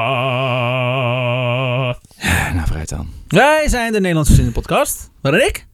Nou, 2.54 2.68
vooruit 2.68 2.90
dan. 2.90 3.10
Wij 3.28 3.68
zijn 3.68 3.92
de 3.92 4.00
Nederlandse 4.00 4.34
Zinnen-podcast. 4.34 5.10
Waarin 5.22 5.48
ik... 5.48 5.66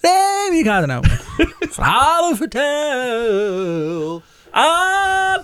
Nee, 0.00 0.50
wie 0.50 0.64
gaat 0.64 0.80
er 0.80 0.86
nou? 0.86 1.04
Verhalen 1.76 2.36
vertel. 2.36 4.22
Aan... 4.50 5.42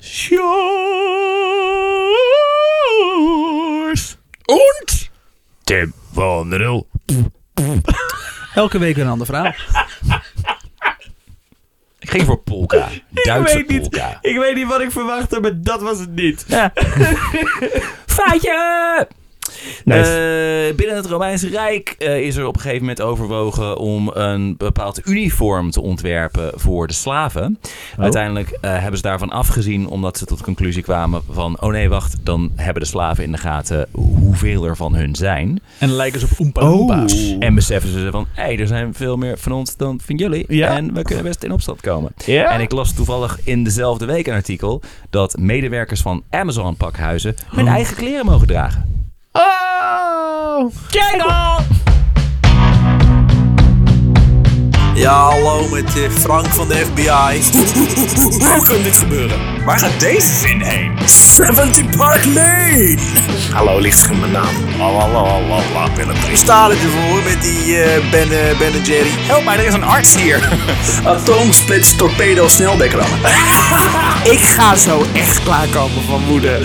Sjors. 0.00 0.46
Und... 4.44 5.10
Tim 5.64 5.92
van 6.12 6.50
der. 6.50 6.82
Elke 8.54 8.78
week 8.78 8.94
weer 8.94 9.04
een 9.04 9.10
ander 9.10 9.26
verhaal. 9.26 9.54
Ik 12.10 12.16
ging 12.16 12.26
voor 12.26 12.38
polka. 12.38 12.88
Duitse 13.12 13.56
weet 13.56 13.68
niet. 13.68 13.80
polka. 13.80 14.18
Ik 14.20 14.38
weet 14.38 14.54
niet 14.54 14.66
wat 14.66 14.80
ik 14.80 14.90
verwachtte, 14.90 15.40
maar 15.40 15.62
dat 15.62 15.80
was 15.80 15.98
het 15.98 16.14
niet. 16.14 16.46
Feitje! 18.06 19.08
Nice. 19.84 20.68
Eh, 20.68 20.76
binnen 20.76 20.96
het 20.96 21.06
Romeinse 21.06 21.48
Rijk 21.48 21.94
eh, 21.98 22.20
is 22.20 22.36
er 22.36 22.46
op 22.46 22.54
een 22.54 22.60
gegeven 22.60 22.80
moment 22.82 23.00
overwogen 23.02 23.76
om 23.78 24.10
een 24.14 24.54
bepaald 24.56 25.06
uniform 25.06 25.70
te 25.70 25.80
ontwerpen 25.80 26.52
voor 26.54 26.86
de 26.86 26.92
slaven. 26.92 27.58
Uiteindelijk 27.98 28.58
eh, 28.60 28.70
hebben 28.78 28.96
ze 28.96 29.02
daarvan 29.02 29.30
afgezien 29.30 29.88
omdat 29.88 30.18
ze 30.18 30.24
tot 30.24 30.38
de 30.38 30.44
conclusie 30.44 30.82
kwamen 30.82 31.22
van... 31.30 31.60
oh 31.60 31.70
nee, 31.70 31.88
wacht, 31.88 32.16
dan 32.22 32.50
hebben 32.56 32.82
de 32.82 32.88
slaven 32.88 33.24
in 33.24 33.32
de 33.32 33.38
gaten 33.38 33.86
hoeveel 33.92 34.64
er 34.64 34.76
van 34.76 34.94
hun 34.94 35.14
zijn. 35.14 35.60
En 35.78 35.90
lijken 35.92 36.20
ze 36.20 36.26
op 36.38 36.58
Oompa 36.58 36.98
Oh. 37.02 37.36
En 37.38 37.54
beseffen 37.54 37.90
ze 37.90 38.08
van, 38.10 38.26
hé, 38.32 38.52
er 38.52 38.66
zijn 38.66 38.94
veel 38.94 39.16
meer 39.16 39.38
van 39.38 39.52
ons 39.52 39.76
dan 39.76 40.00
van 40.04 40.16
jullie. 40.16 40.44
Ja. 40.48 40.76
En 40.76 40.94
we 40.94 41.02
kunnen 41.02 41.24
best 41.24 41.42
in 41.44 41.52
opstand 41.52 41.80
komen. 41.80 42.12
Ja? 42.26 42.50
En 42.50 42.60
ik 42.60 42.72
las 42.72 42.94
toevallig 42.94 43.38
in 43.44 43.64
dezelfde 43.64 44.04
week 44.04 44.26
een 44.26 44.34
artikel 44.34 44.82
dat 45.10 45.38
medewerkers 45.38 46.00
van 46.00 46.22
Amazon 46.30 46.76
pakhuizen 46.76 47.34
hun 47.46 47.64
Oh. 47.64 47.70
eigen 47.72 47.96
kleren 47.96 48.26
mogen 48.26 48.46
dragen. 48.46 48.99
Oh. 49.32 50.72
Jingle! 50.88 51.58
Ja, 54.94 55.12
hallo 55.12 55.68
met 55.68 55.84
eh, 55.96 56.10
Frank 56.10 56.46
van 56.46 56.68
de 56.68 56.74
FBI. 56.74 57.42
Hoe 58.48 58.62
kan 58.62 58.82
dit 58.82 58.96
gebeuren? 58.96 59.64
Waar 59.64 59.78
gaat 59.78 60.00
deze 60.00 60.34
zin 60.34 60.60
heen? 60.60 60.98
70 61.08 61.96
Park 61.96 62.24
Lane. 62.24 62.96
Hallo, 63.52 63.78
ligt 63.78 64.18
mijn 64.18 64.32
naam. 64.32 64.54
Lalalala, 64.78 65.94
Willem 65.96 66.20
Dries. 66.20 66.38
staat 66.40 66.70
het 66.70 66.78
ervoor 66.82 67.22
met 67.22 67.42
die 67.42 67.76
eh, 67.82 68.10
ben, 68.10 68.22
eh, 68.22 68.58
ben 68.58 68.72
en 68.72 68.82
Jerry? 68.82 69.10
Help 69.10 69.44
mij, 69.44 69.58
er 69.58 69.66
is 69.66 69.74
een 69.74 69.84
arts 69.84 70.16
hier. 70.16 70.48
Atoomsplits 71.04 71.96
torpedo 71.96 72.48
sneldekker 72.48 72.98
Ik 74.34 74.40
ga 74.40 74.76
zo 74.76 75.04
echt 75.12 75.42
klaarkomen 75.42 76.02
van 76.02 76.24
woede. 76.26 76.58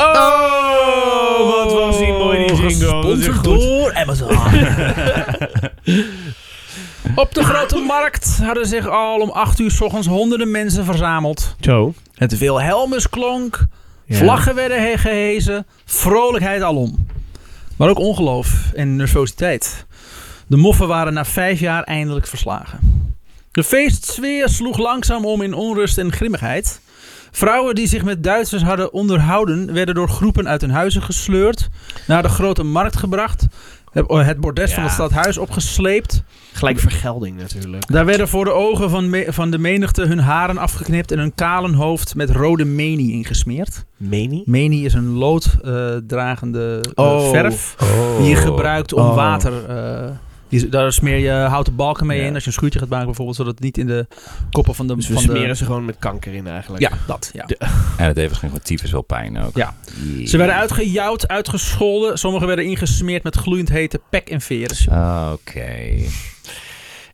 Oh, 0.00 1.48
wat 1.54 1.72
was 1.72 1.98
die 1.98 2.12
mooi 2.12 2.46
die 2.46 2.56
jingle. 2.56 3.02
Dat 3.02 3.18
is 3.18 3.26
echt 3.26 3.36
Gesponsord 3.36 3.36
goed. 3.36 3.44
door 3.44 3.94
Amazon. 3.94 4.28
Op 7.14 7.34
de 7.34 7.44
grote 7.44 7.76
markt 7.78 8.38
hadden 8.42 8.66
zich 8.66 8.88
al 8.88 9.20
om 9.20 9.30
8 9.30 9.58
uur 9.58 9.70
s 9.70 9.80
ochtends 9.80 10.06
honderden 10.06 10.50
mensen 10.50 10.84
verzameld. 10.84 11.54
Zo. 11.60 11.94
Het 12.14 12.38
Wilhelmus 12.38 13.08
klonk, 13.08 13.66
vlaggen 14.08 14.54
werden 14.54 14.82
he- 14.82 14.98
gehezen, 14.98 15.66
vrolijkheid 15.84 16.62
alom. 16.62 17.06
Maar 17.76 17.88
ook 17.88 17.98
ongeloof 17.98 18.72
en 18.74 18.96
nervositeit. 18.96 19.86
De 20.46 20.56
moffen 20.56 20.88
waren 20.88 21.12
na 21.12 21.24
vijf 21.24 21.60
jaar 21.60 21.82
eindelijk 21.82 22.26
verslagen. 22.26 22.78
De 23.52 23.64
feestsfeer 23.64 24.48
sloeg 24.48 24.78
langzaam 24.78 25.24
om 25.24 25.42
in 25.42 25.54
onrust 25.54 25.98
en 25.98 26.12
grimmigheid. 26.12 26.80
Vrouwen 27.30 27.74
die 27.74 27.86
zich 27.86 28.04
met 28.04 28.22
Duitsers 28.22 28.62
hadden 28.62 28.92
onderhouden, 28.92 29.72
werden 29.72 29.94
door 29.94 30.08
groepen 30.08 30.48
uit 30.48 30.60
hun 30.60 30.70
huizen 30.70 31.02
gesleurd, 31.02 31.68
naar 32.06 32.22
de 32.22 32.28
grote 32.28 32.62
markt 32.62 32.96
gebracht, 32.96 33.46
het- 33.92 34.10
het 34.10 34.40
bordes 34.40 34.74
van 34.74 34.82
het 34.82 34.92
stadhuis 34.92 35.38
opgesleept. 35.38 36.22
Gelijk 36.52 36.78
vergelding 36.78 37.36
natuurlijk. 37.36 37.86
Daar 37.92 38.04
werden 38.04 38.28
voor 38.28 38.44
de 38.44 38.52
ogen 38.52 38.90
van, 38.90 39.10
me- 39.10 39.26
van 39.28 39.50
de 39.50 39.58
menigte 39.58 40.02
hun 40.06 40.18
haren 40.18 40.58
afgeknipt 40.58 41.12
en 41.12 41.18
hun 41.18 41.34
kalen 41.34 41.74
hoofd 41.74 42.14
met 42.14 42.30
rode 42.30 42.64
menie 42.64 43.12
ingesmeerd. 43.12 43.84
Meni? 43.96 44.42
Menie 44.46 44.84
is 44.84 44.94
een 44.94 45.08
looddragende 45.12 46.80
eh, 46.94 47.04
Oh. 47.04 47.30
verf 47.30 47.74
die 48.18 48.28
je 48.28 48.36
gebruikt 48.36 48.92
om 48.92 49.02
Oh. 49.06 49.14
water... 49.14 49.64
eh, 49.68 50.10
die, 50.48 50.68
daar 50.68 50.92
smeer 50.92 51.16
je 51.18 51.30
houten 51.30 51.74
balken 51.76 52.06
mee 52.06 52.20
Ja. 52.20 52.26
in 52.26 52.34
als 52.34 52.42
je 52.42 52.48
een 52.48 52.54
schuurtje 52.54 52.78
gaat 52.78 52.88
maken 52.88 53.06
bijvoorbeeld, 53.06 53.36
zodat 53.36 53.52
het 53.54 53.62
niet 53.62 53.78
in 53.78 53.86
de 53.86 54.06
koppen 54.50 54.74
van 54.74 54.86
de... 54.86 54.94
Dus 54.96 55.06
we 55.08 55.12
van 55.12 55.22
smeren 55.22 55.48
de, 55.48 55.56
ze 55.56 55.64
gewoon 55.64 55.84
met 55.84 55.96
kanker 55.98 56.34
in 56.34 56.46
eigenlijk. 56.46 56.82
Ja, 56.82 56.90
dat. 57.06 57.30
Ja. 57.32 57.46
De- 57.46 57.56
En 57.96 58.06
het 58.06 58.16
heeft 58.16 58.28
waarschijnlijk 58.28 58.64
tyfus 58.64 58.90
wel 58.90 59.02
pijn 59.02 59.38
ook. 59.38 59.56
Ja. 59.56 59.74
Ze 60.26 60.36
werden 60.36 60.56
uitgejouwd, 60.56 61.28
uitgescholden. 61.28 62.18
Sommigen 62.18 62.46
werden 62.46 62.64
ingesmeerd 62.64 63.22
met 63.22 63.36
gloeiend 63.36 63.68
hete 63.68 64.00
pek 64.10 64.28
en 64.28 64.40
veren. 64.40 64.76
Ah, 64.90 65.30
Oké. 65.32 65.66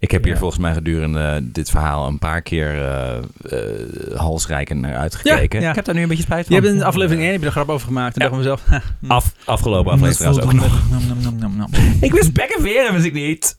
Ik 0.05 0.11
heb 0.11 0.25
hier 0.25 0.33
Ja. 0.33 0.39
volgens 0.39 0.61
mij 0.61 0.73
gedurende 0.73 1.39
dit 1.43 1.71
verhaal 1.71 2.07
een 2.07 2.19
paar 2.19 2.43
keer 2.43 2.83
eh 2.83 3.17
eh, 3.17 4.17
halsrijkend 4.17 4.81
naar 4.81 4.97
uitgekeken. 4.97 5.59
Ja, 5.59 5.65
ja. 5.65 5.71
Ik 5.71 5.77
heb 5.77 5.85
daar 5.85 5.95
nu 5.95 6.03
een 6.03 6.09
beetje 6.09 6.23
spijt 6.23 6.49
Je 6.49 6.55
van. 6.55 6.63
hebt 6.65 6.77
in 6.77 6.83
aflevering 6.83 7.23
1 7.23 7.31
heb 7.33 7.41
je 7.41 7.47
er 7.47 7.53
grap 7.53 7.69
over 7.69 7.87
gemaakt. 7.87 8.17
En 8.17 8.23
Ja. 8.25 8.31
dacht 8.31 8.43
ik 8.43 8.49
mezelf... 8.49 8.83
Af, 9.17 9.33
afgelopen 9.45 9.93
aflevering 9.93 10.41
ook 10.43 10.53
nog. 10.53 10.83
Nom, 10.91 11.07
nom, 11.09 11.23
nom, 11.23 11.39
nom, 11.39 11.57
nom. 11.57 11.69
Ik 12.01 12.13
wist 12.13 12.33
pek 12.33 12.51
en 12.57 12.63
veren, 12.63 12.93
wist 12.93 13.05
ik 13.05 13.13
niet. 13.13 13.57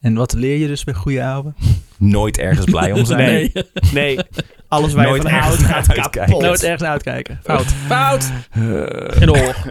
En 0.00 0.14
wat 0.14 0.32
leer 0.32 0.56
je 0.56 0.66
dus 0.66 0.84
bij 0.84 0.94
goede 0.94 1.24
ouwe? 1.24 1.52
Nooit 1.98 2.38
ergens 2.38 2.64
blij 2.66 2.92
om 2.92 3.04
zijn. 3.04 3.20
Nee. 3.52 3.52
Nee. 3.92 4.18
Alles 4.68 4.92
waar 4.92 5.14
je 5.14 5.22
van 5.22 5.30
houdt 5.30 5.60
naar 5.60 5.68
gaat 5.68 5.76
uitkijken. 5.88 6.10
kapot. 6.10 6.42
Nooit 6.42 6.62
ergens 6.62 6.82
naar 6.82 6.90
uitkijken. 6.90 7.40
Fout. 7.42 7.66
Fout. 7.86 8.30
Eh, 8.50 8.62
In 9.20 9.26
de 9.26 9.32
oorlog. 9.32 9.66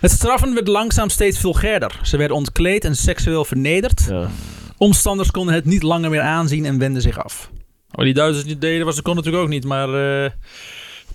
Het 0.00 0.10
straffen 0.10 0.54
werd 0.54 0.68
langzaam 0.68 1.08
steeds 1.08 1.38
vulgairder. 1.38 2.00
Ze 2.02 2.16
werden 2.16 2.36
ontkleed 2.36 2.84
en 2.84 2.96
seksueel 2.96 3.44
vernederd. 3.44 4.06
Ja. 4.08 4.28
Omstanders 4.76 5.30
konden 5.30 5.54
het 5.54 5.64
niet 5.64 5.82
langer 5.82 6.10
meer 6.10 6.20
aanzien 6.20 6.64
en 6.64 6.78
wenden 6.78 7.02
zich 7.02 7.24
af. 7.24 7.50
Wat 7.90 8.04
die 8.04 8.14
Duitsers 8.14 8.46
niet 8.46 8.60
deden, 8.60 8.86
was 8.86 8.96
ze 8.96 9.02
kon 9.02 9.16
natuurlijk 9.16 9.42
ook 9.42 9.48
niet. 9.48 9.64
Maar 9.64 10.22
eh, 10.24 10.30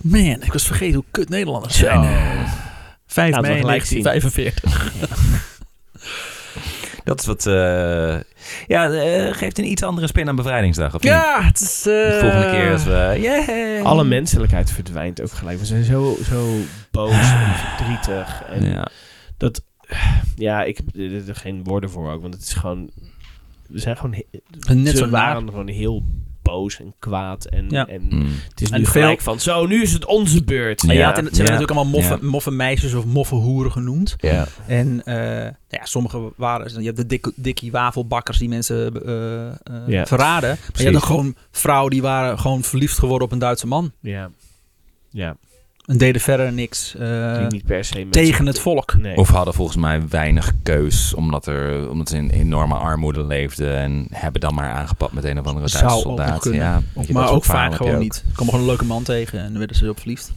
man, 0.02 0.42
ik 0.42 0.52
was 0.52 0.66
vergeten 0.66 0.94
hoe 0.94 1.04
kut 1.10 1.28
Nederlanders 1.28 1.76
zijn. 1.76 2.02
Ja. 2.02 2.46
5 3.06 3.30
Laten 3.30 3.42
we 3.42 3.48
mei 3.48 3.60
gelijk 3.60 3.84
zien. 3.84 4.02
1945. 4.02 6.32
dat 7.04 7.20
is 7.20 7.26
wat... 7.26 7.46
eh, 7.46 8.16
ja, 8.66 8.90
eh, 8.90 9.34
geeft 9.34 9.58
een 9.58 9.70
iets 9.70 9.82
andere 9.82 10.06
spin 10.06 10.28
aan 10.28 10.36
bevrijdingsdag, 10.36 10.94
of 10.94 11.02
niet? 11.02 11.12
Ja, 11.12 11.42
het 11.42 11.60
is... 11.60 11.78
eh, 11.78 11.92
De 11.94 12.16
volgende 12.20 12.50
keer 12.50 12.72
als 12.72 12.84
we... 12.84 13.16
Yeah. 13.20 13.84
Alle 13.84 14.04
menselijkheid 14.04 14.70
verdwijnt 14.72 15.20
ook 15.22 15.30
gelijk. 15.30 15.58
We 15.58 15.64
zijn 15.64 15.84
zo, 15.84 16.16
zo 16.30 16.56
boos 16.90 17.10
en 17.12 17.54
verdrietig. 17.76 18.42
En 18.48 18.64
Ja. 18.64 18.88
dat... 19.36 19.62
Ja, 20.36 20.62
ik 20.62 20.76
heb 20.76 20.86
er 21.28 21.34
geen 21.36 21.64
woorden 21.64 21.90
voor 21.90 22.12
ook. 22.12 22.22
Want 22.22 22.34
het 22.34 22.42
is 22.42 22.52
gewoon... 22.52 22.90
We 23.68 23.78
zijn 23.78 23.96
gewoon... 23.96 24.22
Net 24.72 24.88
ze 24.88 24.96
zo 24.96 25.08
waren 25.08 25.48
gewoon 25.48 25.68
heel 25.68 26.04
boos 26.44 26.80
en 26.80 26.94
kwaad. 26.98 27.44
En, 27.44 27.66
Ja. 27.70 27.86
en 27.86 28.02
Mm. 28.08 28.26
het 28.48 28.60
is 28.60 28.70
En 28.70 28.78
nu 28.78 28.86
veel- 28.86 29.00
gelijk 29.02 29.20
van... 29.20 29.40
Zo, 29.40 29.66
nu 29.66 29.82
is 29.82 29.92
het 29.92 30.04
onze 30.04 30.44
beurt. 30.44 30.82
En 30.82 30.88
ja, 30.94 31.00
Ja, 31.00 31.06
het, 31.06 31.16
het 31.16 31.34
zijn 31.34 31.46
ja, 31.46 31.52
natuurlijk 31.52 31.70
allemaal 31.78 32.00
moffe, 32.00 32.18
ja. 32.22 32.28
moffe 32.30 32.50
meisjes 32.50 32.94
of 32.94 33.04
moffe 33.04 33.34
hoeren 33.34 33.72
genoemd. 33.72 34.14
Ja. 34.18 34.46
En 34.66 35.02
eh, 35.04 35.14
nou 35.16 35.52
ja, 35.68 35.84
sommige 35.84 36.32
waren... 36.36 36.78
Je 36.80 36.84
hebt 36.84 36.96
de 36.96 37.06
dik, 37.06 37.30
dikkie 37.36 37.70
wafelbakkers 37.70 38.38
die 38.38 38.48
mensen 38.48 39.04
eh, 39.06 39.46
eh, 39.48 39.54
Ja. 39.86 40.06
verraden. 40.06 40.48
Maar 40.48 40.58
je 40.74 40.82
hebt 40.84 40.96
ook 40.96 41.02
gewoon 41.04 41.34
vrouwen 41.50 41.90
die 41.90 42.02
waren 42.02 42.38
gewoon 42.38 42.62
verliefd 42.62 42.98
geworden 42.98 43.26
op 43.26 43.32
een 43.32 43.38
Duitse 43.38 43.66
man. 43.66 43.92
Ja. 44.00 44.30
Ja. 45.10 45.36
En 45.84 45.98
deden 45.98 46.20
verder 46.20 46.52
niks 46.52 46.94
eh, 46.94 47.38
die 47.38 47.46
niet 47.46 47.64
per 47.64 47.84
se 47.84 47.98
met 47.98 48.12
tegen 48.12 48.46
het 48.46 48.58
volk. 48.58 48.94
Nee. 48.98 49.16
Of 49.16 49.28
hadden 49.28 49.54
volgens 49.54 49.76
mij 49.76 50.08
weinig 50.08 50.52
keus, 50.62 51.14
omdat, 51.14 51.46
er, 51.46 51.90
omdat 51.90 52.08
ze 52.08 52.16
in 52.16 52.30
enorme 52.30 52.74
armoede 52.74 53.24
leefden 53.24 53.76
en 53.76 54.06
hebben 54.10 54.40
dan 54.40 54.54
maar 54.54 54.70
aangepakt 54.70 55.12
met 55.12 55.24
een 55.24 55.38
of 55.38 55.46
andere 55.46 55.70
Duitse 55.70 56.00
soldaat. 56.00 56.48
Ja, 56.52 56.82
dat 56.94 57.08
maar 57.08 57.30
ook 57.30 57.44
vaak 57.44 57.74
gewoon 57.74 57.94
ook. 57.94 58.00
niet. 58.00 58.24
Er 58.26 58.32
kwam 58.34 58.46
gewoon 58.46 58.60
een 58.60 58.66
leuke 58.66 58.84
man 58.84 59.02
tegen 59.02 59.38
en 59.38 59.48
dan 59.48 59.58
werden 59.58 59.76
ze 59.76 59.88
op 59.88 59.98
verliefd. 59.98 60.32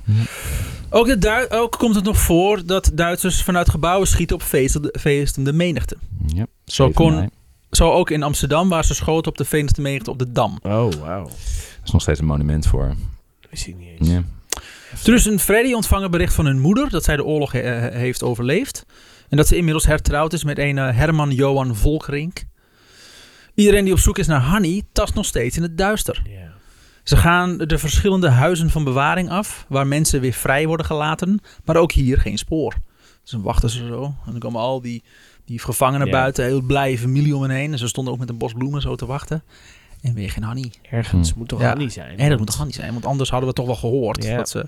Ook, 0.90 1.22
de 1.22 1.48
ook 1.50 1.72
komt 1.78 1.96
het 1.96 2.04
nog 2.04 2.18
voor 2.18 2.66
dat 2.66 2.92
Duitsers 2.94 3.44
vanuit 3.44 3.70
gebouwen 3.70 4.08
schieten 4.08 4.36
op 4.36 4.42
feestende, 4.42 4.94
feestende 5.00 5.54
menigte. 5.54 5.98
Ja, 6.26 6.46
Zo 6.66 6.90
kon-. 6.90 7.30
Zo 7.72 7.92
ook 7.92 8.10
in 8.10 8.24
Amsterdam, 8.24 8.70
waar 8.70 8.86
ze 8.86 8.94
schoten 8.94 9.32
op 9.32 9.38
de 9.38 9.46
feestende 9.46 9.82
menigte 9.82 10.12
op 10.12 10.20
de 10.20 10.32
Dam. 10.32 10.60
Oh, 10.62 10.94
wauw. 10.94 11.26
Er 11.26 11.32
is 11.84 11.92
nog 11.92 12.02
steeds 12.02 12.20
een 12.20 12.26
monument 12.26 12.68
voor. 12.68 12.88
Dat 13.42 13.50
wist 13.50 13.68
ik 13.68 13.76
niet 13.78 13.90
eens. 14.00 14.10
Ja. 14.10 14.24
Een 15.06 15.40
Freddy 15.40 15.74
ontvangen 15.74 16.12
bericht 16.12 16.34
van 16.34 16.46
hun 16.46 16.60
moeder 16.60 16.90
dat 16.90 17.04
zij 17.04 17.16
de 17.16 17.24
oorlog 17.26 17.54
eh, 17.54 17.88
heeft 17.94 18.24
overleefd. 18.24 18.86
En 19.30 19.38
dat 19.38 19.48
ze 19.48 19.56
inmiddels 19.56 19.86
hertrouwd 19.86 20.34
is 20.34 20.44
met 20.44 20.58
een 20.58 20.78
eh, 20.78 20.98
Herman 20.98 21.32
Johan 21.32 21.76
Volkerink. 21.76 22.44
Iedereen 23.56 23.84
die 23.84 23.94
op 23.94 24.00
zoek 24.00 24.18
is 24.18 24.28
naar 24.28 24.42
Hanny 24.42 24.84
tast 24.92 25.14
nog 25.14 25.26
steeds 25.26 25.58
in 25.58 25.64
het 25.64 25.78
duister. 25.78 26.22
Ze 27.04 27.18
gaan 27.18 27.58
de 27.58 27.78
verschillende 27.78 28.30
huizen 28.30 28.70
van 28.70 28.84
bewaring 28.84 29.30
af, 29.30 29.66
waar 29.70 29.88
mensen 29.88 30.22
weer 30.22 30.34
vrij 30.34 30.68
worden 30.68 30.86
gelaten, 30.86 31.40
maar 31.66 31.76
ook 31.76 31.92
hier 31.92 32.20
geen 32.20 32.38
spoor. 32.38 32.74
Dus 33.22 33.32
dan 33.32 33.42
wachten 33.42 33.70
ze 33.70 33.88
zo 33.88 34.04
en 34.04 34.32
dan 34.32 34.40
komen 34.40 34.62
al 34.62 34.82
die 34.82 35.04
Die 35.46 35.60
gevangenen 35.60 36.10
buiten, 36.10 36.46
heel 36.46 36.62
blije 36.62 36.98
familie 36.98 37.36
om 37.36 37.42
hen 37.42 37.52
heen. 37.52 37.72
En 37.72 37.78
ze 37.78 37.88
stonden 37.88 38.14
ook 38.14 38.20
met 38.20 38.30
een 38.30 38.38
bos 38.38 38.54
bloemen 38.54 38.82
zo 38.82 38.96
te 38.96 39.06
wachten. 39.06 39.44
En 40.02 40.14
weer 40.14 40.32
geen 40.32 40.44
Hanny. 40.44 40.72
Ergens 40.90 41.32
Hm. 41.32 41.38
moet 41.38 41.48
toch 41.48 41.62
Ja. 41.62 41.68
Hanny 41.68 41.90
zijn? 41.90 42.18
En 42.18 42.30
dat 42.30 42.38
moet 42.38 42.48
toch 42.48 42.58
Hanny 42.58 42.74
zijn, 42.74 42.94
want 42.94 43.06
anders 43.06 43.30
hadden 43.30 43.50
we 43.50 43.56
toch 43.56 43.66
wel 43.66 43.76
gehoord. 43.76 44.24
Ja. 44.24 44.38
Dat 44.38 44.50
ze... 44.50 44.66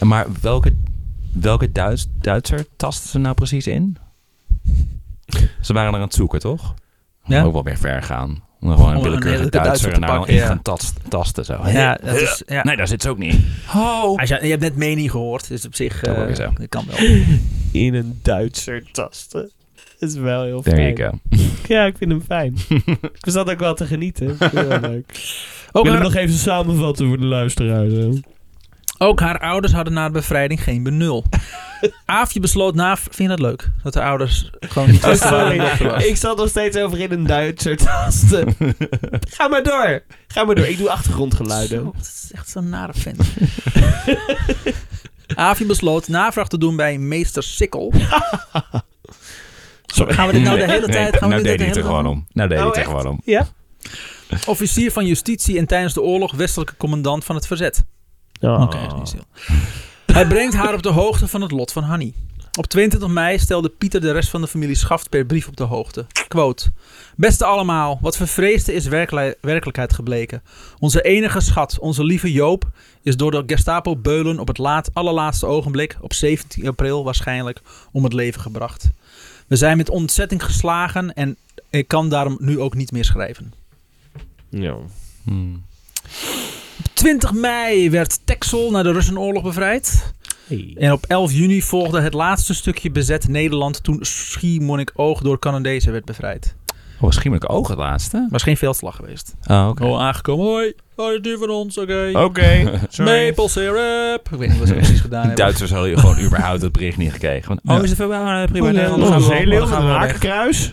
Maar 0.00 0.26
welke, 0.40 0.74
welke 1.32 1.72
Duits, 1.72 2.06
Duitser 2.20 2.66
tasten 2.76 3.10
ze 3.10 3.18
nou 3.18 3.34
precies 3.34 3.66
in? 3.66 3.96
Ze 5.60 5.72
waren 5.72 5.88
er 5.88 5.94
aan 5.98 6.00
het 6.04 6.14
zoeken, 6.14 6.40
toch? 6.40 6.74
Ja. 7.24 7.42
Ook 7.42 7.52
wel 7.52 7.64
weer 7.64 7.76
ver 7.78 8.02
gaan. 8.02 8.42
Om 8.60 8.70
er 8.70 8.76
gewoon 8.76 8.94
een 8.96 9.02
willekeurige 9.02 9.50
Duitser 9.50 9.98
pakken, 9.98 10.34
in 10.34 10.40
gaan 10.40 10.62
tast- 10.62 11.00
tasten. 11.08 11.44
Zo. 11.44 11.60
Ja, 11.68 11.98
dat 12.04 12.16
is, 12.16 12.42
ja. 12.46 12.62
Nee, 12.64 12.76
daar 12.76 12.88
zit 12.88 13.02
ze 13.02 13.08
ook 13.08 13.18
niet. 13.18 13.36
Oh. 13.74 14.18
Als 14.18 14.28
je, 14.28 14.38
je 14.42 14.48
hebt 14.48 14.60
net 14.62 14.76
mening 14.76 15.10
gehoord, 15.10 15.48
dus 15.48 15.66
op 15.66 15.74
zich 15.74 16.00
Dat 16.00 16.38
eh, 16.38 16.48
kan 16.68 16.84
wel. 16.86 17.06
In 17.82 17.94
een 17.94 18.18
Duitser 18.22 18.82
tasten. 18.92 19.50
Dat 19.98 20.08
is 20.10 20.16
wel 20.16 20.42
heel 20.44 20.62
There 20.62 20.76
fijn. 20.76 20.94
you 20.96 21.10
go. 21.10 21.18
Ja, 21.74 21.84
ik 21.84 21.96
vind 21.98 22.10
hem 22.10 22.22
fijn. 22.22 22.54
ik 23.22 23.30
zat 23.30 23.50
ook 23.50 23.58
wel 23.58 23.74
te 23.74 23.86
genieten. 23.86 24.28
Ik 24.28 24.36
vind 24.38 24.52
leuk. 24.80 25.34
Ook 25.72 25.84
ik 25.84 25.90
wil 25.90 25.92
hem 25.92 25.92
haar, 25.92 26.02
nog 26.02 26.14
even 26.14 26.34
samenvatten 26.38 27.06
voor 27.08 27.18
de 27.18 27.24
luisteraars. 27.26 27.92
hè. 27.92 28.08
Ook 28.98 29.20
haar 29.20 29.38
ouders 29.38 29.72
hadden 29.72 29.92
na 29.92 30.06
de 30.06 30.12
bevrijding 30.12 30.62
geen 30.62 30.82
benul. 30.82 31.24
Aafje 32.04 32.40
besloot 32.40 32.74
na... 32.74 32.96
Vind 32.96 33.16
je 33.16 33.28
dat 33.28 33.38
leuk? 33.40 33.70
Dat 33.82 33.92
de 33.92 34.02
ouders 34.02 34.50
gewoon 34.60 34.90
niet 34.90 35.04
wisten 35.06 35.30
waar. 35.30 36.04
Ik 36.04 36.16
zat 36.16 36.36
nog 36.36 36.48
steeds 36.48 36.76
over 36.76 37.00
in 37.00 37.12
een 37.12 37.26
Duitser 37.26 37.76
tasten. 37.76 38.56
Ga 39.36 39.48
maar 39.48 39.62
door. 39.62 40.02
Ga 40.28 40.44
maar 40.44 40.54
door. 40.54 40.66
Ik 40.66 40.78
doe 40.78 40.90
achtergrondgeluiden. 40.90 41.78
Zo, 41.78 41.92
dat 41.96 42.02
is 42.02 42.30
echt 42.32 42.48
zo'n 42.48 42.68
nare 42.68 42.92
vent. 42.94 43.22
Aafje 45.34 45.66
besloot 45.66 46.08
navraag 46.08 46.48
te 46.48 46.58
doen 46.58 46.76
bij 46.76 46.98
meester 46.98 47.42
Sikkel. 47.42 47.92
Sorry. 49.86 50.14
Gaan 50.14 50.26
we 50.26 50.32
dit 50.32 50.42
nou 50.42 50.58
de 50.58 50.64
hele 50.70 50.86
Nee, 50.86 50.96
tijd... 50.96 51.16
Gaan 51.16 51.28
we 51.28 51.34
nou 51.34 51.42
dit 51.42 51.44
deed 51.46 51.58
de 51.58 51.64
hij 51.64 51.66
het 51.72 51.76
er 51.76 51.84
gewoon 51.84 52.06
om. 52.06 52.26
Nou 52.32 52.48
deed 52.48 52.58
hij 52.58 52.66
Oh, 52.66 52.72
het 52.74 52.82
er 52.82 52.90
gewoon 52.90 53.06
om. 53.06 53.20
Ja? 53.24 53.46
Officier 54.46 54.92
van 54.92 55.06
justitie 55.06 55.58
en 55.58 55.66
tijdens 55.66 55.94
de 55.94 56.02
oorlog 56.02 56.34
westelijke 56.34 56.76
commandant 56.76 57.24
van 57.24 57.34
het 57.34 57.46
verzet. 57.46 57.84
Oh. 58.44 58.62
Oké, 58.62 58.78
dat 58.80 58.92
is 58.92 58.98
niet 58.98 59.08
stil. 59.08 59.24
Hij 60.06 60.26
brengt 60.26 60.54
haar 60.54 60.74
op 60.74 60.82
de 60.82 60.88
hoogte 60.88 61.28
van 61.28 61.40
het 61.40 61.50
lot 61.50 61.72
van 61.72 61.82
Hanny. 61.82 62.14
Op 62.58 62.66
22 62.66 63.08
mei 63.08 63.38
stelde 63.38 63.68
Pieter 63.68 64.00
de 64.00 64.12
rest 64.12 64.28
van 64.28 64.40
de 64.40 64.46
familie 64.46 64.74
Schaft 64.74 65.08
per 65.08 65.24
brief 65.24 65.48
op 65.48 65.56
de 65.56 65.64
hoogte. 65.64 66.06
Quote. 66.28 66.70
Beste 67.16 67.44
allemaal, 67.44 67.98
wat 68.00 68.16
vervreesde 68.16 68.72
is 68.72 68.86
werkelijk- 68.86 69.38
werkelijkheid 69.40 69.92
gebleken. 69.92 70.42
Onze 70.78 71.02
enige 71.02 71.40
schat, 71.40 71.78
onze 71.78 72.04
lieve 72.04 72.32
Joop, 72.32 72.64
is 73.02 73.16
door 73.16 73.30
de 73.30 73.42
Gestapo 73.46 73.96
Beulen 73.96 74.38
op 74.38 74.48
het 74.48 74.58
laat, 74.58 74.90
allerlaatste 74.92 75.46
ogenblik, 75.46 75.96
op 76.00 76.12
17 76.12 76.66
april 76.66 77.04
waarschijnlijk, 77.04 77.60
om 77.92 78.04
het 78.04 78.12
leven 78.12 78.40
gebracht. 78.40 78.90
We 79.46 79.56
zijn 79.56 79.76
met 79.76 79.90
ontzetting 79.90 80.44
geslagen 80.44 81.14
en 81.14 81.36
ik 81.70 81.88
kan 81.88 82.08
daarom 82.08 82.36
nu 82.40 82.60
ook 82.60 82.74
niet 82.74 82.92
meer 82.92 83.04
schrijven. 83.04 83.52
Ja. 84.48 84.76
Hmm. 85.24 85.64
Op 86.78 86.84
20 86.92 87.32
mei 87.32 87.90
werd 87.90 88.20
Texel 88.24 88.70
na 88.70 88.82
de 88.82 88.92
Russenoorlog 88.92 89.42
bevrijd. 89.42 90.12
Hey. 90.46 90.74
En 90.78 90.92
op 90.92 91.04
11 91.08 91.32
juni 91.32 91.62
volgde 91.62 92.00
het 92.00 92.14
laatste 92.14 92.54
stukje 92.54 92.90
bezet 92.90 93.28
Nederland 93.28 93.82
toen 93.82 93.98
Schiermonnikoog 94.00 95.20
door 95.20 95.38
Canadezen 95.38 95.92
werd 95.92 96.04
bevrijd. 96.04 96.54
Oh, 97.00 97.10
oog 97.48 97.68
het 97.68 97.78
laatste. 97.78 98.26
Was 98.30 98.42
geen 98.42 98.56
veldslag 98.56 98.96
geweest. 98.96 99.34
Oh, 99.46 99.68
oké. 99.70 99.84
Oh, 99.84 100.00
aangekomen. 100.00 100.46
Hoi, 100.46 100.72
hoi, 100.96 101.20
dit 101.20 101.32
is 101.32 101.38
die 101.38 101.38
van 101.38 101.50
ons, 101.50 101.78
oké. 101.78 102.10
Oké. 102.14 102.62
Maple 102.98 103.48
syrup. 103.48 104.28
Ik 104.32 104.38
weet 104.38 104.48
niet 104.48 104.58
wat 104.58 104.68
ze 104.68 104.74
precies 104.74 105.00
gedaan 105.00 105.20
De 105.20 105.26
hebben. 105.26 105.44
Duitsers 105.44 105.70
hadden 105.70 105.98
gewoon 105.98 106.20
überhaupt 106.20 106.62
het 106.62 106.72
bericht 106.72 106.96
niet 106.96 107.12
gekregen. 107.12 107.60
Ja. 107.62 107.76
oh, 107.76 107.82
is 107.82 107.90
het 107.90 107.98
wel 107.98 108.12
eh, 108.12 108.44
prima? 108.44 108.66
Oh, 108.66 108.72
nee, 108.72 108.82
ja, 108.82 108.88
dan 108.96 109.06
gaan 109.68 109.86
dan 109.86 110.08
we. 110.16 110.72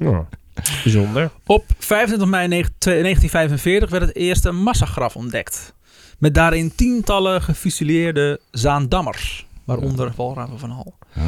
Oh. 0.00 0.18
Bijzonder. 0.82 1.30
Op 1.46 1.64
25 1.78 2.28
mei 2.28 2.48
1945 2.48 3.90
werd 3.90 4.02
het 4.02 4.16
eerste 4.16 4.50
massagraf 4.50 5.16
ontdekt. 5.16 5.74
Met 6.18 6.34
daarin 6.34 6.74
tientallen 6.74 7.42
gefusilleerde 7.42 8.40
Zaandammers. 8.50 9.46
Waaronder 9.64 10.12
Walraven 10.16 10.58
van 10.58 10.70
Hal. 10.70 10.94
Oh. 11.16 11.22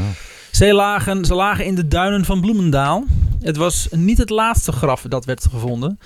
Ze 0.56 0.74
lagen, 0.74 1.24
ze 1.24 1.34
lagen 1.34 1.64
in 1.64 1.74
de 1.74 1.88
duinen 1.88 2.24
van 2.24 2.40
Bloemendaal. 2.40 3.04
Het 3.42 3.56
was 3.56 3.88
niet 3.90 4.18
het 4.18 4.30
laatste 4.30 4.72
graf 4.72 5.02
dat 5.08 5.24
werd 5.24 5.46
gevonden. 5.50 5.98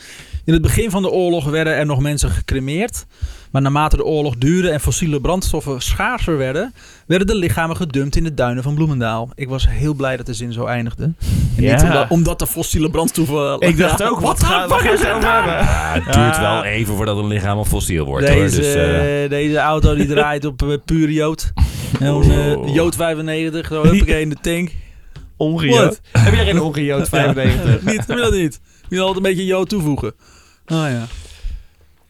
In 0.44 0.52
het 0.52 0.62
begin 0.62 0.90
van 0.90 1.02
de 1.02 1.10
oorlog 1.10 1.44
werden 1.44 1.74
er 1.74 1.86
nog 1.86 2.00
mensen 2.00 2.30
gecremeerd. 2.30 3.06
Maar 3.50 3.62
naarmate 3.62 3.96
de 3.96 4.04
oorlog 4.04 4.36
duurde 4.36 4.70
en 4.70 4.80
fossiele 4.80 5.20
brandstoffen 5.20 5.80
schaarser 5.82 6.36
werden, 6.36 6.74
werden 7.06 7.26
de 7.26 7.34
lichamen 7.34 7.76
gedumpt 7.76 8.16
in 8.16 8.24
de 8.24 8.34
duinen 8.34 8.62
van 8.62 8.74
Bloemendaal. 8.74 9.30
Ik 9.34 9.48
was 9.48 9.68
heel 9.68 9.94
blij 9.94 10.16
dat 10.16 10.26
de 10.26 10.34
zin 10.34 10.52
zo 10.52 10.64
eindigde. 10.64 11.04
En 11.56 11.62
Ja. 11.62 11.74
niet 11.74 11.82
omdat, 11.82 12.10
omdat 12.10 12.38
de 12.38 12.46
fossiele 12.46 12.90
brandstoffen... 12.90 13.60
Ik 13.60 13.76
dacht 13.78 14.02
ook, 14.08 14.20
wat 14.20 14.44
gaan 14.44 14.68
we 14.68 14.74
hebben? 14.74 15.52
Ja, 15.52 15.92
het 16.04 16.12
duurt 16.12 16.38
wel 16.38 16.64
even 16.64 16.94
voordat 16.96 17.16
een 17.16 17.26
lichaam 17.26 17.56
al 17.56 17.64
fossiel 17.64 18.04
wordt. 18.04 18.28
hoor. 18.28 18.36
Deze, 18.36 18.56
Dus, 18.56 18.74
eh, 18.74 19.30
deze 19.30 19.58
auto 19.58 19.94
die 19.94 20.06
draait 20.06 20.44
op 20.44 20.62
eh, 20.62 20.68
puur 20.84 21.10
jood. 21.10 21.52
Zo'n 21.98 22.30
eh, 22.30 22.74
jood 22.74 22.94
95, 22.96 23.66
zo 23.66 23.82
huppakee 23.82 24.20
in 24.20 24.28
de 24.28 24.36
tank. 24.40 24.70
Ongejood. 25.36 26.00
Heb 26.12 26.34
jij 26.34 26.44
geen 26.44 26.60
ongejood 26.60 27.08
95? 27.08 27.82
niet, 27.92 28.06
heb 28.06 28.16
je 28.16 28.22
dat 28.22 28.32
niet? 28.32 28.60
Je 28.88 28.96
moet 28.96 28.98
altijd 28.98 29.16
een 29.16 29.22
beetje 29.30 29.46
jood 29.46 29.68
toevoegen. 29.68 30.14
Ah 30.66 30.90
ja. 30.90 31.06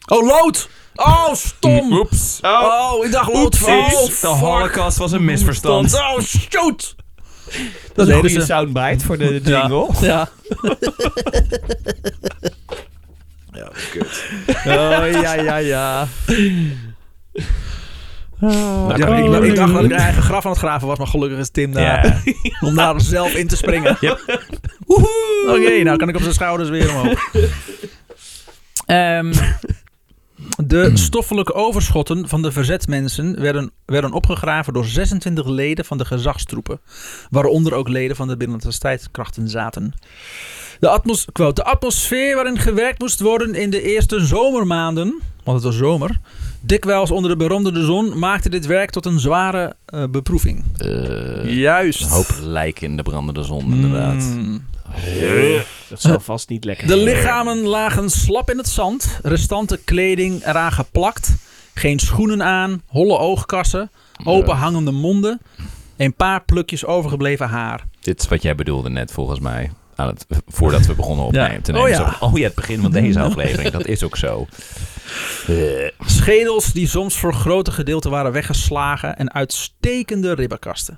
Oh, 0.07 0.27
lood! 0.27 0.69
Oh, 0.95 1.33
stom! 1.33 1.93
Oeps. 1.93 2.39
Oh, 2.41 3.05
ik 3.05 3.11
dacht 3.11 3.33
lood. 3.33 3.61
Oh, 3.61 4.21
de 4.21 4.27
holocaust 4.27 4.97
was 4.97 5.11
een 5.11 5.25
misverstand. 5.25 5.93
Oh, 5.93 6.19
shoot! 6.19 6.95
Dat 7.93 8.07
is 8.07 8.13
een 8.13 8.19
goede 8.19 8.41
soundbite 8.45 9.05
voor 9.05 9.17
de 9.17 9.39
Ja. 9.43 9.59
jingle. 9.61 9.87
Ja. 10.01 10.29
Oh, 14.65 15.21
ja, 15.21 15.33
ja, 15.33 15.57
ja. 15.57 16.07
Nou, 18.41 18.97
Ja, 18.97 19.15
ik, 19.41 19.55
dacht 19.55 19.73
dat 19.73 19.83
ik 19.83 19.91
een 19.91 19.97
eigen 19.97 20.23
graf 20.23 20.45
aan 20.45 20.51
het 20.51 20.59
graven 20.59 20.87
was, 20.87 20.97
maar 20.97 21.07
gelukkig 21.07 21.39
is 21.39 21.49
Tim 21.49 21.71
daar. 21.71 22.23
Ja. 22.23 22.33
Om 22.67 22.75
daar 22.75 23.01
zelf 23.01 23.33
in 23.33 23.47
te 23.47 23.55
springen. 23.55 23.97
Woehoe! 24.85 25.45
Oké, 25.47 25.83
nou 25.83 25.97
kan 25.97 26.09
ik 26.09 26.15
op 26.15 26.21
zijn 26.21 26.33
schouders 26.33 26.69
weer 26.69 26.89
omhoog. 26.89 27.19
Ehm, 28.85 29.33
de 30.57 30.91
stoffelijke 30.93 31.53
overschotten 31.53 32.27
van 32.27 32.41
de 32.41 32.51
verzetsmensen 32.51 33.41
werden, 33.41 33.71
werden 33.85 34.11
opgegraven 34.11 34.73
door 34.73 34.85
26 34.85 35.47
leden 35.47 35.85
van 35.85 35.97
de 35.97 36.05
gezagstroepen. 36.05 36.79
Waaronder 37.29 37.73
ook 37.73 37.87
leden 37.87 38.15
van 38.15 38.27
de 38.27 38.37
binnenlandse 38.37 38.71
strijdkrachten 38.77 39.47
zaten. 39.47 39.93
De, 40.79 40.89
atmos 40.89 41.27
quote, 41.31 41.63
de 41.63 41.69
atmosfeer 41.69 42.35
waarin 42.35 42.57
gewerkt 42.59 42.99
moest 42.99 43.19
worden 43.19 43.55
in 43.55 43.69
de 43.69 43.81
eerste 43.81 44.25
zomermaanden, 44.25 45.21
want 45.43 45.57
het 45.57 45.65
was 45.67 45.77
zomer, 45.77 46.19
dikwijls 46.61 47.11
onder 47.11 47.31
de 47.31 47.37
beroemde 47.37 47.83
zon, 47.85 48.19
maakte 48.19 48.49
dit 48.49 48.65
werk 48.65 48.89
tot 48.89 49.05
een 49.05 49.19
zware 49.19 49.75
eh, 49.85 50.03
beproeving. 50.09 50.63
Eh, 50.77 51.53
Juist. 51.57 52.01
een 52.01 52.09
hoop 52.09 52.35
lijken 52.41 52.87
in 52.87 52.97
de 52.97 53.03
brandende 53.03 53.43
zon, 53.43 53.73
inderdaad. 53.73 54.23
Mm. 54.23 54.63
Dat 55.89 56.01
zal 56.01 56.19
vast 56.19 56.49
niet 56.49 56.63
lekker 56.65 56.87
De 56.87 56.97
lichamen 56.97 57.57
lagen 57.57 58.09
slap 58.09 58.49
in 58.51 58.57
het 58.57 58.67
zand, 58.67 59.19
restante 59.23 59.79
kleding 59.85 60.45
eraan 60.45 60.71
geplakt, 60.71 61.33
geen 61.73 61.99
schoenen 61.99 62.43
aan, 62.43 62.81
holle 62.85 63.17
oogkassen, 63.17 63.91
open 64.23 64.55
hangende 64.55 64.91
monden, 64.91 65.41
een 65.97 66.13
paar 66.13 66.43
plukjes 66.43 66.85
overgebleven 66.85 67.47
haar. 67.49 67.87
Dit 67.99 68.21
is 68.21 68.27
wat 68.27 68.41
jij 68.41 68.55
bedoelde 68.55 68.89
net, 68.89 69.11
volgens 69.11 69.39
mij. 69.39 69.71
Aan 69.95 70.07
het, 70.07 70.25
voordat 70.47 70.85
we 70.85 70.93
begonnen 70.93 71.25
opnemen, 71.25 71.51
Ja. 71.51 71.61
te 71.61 71.71
nemen. 71.71 71.87
Oh 71.87 71.93
ja. 71.93 72.03
Zo 72.11 72.11
van, 72.17 72.29
oh 72.29 72.37
ja, 72.37 72.43
het 72.43 72.55
begin 72.55 72.81
van 72.81 72.91
deze 72.91 73.19
aflevering. 73.29 73.69
Dat 73.69 73.85
is 73.85 74.03
ook 74.03 74.17
zo. 74.17 74.47
Eh, 75.47 75.89
Schedels 76.05 76.73
die 76.73 76.87
soms 76.87 77.17
voor 77.17 77.33
grote 77.33 77.71
gedeelten 77.71 78.11
waren 78.11 78.31
weggeslagen 78.31 79.17
en 79.17 79.33
uitstekende 79.33 80.33
ribbenkasten. 80.33 80.97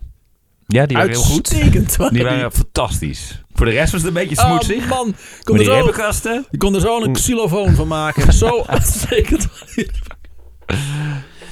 Ja, 0.67 0.85
die 0.85 0.97
waren 0.97 1.11
heel 1.11 1.21
goed. 1.21 1.49
Waren 1.97 2.13
Die 2.13 2.23
waren 2.23 2.51
fantastisch. 2.51 3.43
Voor 3.53 3.65
de 3.65 3.71
rest 3.71 3.91
was 3.91 4.01
het 4.01 4.15
een 4.15 4.27
beetje 4.27 4.37
Oh 4.37 4.45
smoetsig. 4.45 4.87
man, 4.87 5.07
maar 5.07 5.43
kon 5.43 5.55
er 5.55 5.61
die 5.61 5.71
zo, 5.71 5.75
ribbenkasten... 5.75 6.45
je 6.51 6.57
kon 6.57 6.75
er 6.75 6.81
zo 6.81 7.01
een 7.01 7.13
xylofoon 7.13 7.75
van 7.75 7.87
maken. 7.87 8.33
Zo 8.33 8.63
uitstekend. 8.67 9.47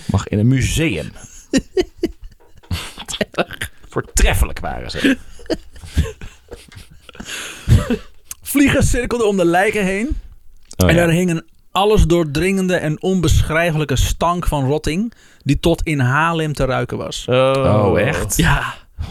Mag 0.05 0.27
in 0.27 0.39
een 0.39 0.47
museum. 0.47 1.11
Voortreffelijk 3.89 4.59
waren 4.59 4.91
ze. 4.91 5.17
Vliegers 8.41 8.89
cirkelden 8.89 9.27
om 9.27 9.37
de 9.37 9.45
lijken 9.45 9.85
heen. 9.85 10.07
Oh, 10.77 10.89
en 10.89 10.95
ja. 10.95 11.05
daar 11.05 11.13
hing 11.13 11.29
een 11.29 11.43
alles 11.71 12.03
doordringende 12.03 12.75
en 12.75 13.01
onbeschrijfelijke 13.01 13.95
stank 13.95 14.47
van 14.47 14.65
rotting 14.65 15.13
die 15.43 15.59
tot 15.59 15.81
in 15.83 15.99
Haarlem 15.99 16.53
te 16.53 16.65
ruiken 16.65 16.97
was. 16.97 17.25
Oh, 17.29 17.99
echt? 17.99 18.37
Ja, 18.37 18.63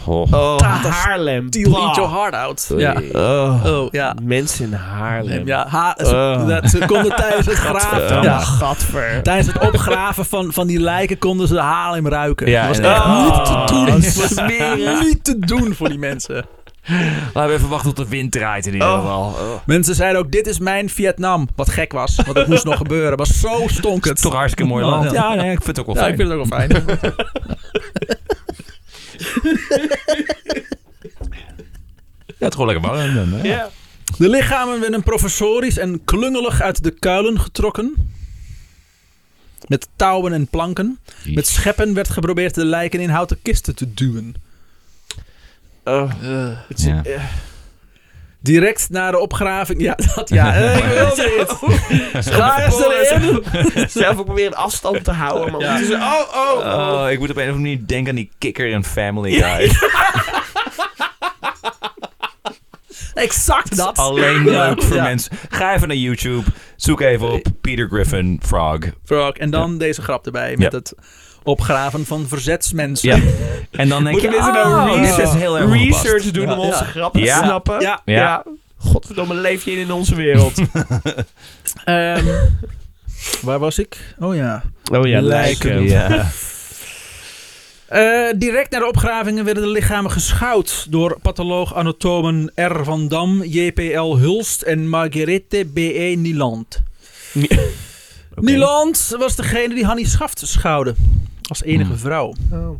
Oh. 0.05 0.31
Oh, 0.33 0.59
Haarlem. 0.89 1.49
deal 1.49 1.71
Bah. 1.71 1.83
eat 1.83 1.95
your 1.95 2.09
heart 2.11 2.33
out. 2.33 2.69
Oei. 2.71 2.81
Ja. 2.81 3.01
Oh. 3.13 3.65
Oh, 3.65 3.87
ja. 3.91 4.15
Mensen 4.23 4.65
in 4.65 4.73
Haarlem. 4.73 5.45
Ja, 5.47 5.65
ha, 5.67 5.95
ze, 5.97 6.15
Oh. 6.15 6.47
dat, 6.47 6.69
ze 6.69 6.85
konden 6.85 7.15
tijdens 7.15 7.45
het 7.45 7.55
graven, 7.55 8.21
ja, 8.23 8.39
Gadver. 8.39 9.23
tijdens 9.23 9.47
het 9.47 9.59
opgraven 9.59 10.25
van, 10.25 10.53
van 10.53 10.67
die 10.67 10.79
lijken 10.79 11.17
konden 11.17 11.47
ze 11.47 11.53
de 11.53 11.59
Haarlem 11.61 12.07
ruiken. 12.07 12.49
Ja, 12.49 12.67
dat 12.67 12.77
was 12.77 12.85
echt 12.91 13.03
Oh, 13.05 13.23
niet 13.23 13.45
te 13.45 13.73
doen. 13.73 13.85
dat 13.85 14.13
was 14.15 15.01
niet 15.03 15.23
te 15.23 15.39
doen 15.39 15.73
voor 15.75 15.89
die 15.89 15.99
mensen. 15.99 16.45
Laten 17.33 17.47
we 17.47 17.53
even 17.57 17.69
wachten 17.69 17.93
tot 17.93 18.05
de 18.05 18.11
wind 18.11 18.31
draait 18.31 18.65
in 18.67 18.73
ieder 18.73 18.87
Oh. 18.87 18.95
geval. 18.95 19.21
Oh. 19.27 19.55
Mensen 19.65 19.95
zeiden 19.95 20.21
ook, 20.21 20.31
dit 20.31 20.47
is 20.47 20.59
mijn 20.59 20.89
Vietnam. 20.89 21.47
Wat 21.55 21.69
gek 21.69 21.91
was, 21.91 22.15
want 22.15 22.33
dat 22.33 22.47
moest 22.47 22.63
nog 22.63 22.77
gebeuren. 22.85 23.17
Maar 23.17 23.25
zo 23.25 23.63
stonk 23.67 24.05
het. 24.05 24.21
Toch 24.21 24.33
hartstikke 24.33 24.71
mooi 24.71 24.83
Ja, 24.85 24.89
land. 24.89 25.11
ja. 25.11 25.33
Ja, 25.33 25.41
nee, 25.41 25.51
ik 25.51 25.63
vind 25.63 25.77
het 25.77 25.79
ook 25.79 25.85
wel 25.85 25.95
Ja, 25.95 26.01
fijn. 26.01 26.11
ik 26.13 26.19
vind 26.19 26.29
het 26.31 26.39
ook 26.39 26.49
wel 26.49 26.59
fijn. 26.59 26.99
Ja, 32.37 32.47
het 32.47 32.55
is 32.55 32.59
gewoon 32.59 32.67
lekker 32.73 32.89
warm. 32.91 33.15
dan, 33.15 33.39
hè? 33.39 33.47
Ja. 33.47 33.69
De 34.17 34.29
lichamen 34.29 34.79
werden 34.79 35.03
professorisch 35.03 35.77
en 35.77 36.01
klungelig 36.05 36.61
uit 36.61 36.83
de 36.83 36.91
kuilen 36.91 37.39
getrokken. 37.39 37.93
Met 39.67 39.87
touwen 39.95 40.33
en 40.33 40.47
planken. 40.47 40.99
Met 41.25 41.47
scheppen 41.47 41.93
werd 41.93 42.09
geprobeerd 42.09 42.55
de 42.55 42.65
lijken 42.65 42.99
in 42.99 43.09
houten 43.09 43.41
kisten 43.41 43.75
te 43.75 43.93
duwen. 43.93 44.35
Oh, 45.83 46.11
het 46.67 46.77
is- 46.79 46.85
Ja. 46.85 47.01
eh, 47.03 47.21
Direct 48.43 48.89
na 48.89 49.11
de 49.11 49.19
opgraving... 49.19 49.81
Ja, 49.81 49.97
dat 50.15 50.29
ja. 50.29 50.53
Eh, 50.55 50.77
ik 50.77 50.83
wil 50.83 51.15
dit. 51.15 51.51
Ga 52.25 52.63
eens 52.65 52.83
erin. 52.85 53.43
zelf 53.89 54.17
ook 54.17 54.25
proberen 54.25 54.53
afstand 54.53 55.03
te 55.03 55.11
houden. 55.11 55.51
Maar 55.51 55.61
Ja. 55.61 55.73
het 55.73 55.81
is, 55.89 55.93
oh, 55.95 56.19
oh, 56.33 56.57
oh. 56.57 57.01
Oh, 57.03 57.09
ik 57.11 57.19
moet 57.19 57.29
op 57.29 57.35
een 57.35 57.41
of 57.41 57.49
andere 57.49 57.69
manier 57.69 57.87
denken 57.87 58.09
aan 58.09 58.15
die 58.15 58.31
kikker 58.37 58.67
in 58.67 58.83
Family 58.83 59.31
Guy. 59.31 59.71
Exact 63.13 63.75
dat. 63.77 63.97
Alleen 63.97 64.43
Ja. 64.43 64.67
leuk 64.67 64.83
voor 64.83 64.95
Ja. 64.95 65.03
mensen. 65.03 65.31
Ga 65.49 65.75
even 65.75 65.87
naar 65.87 65.97
YouTube. 65.97 66.43
Zoek 66.75 67.01
even 67.01 67.31
op 67.31 67.45
Peter 67.61 67.87
Griffin 67.87 68.39
Frog. 68.45 68.77
Frog. 69.05 69.31
En 69.35 69.49
dan 69.49 69.77
deze 69.77 70.01
grap 70.01 70.25
erbij. 70.25 70.55
Met 70.57 70.71
Ja. 70.71 70.77
het 70.77 70.93
opgraven 71.43 72.05
van 72.05 72.27
verzetsmensen. 72.27 73.09
Ja. 73.09 73.15
En 73.71 73.89
dan 73.89 74.03
denk 74.03 74.15
Moeten 74.15 74.31
je, 74.31 74.37
mensen 74.37 74.53
nou 74.53 74.89
oh, 74.89 74.95
research, 74.99 75.15
dit 75.17 75.27
is 75.27 75.33
heel 75.33 75.57
erg 75.57 75.65
ongepast. 75.65 76.03
research 76.03 76.31
doen 76.31 76.45
Ja. 76.45 76.53
om 76.53 76.59
onze 76.59 76.83
Ja. 76.83 76.89
grappen 76.89 77.21
Ja. 77.21 77.39
te 77.39 77.45
snappen? 77.45 77.79
Ja. 77.81 78.01
Ja. 78.05 78.43
Godverdomme, 78.77 79.33
leef 79.35 79.65
je 79.65 79.71
in, 79.71 79.77
in 79.77 79.91
onze 79.91 80.15
wereld. 80.15 80.53
Ehm, 81.83 82.25
waar 83.41 83.59
was 83.59 83.79
ik? 83.79 84.15
Oh 84.19 84.35
ja. 84.35 84.63
oh 84.93 85.07
ja, 85.07 85.21
Lijken. 85.21 85.83
Ja. 85.83 86.25
Eh, 87.91 88.29
direct 88.35 88.71
na 88.71 88.79
de 88.79 88.87
opgravingen 88.87 89.45
werden 89.45 89.63
de 89.63 89.69
lichamen 89.69 90.11
geschouwd 90.11 90.85
door 90.89 91.19
patholoog-anatomen 91.21 92.51
R. 92.55 92.83
van 92.83 93.07
Dam, 93.07 93.43
J.P.L. 93.43 94.17
Hulst 94.17 94.61
en 94.61 94.89
Marguerite 94.89 95.65
B.E. 95.73 96.15
Nieland. 96.15 96.81
Nieland 98.35 99.15
was 99.19 99.35
degene 99.35 99.73
die 99.75 99.85
Hannie 99.85 100.07
Schaft 100.07 100.41
schouwde. 100.45 100.95
Als 101.51 101.63
enige 101.63 101.89
Hmm. 101.89 101.99
vrouw. 101.99 102.33
Oh. 102.51 102.79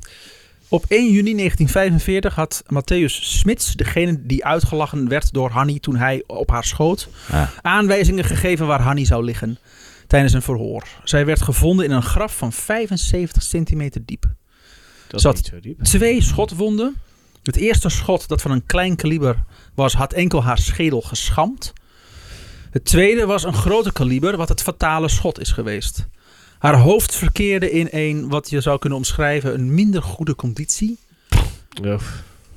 Op 0.68 0.86
1 0.88 1.12
juni 1.12 1.34
1945 1.36 2.36
had 2.36 2.64
Matthäus 2.74 3.06
Smits, 3.22 3.74
degene 3.76 4.26
die 4.26 4.46
uitgelachen 4.46 5.08
werd 5.08 5.34
door 5.34 5.50
Hannie 5.50 5.80
toen 5.80 5.96
hij 5.96 6.24
op 6.28 6.50
haar 6.50 6.64
schoot, 6.64 7.10
Ah. 7.32 7.48
aanwijzingen 7.62 8.24
gegeven 8.24 8.68
waar 8.68 8.82
Hannie 8.82 9.06
zou 9.06 9.24
liggen 9.24 9.58
tijdens 10.08 10.34
een 10.34 10.42
verhoor. 10.42 10.88
Zij 11.04 11.26
werd 11.26 11.42
gevonden 11.42 11.86
in 11.86 11.92
een 11.92 12.04
graf 12.04 12.38
van 12.38 12.54
75 12.54 13.44
centimeter 13.44 14.02
diep. 14.06 14.26
Dat 15.08 15.22
zo 15.22 15.34
diep. 15.60 15.84
Twee 15.84 16.22
schotwonden. 16.22 16.96
Het 17.44 17.56
eerste 17.56 17.90
schot, 17.90 18.28
dat 18.28 18.42
van 18.42 18.52
een 18.52 18.66
klein 18.66 18.96
kaliber 18.96 19.44
was, 19.76 19.94
had 19.94 20.14
enkel 20.14 20.44
haar 20.44 20.58
schedel 20.58 21.02
geschampt. 21.02 21.74
Het 22.70 22.86
tweede 22.86 23.26
was 23.26 23.44
een 23.44 23.54
groter 23.54 23.92
kaliber, 23.94 24.38
wat 24.38 24.50
het 24.50 24.62
fatale 24.62 25.10
schot 25.10 25.40
is 25.40 25.52
geweest. 25.52 26.08
Haar 26.62 26.76
hoofd 26.80 27.16
verkeerde 27.16 27.72
in 27.72 27.88
een, 27.92 28.30
wat 28.30 28.50
je 28.50 28.62
zou 28.62 28.80
kunnen 28.80 28.98
omschrijven, 28.98 29.54
een 29.54 29.74
minder 29.74 30.04
goede 30.04 30.36
conditie. 30.36 30.98
Ja. 31.82 31.98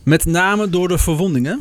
Met 0.03 0.25
name 0.25 0.69
door 0.69 0.89
de 0.89 0.99
verwondingen 0.99 1.61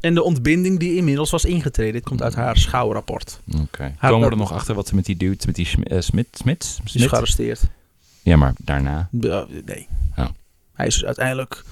en 0.00 0.14
de 0.14 0.22
ontbinding 0.22 0.78
die 0.78 0.96
inmiddels 0.96 1.30
was 1.30 1.44
ingetreden. 1.44 1.92
Dit 1.92 2.04
komt 2.04 2.22
uit 2.22 2.34
haar 2.34 2.56
schouwrapport. 2.56 3.40
Oké. 3.60 3.94
Haar- 3.98 4.10
Komen 4.10 4.26
we 4.26 4.32
er 4.32 4.38
nog 4.40 4.52
achter 4.52 4.74
wat 4.74 4.88
ze 4.88 4.94
met 4.94 5.04
die 5.04 5.16
dude, 5.16 5.42
met 5.46 5.54
die 5.54 5.68
eh, 5.84 6.00
Smit, 6.00 6.26
Smits? 6.32 6.74
Ze 6.74 6.80
is 6.84 6.90
Smit? 6.92 7.08
gearresteerd. 7.08 7.60
Ja, 8.22 8.36
maar 8.36 8.54
daarna. 8.58 9.08
Nee. 9.10 9.86
Oh. 10.16 10.26
Hij 10.72 10.86
is 10.86 11.04
uiteindelijk 11.04 11.64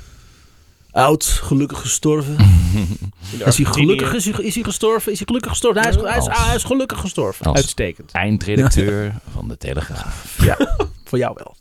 oud, 0.93 1.25
gelukkig 1.25 1.81
gestorven. 1.81 2.37
Is 3.47 3.57
hij 3.57 3.67
gelukkig 3.67 4.15
is 4.15 4.25
hij, 4.25 4.45
is 4.45 4.55
hij 4.55 4.65
gestorven? 4.65 5.13
Is 5.13 5.19
hij 5.19 5.27
gelukkig 5.27 5.51
gestorven? 5.51 5.83
Hij 5.83 5.91
is, 5.91 5.97
hij 5.97 6.11
is, 6.19 6.27
Als- 6.29 6.47
hij 6.47 6.55
is 6.55 6.65
gelukkig 6.65 6.99
gestorven. 7.01 7.47
Als 7.47 7.57
Uitstekend. 7.57 8.13
eindredacteur 8.13 9.15
van 9.33 9.49
de 9.49 9.57
Telegraaf. 9.57 10.37
Voor 11.05 11.19
jou 11.19 11.35
wel. 11.45 11.57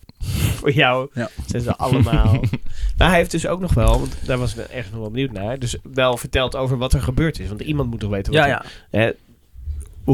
Voor 0.55 0.71
jou 0.71 1.09
Ja. 1.13 1.29
zijn 1.45 1.61
ze 1.61 1.75
allemaal. 1.77 2.33
maar 2.97 3.07
hij 3.09 3.17
heeft 3.17 3.31
dus 3.31 3.47
ook 3.47 3.59
nog 3.59 3.73
wel, 3.73 3.99
want 3.99 4.15
daar 4.25 4.37
was 4.37 4.55
ik 4.55 4.65
echt 4.65 4.91
nog 4.91 4.99
wel 4.99 5.11
benieuwd 5.11 5.31
naar, 5.31 5.59
dus 5.59 5.77
wel 5.93 6.17
verteld 6.17 6.55
over 6.55 6.77
wat 6.77 6.93
er 6.93 7.01
gebeurd 7.01 7.39
is. 7.39 7.47
Want 7.47 7.61
iemand 7.61 7.89
moet 7.89 7.99
toch 7.99 8.09
weten 8.09 8.33
wat 8.33 8.41
Ja, 8.45 8.47
er- 8.47 8.65
ja. 8.91 8.99
hè, 8.99 9.11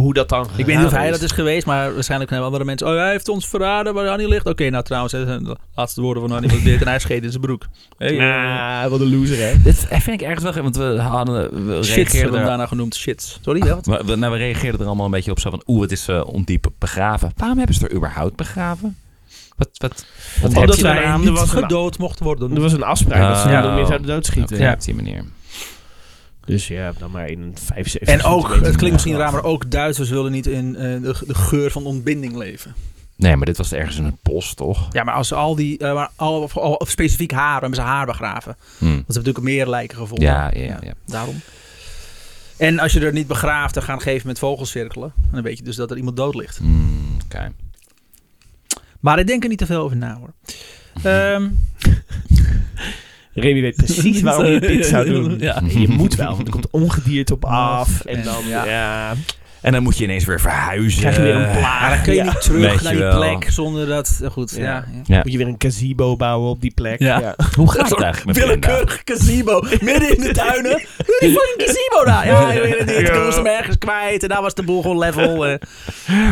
hoe 0.01 0.13
dat 0.13 0.29
dan 0.29 0.47
Ik 0.55 0.65
weet 0.65 0.77
niet 0.77 0.85
of 0.85 0.91
hij 0.91 1.11
dat 1.11 1.21
is 1.21 1.31
geweest, 1.31 1.65
maar 1.65 1.93
waarschijnlijk 1.93 2.29
zijn 2.31 2.43
andere 2.43 2.63
mensen. 2.63 2.87
Oh, 2.87 2.93
hij 2.95 3.09
heeft 3.11 3.29
ons 3.29 3.47
verraden 3.47 3.93
waar 3.93 4.07
Hanni 4.07 4.27
ligt. 4.27 4.45
Oké, 4.45 4.69
nou 4.69 4.83
trouwens, 4.83 5.13
de 5.13 5.55
laatste 5.75 6.01
woorden 6.01 6.23
van 6.23 6.31
Hanni 6.31 6.47
was 6.47 6.63
dit 6.63 6.81
en 6.81 6.87
hij 6.87 6.99
scheet 6.99 7.23
in 7.23 7.29
zijn 7.29 7.41
broek. 7.41 7.65
Hey, 7.97 8.17
eh, 8.19 8.83
Ah, 8.83 8.89
wat 8.89 8.99
een 8.99 9.19
loser, 9.19 9.37
hè? 9.37 9.53
Dit 9.63 9.85
vind 9.89 10.21
ik 10.21 10.27
ergens 10.27 10.43
wel, 10.43 10.63
want 10.63 10.75
we 10.77 10.99
hadden, 11.01 11.65
we 11.67 11.83
shits 11.83 12.13
hebben 12.13 12.39
er, 12.39 12.45
daarna 12.45 12.65
genoemd. 12.65 12.95
Shits. 12.95 13.39
Sorry, 13.41 13.59
wat? 13.69 13.85
we, 13.85 14.01
we- 14.05 14.15
nou, 14.15 14.31
we 14.31 14.37
reageerden 14.37 14.79
er 14.79 14.85
allemaal 14.85 15.05
een 15.05 15.11
beetje 15.11 15.31
op 15.31 15.39
zo 15.39 15.49
van, 15.49 15.61
oeh, 15.67 15.81
het 15.81 15.91
is 15.91 16.07
eh, 16.07 16.21
ondiep 16.25 16.67
begraven. 16.79 17.31
Waarom 17.37 17.57
hebben 17.57 17.75
ze 17.75 17.87
er 17.87 17.95
überhaupt 17.95 18.35
begraven? 18.35 18.97
Wat, 19.57 19.69
wat, 19.73 20.05
wat 20.41 20.55
Omdat 20.55 20.79
wij- 20.79 21.17
niet 21.17 21.29
was 21.29 21.41
een- 21.41 21.47
gedood 21.61 21.97
mocht 21.97 22.19
worden. 22.19 22.55
Er 22.55 22.61
was 22.61 22.73
een 22.73 22.83
afspraak 22.83 23.27
dat 23.33 23.37
ze 23.37 23.47
hem 23.47 23.73
meer 23.73 23.85
zouden 23.85 24.07
doodschieten. 24.07 24.55
Oké, 24.55 24.65
Ja. 24.65 24.73
op 24.73 24.81
die 24.81 24.95
manier. 24.95 25.23
Dus 26.45 26.67
ja, 26.67 26.93
dan 26.97 27.11
maar 27.11 27.29
in 27.29 27.41
een 27.41 27.57
75 27.57 28.15
En 28.15 28.23
ook, 28.23 28.55
het 28.55 28.75
klinkt 28.75 28.91
misschien 28.91 29.17
raar, 29.17 29.31
maar 29.31 29.43
ook 29.43 29.71
Duitsers 29.71 30.09
willen 30.09 30.31
niet 30.31 30.47
in 30.47 30.75
eh, 30.75 30.81
de, 30.81 31.15
de 31.27 31.35
geur 31.35 31.71
van 31.71 31.85
ontbinding 31.85 32.35
leven. 32.35 32.75
Nee, 33.15 33.35
maar 33.35 33.45
dit 33.45 33.57
was 33.57 33.71
ergens 33.71 33.97
in 33.97 34.03
een 34.03 34.17
post, 34.21 34.57
toch? 34.57 34.87
Ja, 34.91 35.03
maar 35.03 35.13
als 35.13 35.27
ze 35.27 35.35
al 35.35 35.55
die, 35.55 35.77
eh, 35.77 35.93
maar 35.93 36.09
al, 36.15 36.41
of, 36.79 36.89
specifiek 36.89 37.31
haar, 37.31 37.59
hebben 37.59 37.79
ze 37.79 37.85
haar 37.85 38.05
begraven. 38.05 38.55
Hm. 38.77 38.85
Want 38.85 38.95
ze 38.95 38.95
hebben 38.95 39.15
natuurlijk 39.15 39.45
meer 39.45 39.67
lijken 39.67 39.97
gevonden. 39.97 40.27
Ja, 40.27 40.51
ja, 40.53 40.61
ja. 40.61 40.77
ja. 40.81 40.93
Daarom. 41.05 41.41
En 42.57 42.79
als 42.79 42.93
je 42.93 42.99
er 42.99 43.13
niet 43.13 43.27
begraaft, 43.27 43.73
dan 43.73 43.83
gaan 43.83 44.01
geven 44.01 44.27
met 44.27 44.39
vogels 44.39 44.69
cirkelen. 44.69 45.13
En 45.15 45.29
dan 45.31 45.41
weet 45.41 45.57
je 45.57 45.63
dus 45.63 45.75
dat 45.75 45.91
er 45.91 45.97
iemand 45.97 46.17
dood 46.17 46.35
ligt. 46.35 46.57
Hm, 46.57 47.15
Oké. 47.23 47.51
Maar 48.99 49.19
ik 49.19 49.27
denk 49.27 49.43
er 49.43 49.49
niet 49.49 49.57
te 49.57 49.65
veel 49.65 49.81
over 49.81 49.97
na 49.97 50.17
hoor. 50.17 50.33
Ehm, 51.03 51.47
Remy 53.35 53.61
weet 53.61 53.75
precies 53.75 54.21
waarom 54.27 54.45
je 54.45 54.59
dit 54.59 54.85
zou 54.85 55.05
doen. 55.13 55.39
Ja. 55.39 55.61
Je 55.67 55.87
moet 55.87 56.15
wel, 56.15 56.35
want 56.35 56.47
er 56.47 56.53
komt 56.53 56.67
ongedierte 56.71 57.33
op 57.33 57.45
af. 57.45 58.01
En 58.05 58.15
En 58.17 58.23
dan, 58.23 58.47
ja. 58.47 59.13
Ja. 59.65 59.71
En 59.71 59.71
dan 59.71 59.83
moet 59.83 59.97
je 59.97 60.03
ineens 60.03 60.25
weer 60.25 60.39
verhuizen. 60.41 60.99
Krijg 60.99 61.15
je 61.15 61.21
weer 61.21 61.35
een 61.35 61.51
plaat. 61.57 61.89
dan 61.89 62.01
kun 62.01 62.13
je 62.13 62.23
Ja. 62.23 62.23
niet 62.31 62.41
terug 62.41 62.61
Weet 62.71 62.81
naar 62.81 62.91
die 62.93 63.01
wel. 63.01 63.17
plek 63.19 63.47
zonder 63.51 63.87
dat... 63.87 64.19
Goed, 64.31 64.51
Ja. 64.55 64.63
ja. 64.63 64.71
ja. 64.73 64.83
Ja. 65.05 65.17
Moet 65.23 65.31
je 65.31 65.37
weer 65.37 65.47
een 65.47 65.55
gazebo 65.57 66.15
bouwen 66.15 66.49
op 66.49 66.61
die 66.61 66.71
plek. 66.75 66.99
Ja. 66.99 67.35
Hoe 67.57 67.71
gaat 67.71 67.89
het 67.89 68.01
eigenlijk 68.01 68.37
met 68.37 68.45
Brenda? 68.45 68.67
Willekeurig 68.67 69.01
gazebo, 69.05 69.61
midden 69.81 70.15
in 70.17 70.21
de 70.23 70.31
tuinen. 70.33 70.81
Voor 71.05 71.27
een 71.55 71.65
gazebo 71.65 72.05
daar? 72.05 72.25
Ja, 72.27 72.51
ik 72.51 72.61
weet 72.61 72.77
het 72.77 72.87
niet. 72.97 73.07
Ja. 73.07 73.13
Toen 73.13 73.23
was 73.25 73.35
hem 73.35 73.45
ergens 73.45 73.77
kwijt 73.77 74.23
en 74.23 74.29
daar 74.29 74.41
was 74.41 74.53
de 74.53 74.63
boel 74.63 74.81
gewoon 74.81 74.97
level. 74.97 75.45
eh. 75.47 75.57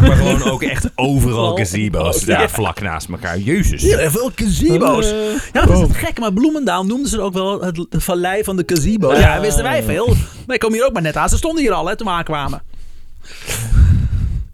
Maar 0.02 0.16
gewoon 0.16 0.44
ook 0.44 0.64
echt 0.64 0.90
overal 0.96 1.56
gazebo's 1.58 2.24
Ja. 2.26 2.38
daar 2.38 2.50
vlak 2.50 2.82
naast 2.82 3.10
elkaar. 3.10 3.38
Jezus. 3.38 3.82
Heel 3.82 4.10
veel 4.10 4.32
gazebo's. 4.36 5.12
Eh, 5.12 5.18
Ja, 5.54 5.66
dat 5.66 5.70
is 5.70 5.80
het 5.80 5.96
gek, 5.98 6.20
maar 6.20 6.34
Bloemendaal 6.34 6.86
noemden 6.86 7.10
ze 7.10 7.22
ook 7.22 7.34
wel 7.34 7.62
het 7.62 7.86
de 7.90 8.00
vallei 8.02 8.44
van 8.44 8.56
de 8.56 8.64
gazebo's. 8.66 9.20
Ja, 9.20 9.40
wisten 9.42 9.64
wij 9.64 9.84
veel. 9.84 10.14
Wij 10.48 10.58
komen 10.58 10.78
hier 10.78 10.86
ook 10.88 10.94
maar 10.94 11.02
net 11.02 11.16
aan. 11.18 11.30
Ze 11.30 11.38
stonden 11.38 11.64
hier 11.64 11.72
al 11.74 11.88
hè, 11.88 11.96
toen 11.96 12.08
we 12.08 12.14
aankwamen. 12.14 12.62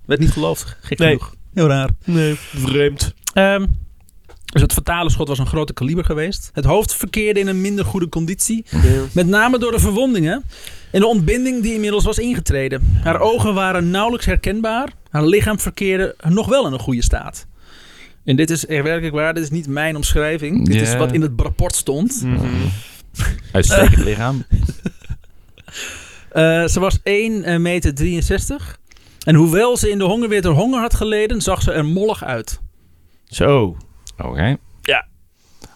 Werd 0.06 0.20
niet 0.20 0.32
geloofd, 0.32 0.76
gek 0.82 0.98
Nee. 1.00 1.08
genoeg. 1.08 1.34
Heel 1.54 1.68
raar. 1.68 1.90
nee, 2.06 2.36
vreemd. 2.56 3.14
Ehm, 3.34 3.66
dus 4.46 4.62
het 4.62 4.74
fatale 4.74 5.10
schot 5.10 5.28
was 5.28 5.40
een 5.40 5.46
grote 5.48 5.74
kaliber 5.74 6.06
geweest. 6.06 6.50
Het 6.54 6.66
hoofd 6.66 6.96
verkeerde 6.96 7.40
in 7.40 7.48
een 7.48 7.62
minder 7.62 7.86
goede 7.86 8.10
conditie. 8.10 8.66
Met 9.12 9.28
name 9.28 9.60
door 9.60 9.72
de 9.72 9.80
verwondingen 9.80 10.44
en 10.92 11.00
de 11.00 11.06
ontbinding 11.08 11.62
die 11.64 11.74
inmiddels 11.74 12.04
was 12.04 12.18
ingetreden. 12.18 13.00
Haar 13.04 13.20
ogen 13.20 13.54
waren 13.54 13.90
nauwelijks 13.90 14.26
herkenbaar. 14.26 14.90
Haar 15.10 15.26
lichaam 15.26 15.60
verkeerde 15.60 16.16
nog 16.28 16.48
wel 16.48 16.68
in 16.68 16.74
een 16.74 16.80
goede 16.80 17.04
staat. 17.04 17.48
En 18.26 18.36
dit 18.36 18.50
is 18.50 18.66
echt 18.66 18.84
werkelijk 18.84 19.14
waar. 19.16 19.34
Dit 19.34 19.44
is 19.44 19.50
niet 19.50 19.68
mijn 19.68 19.96
omschrijving. 19.96 20.66
Dit 20.68 20.82
is 20.82 20.96
wat 20.96 21.12
in 21.14 21.22
het 21.22 21.32
rapport 21.36 21.76
stond. 21.76 22.22
Mhm. 22.24 22.46
Uitstekend 23.52 24.04
lichaam. 24.04 24.44
Eh, 26.32 26.66
ze 26.66 26.80
was 26.80 27.00
1 27.04 27.62
meter 27.62 27.94
63. 27.96 28.78
En 29.24 29.36
hoewel 29.36 29.78
ze 29.78 29.90
in 29.90 29.98
de 29.98 30.04
hongerweer 30.04 30.48
honger 30.48 30.80
had 30.80 30.94
geleden, 30.94 31.42
zag 31.42 31.62
ze 31.62 31.72
er 31.72 31.86
mollig 31.86 32.24
uit. 32.24 32.60
Zo. 33.26 33.78
Oké. 34.18 34.58
Ja. 34.82 35.06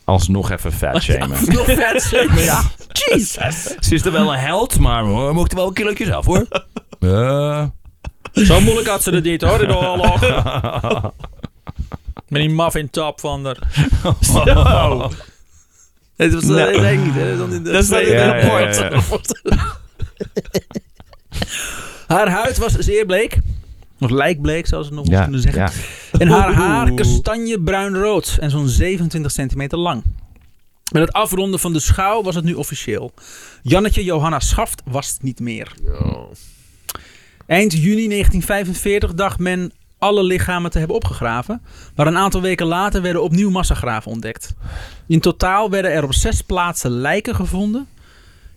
Alsnog 0.03 0.51
even 0.51 0.71
fat 0.71 1.01
shamen. 1.03 1.37
Nog 1.45 1.65
vet, 1.65 2.01
zeker. 2.01 2.39
Ja. 2.43 2.61
Jesus. 2.93 3.63
Ze 3.79 3.93
is 3.93 4.05
er 4.05 4.11
wel 4.11 4.33
een 4.33 4.39
held, 4.39 4.79
maar 4.79 5.05
we 5.27 5.33
mochten 5.33 5.57
wel 5.57 5.71
kilootjes 5.71 6.11
af 6.11 6.25
hoor. 6.25 6.45
Eh. 6.99 7.65
Zo 8.33 8.61
moeilijk 8.61 8.87
had 8.87 9.03
ze 9.03 9.09
het 9.09 9.23
niet 9.23 9.41
hoor, 9.41 9.61
in 9.61 9.67
de 9.67 9.77
oorlog. 9.77 10.21
Met 12.27 12.41
die 12.41 12.49
muffin 12.49 12.89
top 12.89 13.19
van 13.19 13.45
haar. 13.45 13.57
Oh. 14.03 15.09
Het 16.17 16.33
was, 16.33 16.43
Nou. 16.43 16.69
dat. 16.79 16.79
Dat, 17.37 17.63
dat, 17.63 17.65
Dat 17.73 17.85
staat 17.85 18.01
in 18.01 18.17
dat- 18.17 18.33
het 18.41 18.75
dat- 18.75 18.91
rapport. 18.91 19.41
Haar 22.07 22.29
huid 22.29 22.57
was 22.57 22.73
zeer 22.73 23.05
bleek. 23.05 23.37
Of 23.99 24.09
lijkbleek, 24.09 24.67
zoals 24.67 24.87
ze 24.87 24.93
nog 24.93 25.05
eens 25.05 25.13
Ja, 25.15 25.21
kunnen 25.23 25.41
zeggen. 25.41 25.61
ja. 25.61 25.71
En 26.19 26.27
haar 26.27 26.53
haar 26.53 26.91
kastanjebruin-rood 26.93 28.37
en 28.39 28.49
zo'n 28.49 28.67
27 28.67 29.31
centimeter 29.31 29.77
lang. 29.77 30.03
Met 30.91 31.01
het 31.01 31.13
afronden 31.13 31.59
van 31.59 31.73
de 31.73 31.79
schouw 31.79 32.23
was 32.23 32.35
het 32.35 32.43
nu 32.43 32.53
officieel. 32.53 33.13
Jannetje 33.61 34.03
Johanna 34.03 34.39
Schaft 34.39 34.81
was 34.85 35.09
het 35.09 35.21
niet 35.23 35.39
meer. 35.39 35.71
Eind 37.45 37.71
juni 37.73 38.07
1945 38.07 39.13
dacht 39.13 39.39
men 39.39 39.71
alle 39.97 40.23
lichamen 40.23 40.71
te 40.71 40.77
hebben 40.77 40.95
opgegraven. 40.95 41.61
Maar 41.95 42.07
een 42.07 42.17
aantal 42.17 42.41
weken 42.41 42.65
later 42.65 43.01
werden 43.01 43.23
opnieuw 43.23 43.49
massagraven 43.49 44.11
ontdekt. 44.11 44.53
In 45.07 45.19
totaal 45.19 45.69
werden 45.69 45.91
er 45.91 46.03
op 46.03 46.13
zes 46.13 46.41
plaatsen 46.41 46.91
lijken 46.91 47.35
gevonden 47.35 47.87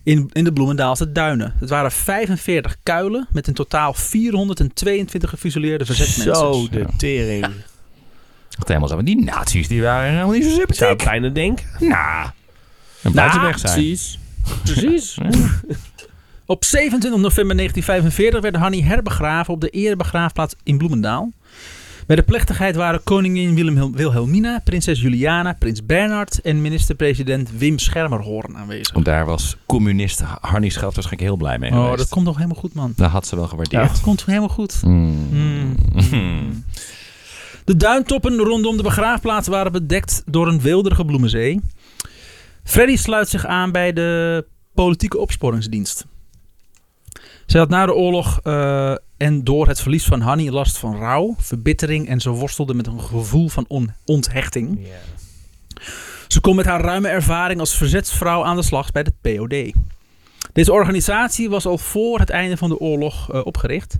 in, 0.07 0.29
in 0.33 0.43
de 0.43 0.53
Bloemendaalse 0.53 1.11
duinen. 1.11 1.53
Het 1.59 1.69
waren 1.69 1.91
45 1.91 2.77
kuilen 2.83 3.27
met 3.31 3.47
in 3.47 3.53
totaal 3.53 3.93
422 3.93 5.29
gevisualiseerde 5.29 5.85
verzetsmensen. 5.85 6.35
Zo, 6.35 6.67
de 6.69 6.85
tering. 6.97 7.45
Echt 8.57 8.67
helemaal 8.67 8.87
zo. 8.87 8.95
Maar 8.95 9.03
die 9.03 9.23
nazi's 9.23 9.67
die 9.67 9.81
waren 9.81 10.09
helemaal 10.11 10.31
niet 10.31 10.43
zo 10.43 10.49
Zou 10.49 10.59
sympathiek. 10.67 10.89
ik 10.89 11.05
bijna 11.07 11.29
denken. 11.29 11.65
Nou, 11.79 12.29
een 13.03 13.11
buitenweg 13.11 13.59
zijn. 13.59 13.73
Precies. 13.73 14.19
Precies. 14.63 15.17
Op 16.45 16.65
27 16.65 17.21
november 17.21 17.55
1945 17.55 18.41
werd 18.41 18.55
Hanni 18.55 18.83
herbegraven 18.83 19.53
op 19.53 19.61
de 19.61 19.69
erebegraafplaats 19.69 20.55
in 20.63 20.77
Bloemendaal. 20.77 21.31
Bij 22.07 22.15
de 22.15 22.23
plechtigheid 22.23 22.75
waren 22.75 23.03
koningin 23.03 23.55
Willem 23.55 23.91
Wilhelmina, 23.95 24.61
prinses 24.63 25.01
Juliana, 25.01 25.53
prins 25.53 25.85
Bernhard 25.85 26.41
en 26.41 26.61
minister-president 26.61 27.57
Wim 27.57 27.79
Schermerhorn 27.79 28.57
aanwezig. 28.57 28.93
Want 28.93 29.05
daar 29.05 29.25
was 29.25 29.57
communist 29.65 30.21
Harnie 30.21 30.71
Schat 30.71 30.93
waarschijnlijk 30.95 31.21
heel 31.21 31.35
blij 31.37 31.59
mee 31.59 31.71
Oh, 31.71 31.77
geweest. 31.81 31.97
dat 31.97 32.09
komt 32.09 32.25
nog 32.25 32.35
helemaal 32.35 32.59
goed, 32.59 32.73
man. 32.73 32.93
Dat 32.95 33.09
had 33.09 33.27
ze 33.27 33.35
wel 33.35 33.47
gewaardeerd. 33.47 33.87
Dat 33.89 34.01
komt 34.01 34.25
helemaal 34.25 34.49
goed. 34.49 34.83
Mm. 34.83 35.75
Mm. 36.11 36.63
De 37.65 37.75
duintoppen 37.75 38.35
rondom 38.37 38.77
de 38.77 38.83
begraafplaats 38.83 39.47
waren 39.47 39.71
bedekt 39.71 40.23
door 40.25 40.47
een 40.47 40.61
weelderige 40.61 41.05
bloemenzee. 41.05 41.59
Freddy 42.63 42.95
sluit 42.95 43.29
zich 43.29 43.45
aan 43.45 43.71
bij 43.71 43.93
de 43.93 44.45
politieke 44.73 45.17
opsporingsdienst. 45.17 46.05
Zij 47.45 47.59
had 47.59 47.69
na 47.69 47.85
de 47.85 47.93
oorlog 47.93 48.39
eh, 48.43 48.93
en 49.17 49.43
door 49.43 49.67
het 49.67 49.81
verlies 49.81 50.05
van 50.05 50.21
Hanny 50.21 50.49
last 50.49 50.77
van 50.77 50.97
rouw, 50.97 51.35
verbittering 51.37 52.07
en 52.07 52.19
ze 52.19 52.29
worstelde 52.29 52.73
met 52.73 52.87
een 52.87 53.01
gevoel 53.01 53.49
van 53.49 53.65
on- 53.67 53.93
onthechting. 54.05 54.79
Ze 56.27 56.39
kon 56.41 56.55
met 56.55 56.65
haar 56.65 56.81
ruime 56.81 57.07
ervaring 57.07 57.59
als 57.59 57.75
verzetsvrouw 57.77 58.43
aan 58.43 58.55
de 58.55 58.63
slag 58.63 58.91
bij 58.91 59.03
de 59.03 59.13
POD. 59.21 59.73
Deze 60.53 60.71
organisatie 60.73 61.49
was 61.49 61.65
al 61.65 61.77
voor 61.77 62.19
het 62.19 62.29
einde 62.29 62.57
van 62.57 62.69
de 62.69 62.79
oorlog 62.79 63.31
eh, 63.33 63.45
opgericht. 63.45 63.97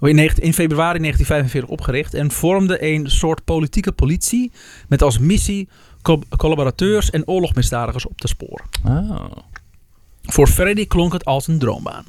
In, 0.00 0.14
negen- 0.14 0.42
in 0.42 0.54
februari 0.54 0.98
1945 0.98 1.70
opgericht 1.70 2.14
en 2.14 2.30
vormde 2.30 2.82
een 2.82 3.10
soort 3.10 3.44
politieke 3.44 3.92
politie 3.92 4.52
met 4.88 5.02
als 5.02 5.18
missie 5.18 5.68
co- 6.02 6.22
collaborateurs 6.36 7.10
en 7.10 7.28
oorlogsmisdadigers 7.28 8.06
op 8.06 8.20
te 8.20 8.28
sporen. 8.28 8.64
Oh. 8.86 9.26
Voor 10.22 10.46
Freddy 10.46 10.86
klonk 10.86 11.12
het 11.12 11.24
als 11.24 11.46
een 11.46 11.58
droombaan. 11.58 12.04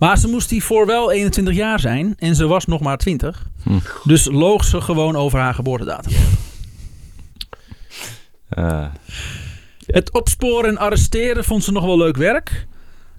Maar 0.00 0.18
ze 0.18 0.28
moest 0.28 0.50
hiervoor 0.50 0.86
wel 0.86 1.10
21 1.12 1.54
jaar 1.54 1.80
zijn 1.80 2.14
en 2.18 2.34
ze 2.34 2.46
was 2.46 2.64
nog 2.66 2.80
maar 2.80 2.96
20. 2.98 3.46
Hm. 3.62 3.78
Dus 4.04 4.24
loog 4.24 4.64
ze 4.64 4.80
gewoon 4.80 5.16
over 5.16 5.38
haar 5.38 5.54
geboortedatum. 5.54 6.12
Eh, 8.48 8.86
Het 9.86 10.12
opsporen 10.12 10.70
en 10.70 10.78
arresteren 10.78 11.44
vond 11.44 11.64
ze 11.64 11.72
nog 11.72 11.84
wel 11.84 11.96
leuk 11.96 12.16
werk. 12.16 12.66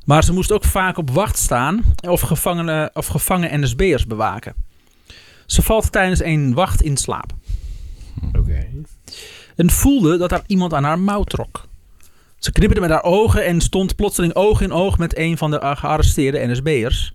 Maar 0.06 0.24
ze 0.24 0.34
moest 0.34 0.52
ook 0.52 0.64
vaak 0.64 0.98
op 0.98 1.10
wacht 1.10 1.38
staan 1.38 1.84
of, 2.08 2.22
gevangenen, 2.22 2.90
of 2.94 3.08
gevangen 3.08 3.60
NSB'ers 3.62 4.08
bewaken. 4.08 4.54
Ze 5.46 5.62
valt 5.62 5.92
tijdens 5.92 6.24
een 6.24 6.54
wacht 6.54 6.82
in 6.82 6.98
slaap. 6.98 7.32
Oké. 8.38 8.68
En 9.56 9.70
voelde 9.70 10.18
dat 10.18 10.32
er 10.32 10.42
iemand 10.48 10.74
aan 10.74 10.84
haar 10.84 11.00
mouw 11.00 11.24
trok. 11.24 11.68
Ze 12.42 12.52
knipperde 12.52 12.82
met 12.82 12.90
haar 12.90 13.04
ogen 13.04 13.46
en 13.46 13.62
stond 13.62 13.96
plotseling 13.96 14.36
oog 14.36 14.62
in 14.62 14.72
oog 14.72 14.98
met 14.98 15.18
een 15.18 15.38
van 15.38 15.52
de 15.52 15.60
gearresteerde 15.76 16.48
NSB'ers. 16.48 17.14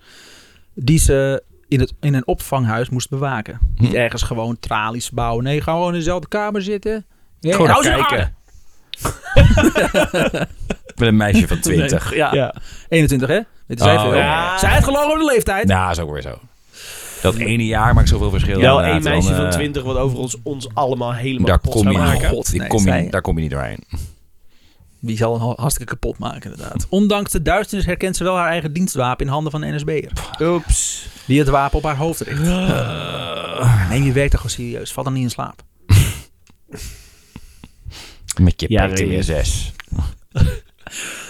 Die 0.75 0.99
ze 0.99 1.43
in, 1.69 1.81
het, 1.81 1.93
in 2.01 2.15
een 2.15 2.27
opvanghuis 2.27 2.89
moest 2.89 3.11
bewaken. 3.11 3.59
Niet 3.77 3.95
ergens 3.95 4.23
gewoon 4.23 4.59
tralies 4.61 5.11
bouwen. 5.11 5.45
Nee, 5.45 5.61
gewoon 5.61 5.93
in 5.93 5.99
dezelfde 5.99 6.29
kamer 6.29 6.63
zitten. 6.63 7.05
Ja, 7.41 7.53
Gewoon 7.53 7.71
hou 7.71 7.83
kijken. 7.83 8.35
met 10.97 11.09
een 11.09 11.17
meisje 11.17 11.49
van 11.49 11.61
20. 11.61 12.11
Nee, 12.11 12.19
ja. 12.19 12.35
Ja. 12.35 12.55
21 12.89 13.29
hè? 13.29 13.41
Dit 13.67 13.79
is 13.79 13.85
zij 13.85 13.97
Oh, 13.97 14.03
veel. 14.03 14.15
ja. 14.15 14.59
Zij 14.59 14.71
heeft 14.71 14.85
gelogen 14.85 15.07
over 15.07 15.19
de 15.19 15.25
leeftijd. 15.25 15.67
Nou, 15.67 15.91
is 15.91 15.99
ook 15.99 16.13
weer 16.13 16.23
zo. 16.23 16.39
Dat 17.23 17.35
ene 17.35 17.67
jaar 17.67 17.95
maakt 17.95 18.09
zoveel 18.09 18.31
verschil. 18.31 18.61
Wel 18.61 18.83
één 18.83 19.03
meisje 19.03 19.29
Dan, 19.29 19.37
van 19.37 19.47
eh, 19.47 19.53
20 19.53 19.83
wat 19.83 19.97
overigens 19.97 20.37
ons 20.43 20.69
allemaal 20.75 21.15
helemaal 21.15 21.47
Daar 21.47 21.59
kom, 21.59 21.91
je, 21.91 21.99
maken. 21.99 22.29
God, 22.29 22.51
die 22.51 22.61
nee, 22.61 22.69
kom 22.69 22.87
je, 22.87 23.11
daar 23.11 23.21
kom 23.21 23.35
je 23.37 23.43
niet 23.43 23.51
doorheen. 23.51 23.85
Die 25.07 25.17
zal 25.17 25.35
een 25.35 25.55
hartstikke 25.57 25.93
kapot 25.93 26.19
maken 26.19 26.51
inderdaad. 26.51 26.87
Ondanks 26.89 27.31
de 27.33 27.43
duisternis 27.43 27.87
herkent 27.87 28.17
ze 28.17 28.25
wel 28.25 28.37
haar 28.37 28.49
eigen 28.49 28.73
dienstwapen 28.73 29.27
in 29.27 29.33
handen 29.33 29.53
van 29.53 29.63
een 29.63 29.75
NSB'er. 29.75 30.13
Oeps. 30.41 31.07
Die 31.27 31.39
het 31.39 31.49
wapen 31.49 31.79
op 31.79 31.85
haar 31.85 31.97
hoofd 31.97 32.21
richt. 32.21 32.41
Neem 33.89 34.03
je 34.05 34.13
werk 34.13 34.31
toch 34.31 34.41
gewoon 34.41 34.57
serieus. 34.57 34.93
Val 34.93 35.05
dan 35.05 35.13
niet 35.13 35.23
in 35.23 35.31
slaap. 35.31 35.63
Met 38.41 38.61
je 38.61 38.67
Ja. 38.69 38.89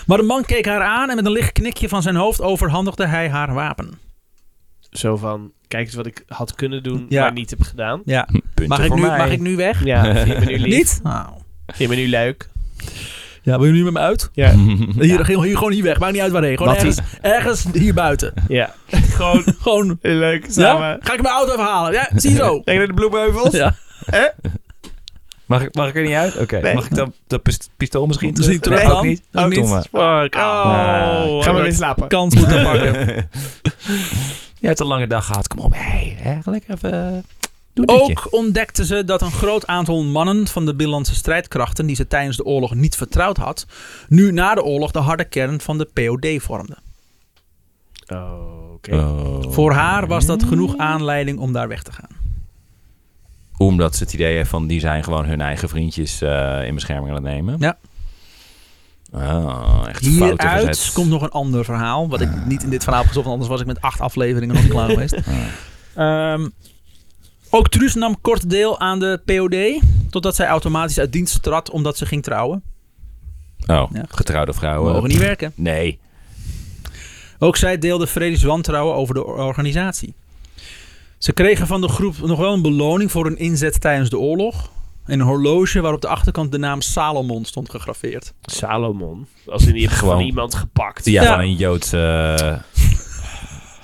Maar 0.07 0.19
de 0.19 0.25
man 0.25 0.45
keek 0.45 0.67
haar 0.67 0.83
aan 0.83 1.11
en 1.11 1.17
met 1.17 1.27
een 1.27 1.33
licht 1.33 1.53
knikje 1.53 1.89
van 1.89 2.03
zijn 2.03 2.17
hoofd 2.17 2.41
overhandigde 2.41 3.07
hij 3.07 3.29
haar 3.29 3.55
wapen. 3.55 3.99
Zo 4.91 5.17
van, 5.17 5.53
kijk 5.69 5.87
eens 5.87 5.95
wat 5.95 6.07
ik 6.07 6.23
had 6.29 6.55
kunnen 6.55 6.83
doen, 6.83 7.07
Ja. 7.09 7.21
maar 7.23 7.33
niet 7.33 7.51
heb 7.51 7.63
gedaan. 7.63 8.03
Ja. 8.05 8.29
Punten 8.55 8.69
Mag 8.69 8.81
ik, 8.81 8.87
voor 8.87 8.97
nu, 8.97 9.03
mij. 9.07 9.19
mag 9.19 9.31
ik 9.31 9.41
nu 9.41 9.57
weg? 9.57 9.85
Ja, 9.85 10.15
vind 10.15 10.29
je 10.29 10.35
me 10.39 10.45
nu 10.45 10.59
lief? 10.59 10.77
Niet? 10.77 11.01
Nou. 11.03 11.29
Vind 11.67 11.79
je 11.79 11.89
me 11.89 11.95
nu 12.03 12.09
leuk? 12.09 12.49
Ja, 13.47 13.59
wil 13.59 13.67
je 13.67 13.73
nu 13.73 13.85
met 13.85 13.93
me 13.93 13.99
uit? 13.99 14.31
Ja. 14.33 14.51
Hier, 15.01 15.27
hier, 15.27 15.57
gewoon 15.57 15.73
hier 15.73 15.83
weg. 15.83 15.99
Maakt 15.99 16.13
niet 16.13 16.23
uit 16.23 16.33
waarheen. 16.33 16.57
Gewoon 16.57 16.75
ergens, 16.75 16.99
ergens 17.21 17.65
hier 17.73 17.95
buiten. 17.95 18.33
Ja. 18.49 18.75
Gewoon 19.17 19.45
Gewoon. 19.63 19.99
leuk 20.03 20.45
Ja? 20.47 20.51
samen. 20.53 20.99
Ga 21.01 21.13
ik 21.13 21.23
mijn 21.23 21.35
auto 21.35 21.53
even 21.53 21.65
halen? 21.65 21.93
Ja, 21.93 22.09
zie 22.17 22.31
je 22.31 22.37
zo. 22.37 22.63
Denk 22.65 22.81
je 22.81 22.87
de 22.87 22.93
bloemheuvels? 22.95 23.55
Ja. 23.55 23.75
Mag, 25.47 25.63
ik, 25.63 25.75
mag 25.75 25.89
ik 25.89 25.97
er 25.97 26.03
niet 26.03 26.15
uit? 26.15 26.37
Oké. 26.39 26.61
Nee. 26.61 26.75
Mag 26.75 26.85
ik 26.85 26.95
dan 26.95 27.13
de 27.27 27.39
pist- 27.39 27.71
pistool 27.77 28.07
misschien 28.07 28.33
Misschien 28.37 28.61
terug 28.61 28.83
Nee, 28.83 28.93
ook 28.93 29.05
niet. 29.05 29.23
Ook 29.33 29.49
niet. 29.49 29.69
Fuck. 29.69 30.35
Oh. 30.35 31.43
Gaan 31.43 31.55
we 31.55 31.63
weer 31.63 31.73
slapen? 31.73 32.09
Kans 32.09 32.35
moeten 32.35 32.63
pakken. 32.63 32.93
Je 34.59 34.67
hebt 34.67 34.81
een 34.81 34.87
lange 34.87 35.07
dag 35.07 35.27
gehad. 35.27 35.49
Kom 35.49 35.59
op. 35.59 35.73
Hey, 35.75 36.17
hè, 36.21 36.39
lekker 36.45 36.75
even... 36.75 37.25
Ook 37.85 38.29
ontdekten 38.31 38.85
ze 38.85 39.05
dat 39.05 39.23
een 39.23 39.33
groot 39.33 39.67
aantal 39.67 40.03
mannen 40.05 40.47
van 40.47 40.65
de 40.65 40.75
binnenlandse 40.75 41.15
strijdkrachten, 41.15 41.87
die 41.87 41.97
ze 41.97 42.07
tijdens 42.07 42.37
de 42.37 42.45
oorlog 42.45 42.75
niet 42.75 42.97
vertrouwd 42.97 43.37
had, 43.37 43.67
nu 44.09 44.33
na 44.33 44.55
de 44.55 44.63
oorlog 44.63 44.91
de 44.91 44.99
harde 44.99 45.25
kern 45.25 45.61
van 45.61 45.79
de 45.79 45.85
POD 45.85 46.43
vormden. 46.43 46.79
Oké. 48.09 48.97
Oh. 48.97 49.53
Voor 49.53 49.73
haar 49.73 50.07
was 50.07 50.27
dat 50.27 50.45
genoeg 50.45 50.77
aanleiding 50.77 51.39
om 51.39 51.53
daar 51.53 51.69
weg 51.69 51.83
te 51.83 51.93
gaan. 51.93 52.17
Omdat 53.57 53.97
ze 53.97 54.03
het 54.03 54.13
idee 54.13 54.37
heeft 54.37 54.51
van 54.51 54.67
die 54.67 54.81
zijn 54.81 55.05
gewoon 55.05 55.25
hun 55.25 55.41
eigen 55.41 55.69
vriendjes 55.69 56.21
eh, 56.23 56.67
in 56.67 56.75
bescherming 56.75 57.09
aan 57.09 57.25
het 57.25 57.33
nemen. 57.33 57.57
Ja. 57.59 57.77
Oh, 59.13 59.85
echt 59.89 60.01
Hieruit 60.01 60.91
komt 60.95 61.09
nog 61.09 61.23
een 61.23 61.31
ander 61.31 61.65
verhaal, 61.65 62.09
wat 62.09 62.21
ik 62.21 62.47
niet 62.47 62.63
in 62.63 62.71
dit 62.71 62.83
verhaal 62.83 63.01
heb 63.01 63.09
gezocht, 63.09 63.27
want 63.27 63.41
anders 63.41 63.49
was 63.49 63.61
ik 63.61 63.67
met 63.67 63.81
acht 63.81 64.01
afleveringen 64.01 64.55
nog 64.55 64.65
niet 64.65 64.73
klaar 64.73 64.89
geweest. 64.89 65.17
Ehm, 65.95 66.49
ook 67.57 67.69
Truus 67.69 67.95
nam 67.95 68.21
kort 68.21 68.51
deel 68.51 68.81
aan 68.81 68.99
de 68.99 69.21
POD, 69.25 69.83
totdat 70.11 70.35
zij 70.37 70.47
automatisch 70.47 70.99
uit 70.99 71.13
dienst 71.13 71.43
trad 71.43 71.71
omdat 71.71 71.97
ze 71.97 72.07
ging 72.07 72.23
trouwen. 72.23 72.63
Oh, 73.67 73.91
Ja. 73.93 74.05
getrouwde 74.09 74.53
vrouwen. 74.53 74.93
Mogen 74.93 75.09
niet 75.09 75.19
werken. 75.19 75.53
Nee. 75.55 75.99
Ook 77.39 77.57
zij 77.57 77.79
deelde 77.79 78.07
Freddy's 78.07 78.43
wantrouwen 78.43 78.95
over 78.97 79.15
de 79.15 79.25
organisatie. 79.25 80.15
Ze 81.19 81.33
kregen 81.33 81.67
van 81.67 81.81
de 81.81 81.89
groep 81.89 82.19
nog 82.19 82.39
wel 82.39 82.53
een 82.53 82.63
beloning 82.63 83.11
voor 83.11 83.25
hun 83.25 83.39
inzet 83.39 83.81
tijdens 83.81 84.11
de 84.11 84.19
oorlog. 84.19 84.71
En 85.05 85.21
een 85.21 85.27
horloge 85.27 85.81
waarop 85.81 86.01
de 86.01 86.09
achterkant 86.09 86.53
de 86.53 86.59
naam 86.59 86.81
Salomon 86.81 87.45
stond 87.45 87.71
gegraveerd. 87.71 88.33
Salomon. 88.43 89.27
Als 89.47 89.67
in 89.67 89.89
Gewoon. 89.91 90.15
van 90.15 90.25
iemand 90.25 90.55
gepakt. 90.55 91.05
Ja, 91.05 91.23
Ja. 91.23 91.29
van 91.31 91.41
een 91.41 91.55
Joodse... 91.55 91.99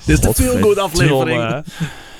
Dit 0.07 0.15
is 0.15 0.21
de 0.21 0.27
Godverdomme. 0.27 0.61
feel-good 0.61 0.79
aflevering. 0.79 1.65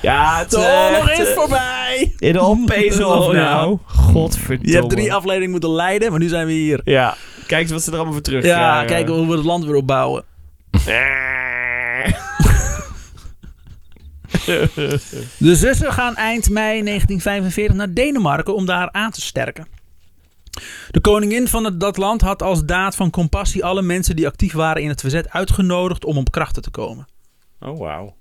Ja, 0.03 0.37
het 0.39 0.49
De 0.51 0.57
oorlog 0.57 1.09
is 1.11 1.29
voorbij! 1.33 2.13
In 2.19 2.63
pays 2.65 2.99
off 2.99 3.27
Oh, 3.27 3.33
ja. 3.33 3.39
nou. 3.53 3.77
Godverdomme. 3.85 4.71
Je 4.71 4.75
hebt 4.77 4.89
drie 4.89 5.13
afleveringen 5.13 5.51
moeten 5.51 5.71
leiden, 5.71 6.09
maar 6.11 6.19
nu 6.19 6.27
zijn 6.27 6.45
we 6.47 6.51
hier. 6.53 6.81
Ja. 6.83 7.15
Kijk 7.47 7.61
eens 7.61 7.71
wat 7.71 7.81
ze 7.81 7.89
er 7.89 7.95
allemaal 7.95 8.13
voor 8.13 8.21
terug 8.21 8.43
Ja, 8.45 8.57
krijgen. 8.69 8.87
kijken 8.87 9.13
hoe 9.13 9.27
we 9.27 9.35
het 9.35 9.45
land 9.45 9.65
weer 9.65 9.75
opbouwen. 9.75 10.23
De 15.37 15.55
zussen 15.55 15.93
gaan 15.93 16.15
eind 16.15 16.49
mei 16.49 16.83
1945 16.83 17.75
naar 17.75 17.93
Denemarken 17.93 18.55
om 18.55 18.65
daar 18.65 18.91
aan 18.91 19.11
te 19.11 19.21
sterken. 19.21 19.67
De 20.91 20.99
koningin 21.01 21.47
van 21.47 21.63
het, 21.63 21.79
dat 21.79 21.97
land 21.97 22.21
had 22.21 22.41
als 22.43 22.65
daad 22.65 22.95
van 22.95 23.09
compassie 23.09 23.65
alle 23.65 23.81
mensen 23.81 24.15
die 24.15 24.27
actief 24.27 24.53
waren 24.53 24.81
in 24.81 24.89
het 24.89 25.01
verzet 25.01 25.29
uitgenodigd 25.29 26.05
om 26.05 26.17
op 26.17 26.31
krachten 26.31 26.61
te 26.61 26.69
komen. 26.69 27.07
Oh, 27.59 27.79
wauw. 27.79 28.15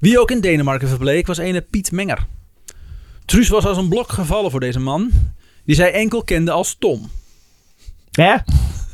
Wie 0.00 0.20
ook 0.20 0.30
in 0.30 0.40
Denemarken 0.40 0.88
verbleek 0.88 1.26
was 1.26 1.38
ene 1.38 1.60
Piet 1.60 1.92
Menger. 1.92 2.26
Truus 3.24 3.48
was 3.48 3.64
als 3.64 3.76
een 3.78 3.88
blok 3.88 4.12
gevallen 4.12 4.50
voor 4.50 4.60
deze 4.60 4.80
man, 4.80 5.10
die 5.64 5.74
zij 5.74 5.92
enkel 5.92 6.22
kende 6.22 6.50
als 6.50 6.76
Tom. 6.78 7.10
Ja? 8.10 8.44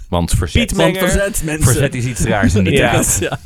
Want 0.09 0.31
verzet, 0.31 0.67
Piet 0.67 0.77
Want 0.77 0.93
Menger. 0.93 1.09
verzet 1.11 1.43
mensen. 1.45 1.65
verzet 1.65 1.95
is 1.95 2.05
iets 2.05 2.21
raars 2.21 2.55
in 2.55 2.65
die 2.65 2.73
Ja. 2.79 2.91
tijd. 2.91 3.17
Ja. 3.21 3.39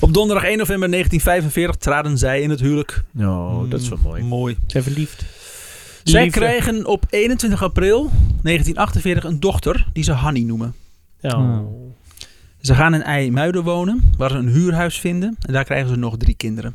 Op 0.00 0.14
donderdag 0.14 0.44
1 0.44 0.58
november 0.58 0.90
1945 0.90 1.76
traden 1.76 2.18
zij 2.18 2.40
in 2.40 2.50
het 2.50 2.60
huwelijk. 2.60 3.02
Oh, 3.18 3.70
dat 3.70 3.80
is 3.80 3.88
wel 3.88 3.98
mooi. 4.02 4.22
Mooi. 4.22 4.56
Zijn 4.66 4.82
verliefd. 4.82 5.24
Zij 6.04 6.22
Liefde. 6.24 6.40
kregen 6.40 6.86
op 6.86 7.04
21 7.10 7.62
april 7.62 8.02
1948 8.42 9.24
een 9.24 9.40
dochter 9.40 9.86
die 9.92 10.04
ze 10.04 10.12
Hanny 10.12 10.40
noemen. 10.42 10.74
Oh. 11.20 11.60
Ze 12.60 12.74
gaan 12.74 12.94
in 12.94 13.02
IJmuiden 13.02 13.62
wonen, 13.64 14.10
waar 14.16 14.30
ze 14.30 14.36
een 14.36 14.48
huurhuis 14.48 14.98
vinden. 15.00 15.36
En 15.46 15.52
daar 15.52 15.64
krijgen 15.64 15.88
ze 15.88 15.96
nog 15.96 16.16
drie 16.16 16.34
kinderen. 16.34 16.72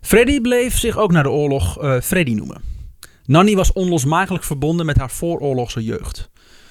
Freddy 0.00 0.40
bleef 0.40 0.78
zich 0.78 0.96
ook 0.96 1.12
na 1.12 1.22
de 1.22 1.30
oorlog 1.30 1.78
eh, 1.82 2.00
Freddy 2.00 2.34
noemen. 2.34 2.60
Nanny 3.26 3.54
was 3.54 3.72
onlosmakelijk 3.72 4.44
verbonden 4.44 4.86
met 4.86 4.96
haar 4.96 5.10
vooroorlogse 5.10 5.84
jeugd. 5.84 6.30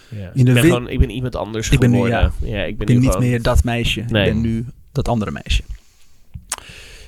Ja. 0.09 0.31
In 0.33 0.45
de 0.45 0.51
ik, 0.51 0.53
ben 0.53 0.63
gewoon, 0.63 0.89
ik 0.89 0.99
ben 0.99 1.09
iemand 1.09 1.35
anders 1.35 1.69
Ik 1.69 1.79
ben 1.79 1.89
nu, 1.89 1.95
geworden. 1.95 2.31
ja. 2.41 2.47
ik 2.47 2.57
ben, 2.59 2.67
Ik 2.67 2.77
ben 2.77 2.87
nu 2.87 2.95
niet 3.01 3.11
gewoon- 3.11 3.27
meer 3.27 3.41
dat 3.41 3.63
meisje. 3.63 4.03
Nee. 4.07 4.27
Ik 4.27 4.33
ben 4.33 4.41
nu 4.41 4.65
dat 4.91 5.07
andere 5.07 5.31
meisje. 5.31 5.63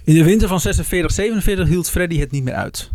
In 0.04 0.13
de 0.13 0.23
winter 0.23 0.47
van 0.47 0.60
46, 0.60 1.12
47 1.12 1.67
hield 1.67 1.89
Freddy 1.89 2.19
het 2.19 2.32
niet 2.32 2.43
meer 2.43 2.54
uit. 2.54 2.89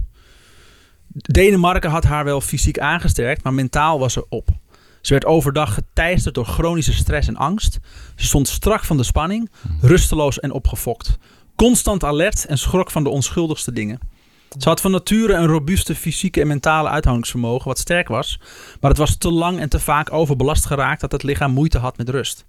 Denemarken 1.13 1.91
had 1.91 2.05
haar 2.05 2.25
wel 2.25 2.41
fysiek 2.41 2.79
aangesterkt, 2.79 3.43
maar 3.43 3.55
mentaal 3.55 3.99
was 3.99 4.13
ze 4.13 4.27
op. 4.29 4.49
Ze 5.07 5.13
werd 5.13 5.25
overdag 5.25 5.75
geteisterd 5.75 6.35
door 6.35 6.45
chronische 6.45 6.93
stress 6.93 7.29
en 7.29 7.37
angst. 7.37 7.79
Ze 8.17 8.27
stond 8.27 8.49
strak 8.49 8.85
van 8.85 8.97
de 8.97 9.03
spanning, 9.03 9.51
rusteloos 9.81 10.41
en 10.41 10.53
opgefokt. 10.53 11.19
Constant 11.57 12.05
alert 12.05 12.47
en 12.47 12.59
schrok 12.59 12.91
van 12.91 13.03
de 13.03 13.09
onschuldigste 13.09 13.73
dingen. 13.73 13.99
Ze 14.59 14.69
had 14.69 14.81
van 14.81 14.91
nature 14.91 15.35
een 15.35 15.47
robuuste 15.47 15.95
fysieke 15.95 16.41
en 16.41 16.47
mentale 16.47 16.89
uithoudingsvermogen, 16.89 17.69
wat 17.69 17.79
sterk 17.79 18.09
was. 18.09 18.41
Maar 18.81 18.91
het 18.91 18.99
was 18.99 19.17
te 19.17 19.31
lang 19.31 19.59
en 19.61 19.69
te 19.69 19.81
vaak 19.81 20.13
overbelast 20.13 20.67
geraakt 20.67 21.01
dat 21.01 21.13
het 21.13 21.23
lichaam 21.23 21.53
moeite 21.53 21.79
had 21.79 21.97
met 21.97 22.09
rust. 22.09 22.45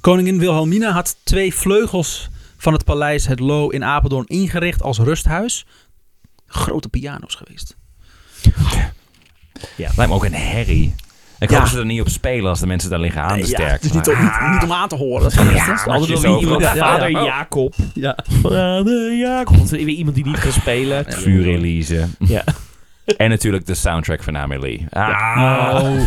Koningin 0.00 0.38
Wilhelmina 0.38 0.92
had 0.92 1.16
twee 1.24 1.54
vleugels 1.54 2.28
van 2.56 2.72
het 2.72 2.84
paleis 2.84 3.26
Het 3.26 3.40
Loo 3.40 3.68
in 3.68 3.84
Apeldoorn 3.84 4.26
ingericht 4.26 4.82
als 4.82 4.98
rusthuis. 4.98 5.66
Grote 6.46 6.88
piano's 6.88 7.34
geweest. 7.34 7.76
Lijkt 9.76 10.10
me 10.10 10.16
ook 10.16 10.24
een 10.24 10.34
herrie. 10.34 10.94
Ik 11.38 11.50
Ja. 11.50 11.54
hoop 11.56 11.64
dat 11.64 11.72
ze 11.74 11.78
er 11.78 11.84
niet 11.86 12.00
op 12.00 12.08
spelen 12.08 12.48
als 12.50 12.60
de 12.60 12.66
mensen 12.66 12.90
daar 12.90 12.98
liggen 12.98 13.22
aan 13.22 13.28
te 13.32 13.38
Ja, 13.38 13.44
sterken. 13.44 13.72
het 13.72 13.84
is 13.84 13.92
niet 13.92 14.08
om, 14.08 14.22
niet, 14.22 14.52
niet 14.52 14.62
om 14.62 14.72
aan 14.72 14.88
te 14.88 14.94
horen. 14.96 15.22
Dat 15.22 15.32
is 15.32 15.38
Ja, 15.38 15.82
Altijd 15.86 16.20
wel 16.20 16.40
iemand, 16.40 16.64
vader 16.64 17.10
ja, 17.10 17.18
ja. 17.18 17.24
Jacob. 17.24 17.74
Ja. 17.94 18.18
Vader 18.42 19.16
Jacob. 19.16 19.56
Altijd 19.58 19.84
weer 19.84 19.94
iemand 19.94 20.14
die 20.16 20.24
niet 20.24 20.38
kan 20.38 20.52
spelen. 20.52 21.04
Vuur 21.22 21.46
Elise. 21.46 22.06
Ja. 22.18 22.44
En 23.16 23.30
natuurlijk 23.30 23.66
de 23.66 23.74
soundtrack 23.74 24.22
van 24.22 24.36
Amelie. 24.36 24.86
Ah, 24.90 25.80
Oh. 25.82 26.06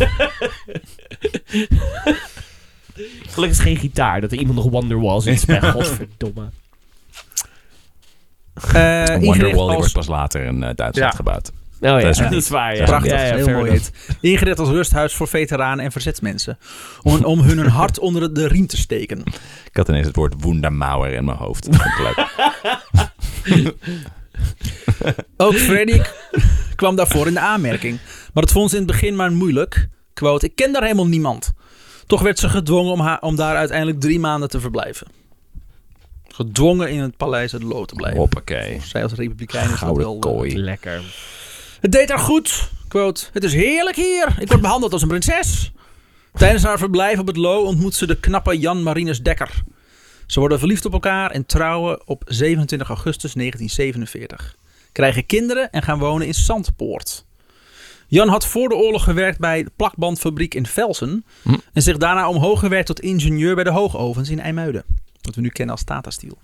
Gelukkig 3.28 3.58
is 3.58 3.64
geen 3.64 3.76
gitaar. 3.76 4.20
Dat 4.20 4.32
er 4.32 4.38
iemand 4.38 4.56
nog 4.58 4.70
Wonderwall 4.70 5.20
zit. 5.20 5.44
Godverdomme. 5.60 6.48
Eh, 8.72 9.00
ingericht 9.00 9.24
Wonderwall 9.24 9.50
die 9.52 9.58
als- 9.60 9.76
wordt 9.76 9.92
pas 9.92 10.06
later 10.06 10.44
in 10.44 10.54
eh, 10.62 10.74
Duitsland 10.74 10.96
Ja. 10.96 11.10
gebouwd. 11.10 11.52
Oh 11.80 12.00
ja, 12.00 12.00
Dat 12.00 12.16
dat 12.16 12.32
is 12.32 12.48
waar. 12.48 12.76
Ja. 12.76 12.84
Prachtig, 12.84 13.10
ja, 13.12 13.24
ja, 13.24 13.34
heel 13.34 13.48
mooi. 13.48 13.80
Ingericht 14.20 14.58
als 14.58 14.68
rusthuis 14.68 15.14
voor 15.14 15.28
veteranen 15.28 15.84
en 15.84 15.92
verzetsmensen. 15.92 16.58
Om, 17.02 17.24
om 17.24 17.40
hun 17.40 17.58
hart 17.66 17.98
onder 18.08 18.34
de 18.34 18.48
riem 18.48 18.66
te 18.66 18.76
steken. 18.76 19.18
Ik 19.70 19.76
had 19.76 19.88
ineens 19.88 20.06
het 20.06 20.16
woord 20.16 20.34
Wundermauer 20.44 21.12
in 21.12 21.24
mijn 21.24 21.36
hoofd. 21.36 21.68
Ook 25.36 25.54
Freddy 25.54 26.00
kwam 26.76 26.96
daarvoor 26.96 27.26
in 27.26 27.32
de 27.34 27.40
aanmerking. 27.40 27.98
Maar 28.34 28.42
het 28.42 28.52
vond 28.52 28.70
ze 28.70 28.76
in 28.76 28.82
het 28.82 28.90
begin 28.92 29.16
maar 29.16 29.32
moeilijk. 29.32 29.88
Quote, 30.14 30.46
ik 30.46 30.54
ken 30.56 30.72
daar 30.72 30.82
helemaal 30.82 31.06
niemand. 31.06 31.52
Toch 32.06 32.22
werd 32.22 32.38
ze 32.38 32.48
gedwongen 32.48 32.92
om, 32.92 33.00
haar, 33.00 33.20
om 33.20 33.36
daar 33.36 33.56
uiteindelijk 33.56 34.00
drie 34.00 34.20
maanden 34.20 34.48
te 34.48 34.60
verblijven. 34.60 35.06
Gedwongen 36.28 36.90
in 36.90 37.00
het 37.00 37.16
paleis 37.16 37.52
het 37.52 37.62
Loo 37.62 37.84
te 37.84 37.94
blijven. 37.94 38.18
Hoppakee. 38.18 38.80
Zij 38.84 39.02
als 39.02 39.12
republikein 39.12 39.70
is 39.70 39.80
dat 39.80 39.96
wel... 39.96 40.14
eh, 40.14 40.20
kooi. 40.20 40.58
Lekker. 40.58 41.00
Het 41.80 41.92
deed 41.92 42.08
haar 42.08 42.18
goed. 42.18 42.70
Quote, 42.88 43.26
het 43.32 43.44
is 43.44 43.52
heerlijk 43.52 43.96
hier. 43.96 44.36
Ik 44.38 44.48
word 44.48 44.60
behandeld 44.60 44.92
als 44.92 45.02
een 45.02 45.08
prinses. 45.08 45.72
Tijdens 46.32 46.62
haar 46.62 46.78
verblijf 46.78 47.18
op 47.18 47.26
het 47.26 47.36
Loo 47.36 47.64
ontmoet 47.64 47.94
ze 47.94 48.06
de 48.06 48.20
knappe 48.20 48.58
Jan 48.58 48.82
Marinus 48.82 49.22
Dekker. 49.22 49.62
Ze 50.26 50.40
worden 50.40 50.58
verliefd 50.58 50.84
op 50.84 50.92
elkaar 50.92 51.30
en 51.30 51.46
trouwen 51.46 52.08
op 52.08 52.22
27 52.26 52.88
augustus 52.88 53.32
1947. 53.32 54.56
Krijgen 54.92 55.26
kinderen 55.26 55.70
en 55.70 55.82
gaan 55.82 55.98
wonen 55.98 56.26
in 56.26 56.34
Zandpoort. 56.34 57.24
Jan 58.06 58.28
had 58.28 58.46
voor 58.46 58.68
de 58.68 58.74
oorlog 58.74 59.04
gewerkt 59.04 59.38
bij 59.38 59.62
de 59.62 59.70
plakbandfabriek 59.76 60.54
in 60.54 60.66
Velsen. 60.66 61.24
Hm. 61.42 61.54
En 61.72 61.82
zich 61.82 61.96
daarna 61.96 62.28
omhoog 62.28 62.60
gewerkt 62.60 62.86
tot 62.86 63.00
ingenieur 63.00 63.54
bij 63.54 63.64
de 63.64 63.70
hoogovens 63.70 64.28
in 64.28 64.40
IJmuiden. 64.40 64.84
Wat 65.20 65.34
we 65.34 65.40
nu 65.40 65.48
kennen 65.48 65.74
als 65.74 65.84
Tata 65.84 66.10
Steel. 66.10 66.38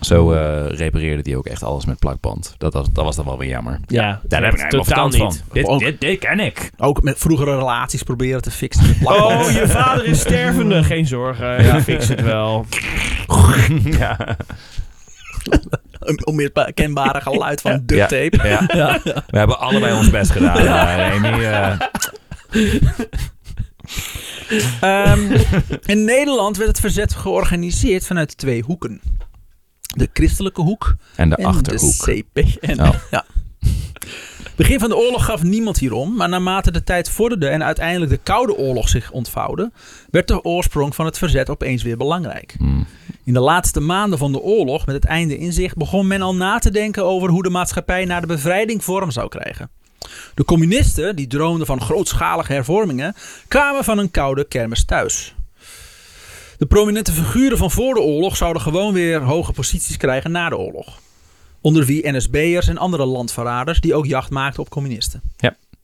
Zo 0.00 0.32
eh, 0.32 0.66
repareerde 0.76 1.22
hij 1.30 1.36
ook 1.38 1.46
echt 1.46 1.62
alles 1.62 1.84
met 1.84 1.98
plakband. 1.98 2.54
Dat, 2.58 2.72
was- 2.72 2.90
dat 2.92 3.04
was 3.04 3.16
dan 3.16 3.24
wel 3.24 3.38
weer 3.38 3.48
jammer. 3.48 3.80
Ja, 3.86 4.20
Daar 4.28 4.42
heb 4.44 4.52
ik 4.54 4.60
helemaal 4.60 4.84
totaal 4.84 5.10
verstand 5.10 5.32
niet. 5.32 5.42
van. 5.46 5.54
Dit, 5.54 5.66
Ook- 5.66 5.78
dit, 5.80 6.00
dit 6.00 6.18
ken 6.18 6.40
ik. 6.40 6.70
Ook 6.78 7.02
met 7.02 7.18
vroegere 7.18 7.56
relaties 7.56 8.02
proberen 8.02 8.42
te 8.42 8.50
fixen 8.50 8.86
met 8.86 8.98
plakband. 8.98 9.46
Oh, 9.46 9.52
je 9.52 9.68
vader 9.68 10.04
is 10.04 10.20
stervende. 10.20 10.82
Geen 10.90 11.06
zorgen. 11.06 11.74
Ik 11.76 11.82
fix 11.82 12.08
het 12.08 12.22
wel. 12.22 12.66
ja. 13.98 14.36
Een 16.00 16.26
onmiskenbare 16.26 17.20
geluid 17.20 17.60
van 17.60 17.82
duct 17.84 18.08
tape. 18.08 18.38
Ja. 18.74 19.00
We 19.04 19.38
hebben 19.38 19.58
allebei 19.58 19.94
ons 19.96 20.10
best 20.10 20.30
gedaan, 20.30 20.56
eh, 20.56 21.08
Remy. 21.08 21.44
eh. 21.44 21.78
Ehm, 24.80 25.36
in 25.84 26.04
Nederland 26.04 26.56
werd 26.56 26.68
het 26.68 26.80
verzet 26.80 27.14
georganiseerd 27.14 28.06
vanuit 28.06 28.36
twee 28.38 28.62
hoeken. 28.62 29.00
De 29.96 30.08
christelijke 30.12 30.60
hoek 30.60 30.96
en 31.16 31.28
de 31.28 31.36
en 31.36 31.44
achterhoek. 31.44 32.04
de 32.04 32.24
CPN. 32.32 32.80
Oh. 32.80 32.94
Ja. 33.10 33.24
Begin 34.56 34.78
van 34.78 34.88
de 34.88 34.96
oorlog 34.96 35.24
gaf 35.24 35.42
niemand 35.42 35.78
hierom, 35.78 36.16
maar 36.16 36.28
naarmate 36.28 36.70
de 36.70 36.84
tijd 36.84 37.10
vorderde 37.10 37.48
en 37.48 37.64
uiteindelijk 37.64 38.10
de 38.10 38.20
Koude 38.22 38.56
Oorlog 38.56 38.88
zich 38.88 39.10
ontvouwde, 39.10 39.70
werd 40.10 40.28
de 40.28 40.44
oorsprong 40.44 40.94
van 40.94 41.04
het 41.04 41.18
verzet 41.18 41.50
opeens 41.50 41.82
weer 41.82 41.96
belangrijk. 41.96 42.54
Hmm. 42.58 42.86
In 43.24 43.32
de 43.32 43.40
laatste 43.40 43.80
maanden 43.80 44.18
van 44.18 44.32
de 44.32 44.40
oorlog, 44.40 44.86
met 44.86 44.94
het 44.94 45.04
einde 45.04 45.38
in 45.38 45.52
zicht, 45.52 45.76
begon 45.76 46.06
men 46.06 46.22
al 46.22 46.34
na 46.34 46.58
te 46.58 46.70
denken 46.70 47.04
over 47.04 47.28
hoe 47.28 47.42
de 47.42 47.50
maatschappij 47.50 48.04
na 48.04 48.20
de 48.20 48.26
bevrijding 48.26 48.84
vorm 48.84 49.10
zou 49.10 49.28
krijgen. 49.28 49.70
De 50.34 50.44
communisten, 50.44 51.16
die 51.16 51.26
droomden 51.26 51.66
van 51.66 51.80
grootschalige 51.80 52.52
hervormingen, 52.52 53.14
kwamen 53.48 53.84
van 53.84 53.98
een 53.98 54.10
koude 54.10 54.44
kermis 54.44 54.84
thuis. 54.84 55.34
De 56.60 56.66
prominente 56.66 57.12
figuren 57.12 57.58
van 57.58 57.70
voor 57.70 57.94
de 57.94 58.00
oorlog 58.00 58.36
zouden 58.36 58.62
gewoon 58.62 58.92
weer 58.92 59.20
hoge 59.22 59.52
posities 59.52 59.96
krijgen 59.96 60.30
na 60.30 60.48
de 60.48 60.56
oorlog. 60.56 61.00
Onder 61.60 61.84
wie 61.84 62.10
NSB'ers 62.12 62.68
en 62.68 62.78
andere 62.78 63.04
landverraders 63.04 63.80
die 63.80 63.94
ook 63.94 64.06
jacht 64.06 64.30
maakten 64.30 64.62
op 64.62 64.68
communisten. 64.70 65.22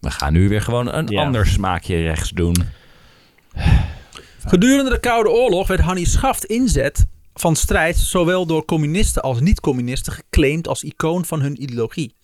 We 0.01 0.11
gaan 0.11 0.33
nu 0.33 0.49
weer 0.49 0.63
gewoon 0.63 0.93
een 0.95 1.07
Ja. 1.09 1.23
ander 1.25 1.47
smaakje 1.47 2.03
rechts 2.03 2.31
doen. 2.31 2.57
Gedurende 4.47 4.91
de 4.91 5.01
Koude 5.01 5.31
Oorlog 5.31 5.67
werd 5.67 5.81
Hannie 5.81 6.07
Schaft 6.07 6.45
inzet 6.45 7.07
van 7.35 7.57
strijd 7.57 7.97
zowel 7.97 8.47
door 8.47 8.65
communisten 8.65 9.23
als 9.23 9.41
niet-communisten 9.41 10.13
geclaimd 10.13 10.69
als 10.69 10.83
icoon 10.85 11.25
van 11.25 11.41
hun 11.41 11.63
ideologie. 11.63 12.15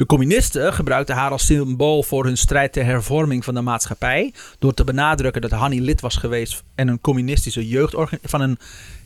De 0.00 0.06
communisten 0.06 0.72
gebruikten 0.72 1.14
haar 1.14 1.30
als 1.30 1.46
symbool 1.46 2.02
voor 2.02 2.24
hun 2.24 2.36
strijd 2.36 2.72
ter 2.72 2.84
hervorming 2.84 3.44
van 3.44 3.54
de 3.54 3.60
maatschappij 3.60 4.34
door 4.58 4.74
te 4.74 4.84
benadrukken 4.84 5.40
dat 5.40 5.50
Hannie 5.50 5.80
lid 5.80 6.00
was 6.00 6.16
geweest 6.16 6.62
en 6.74 6.88
een 6.88 7.00
communistische 7.00 8.18
van 8.22 8.40
een 8.40 8.58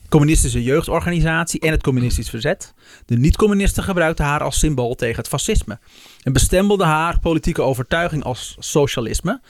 communistische 0.09 0.63
jeugdorganisatie 0.63 1.61
en 1.61 1.71
het 1.71 1.83
communistisch 1.83 2.31
verzet. 2.31 2.75
De 3.07 3.17
niet-communisten 3.17 3.83
gebruikten 3.83 4.25
haar 4.25 4.43
als 4.43 4.59
symbool 4.59 4.95
tegen 4.95 5.17
het 5.17 5.29
fascisme 5.29 5.79
en 6.23 6.33
bestempelden 6.33 6.87
haar 6.87 7.21
politieke 7.21 7.63
overtuiging 7.63 8.25
als 8.25 8.57
socialisme. 8.59 9.41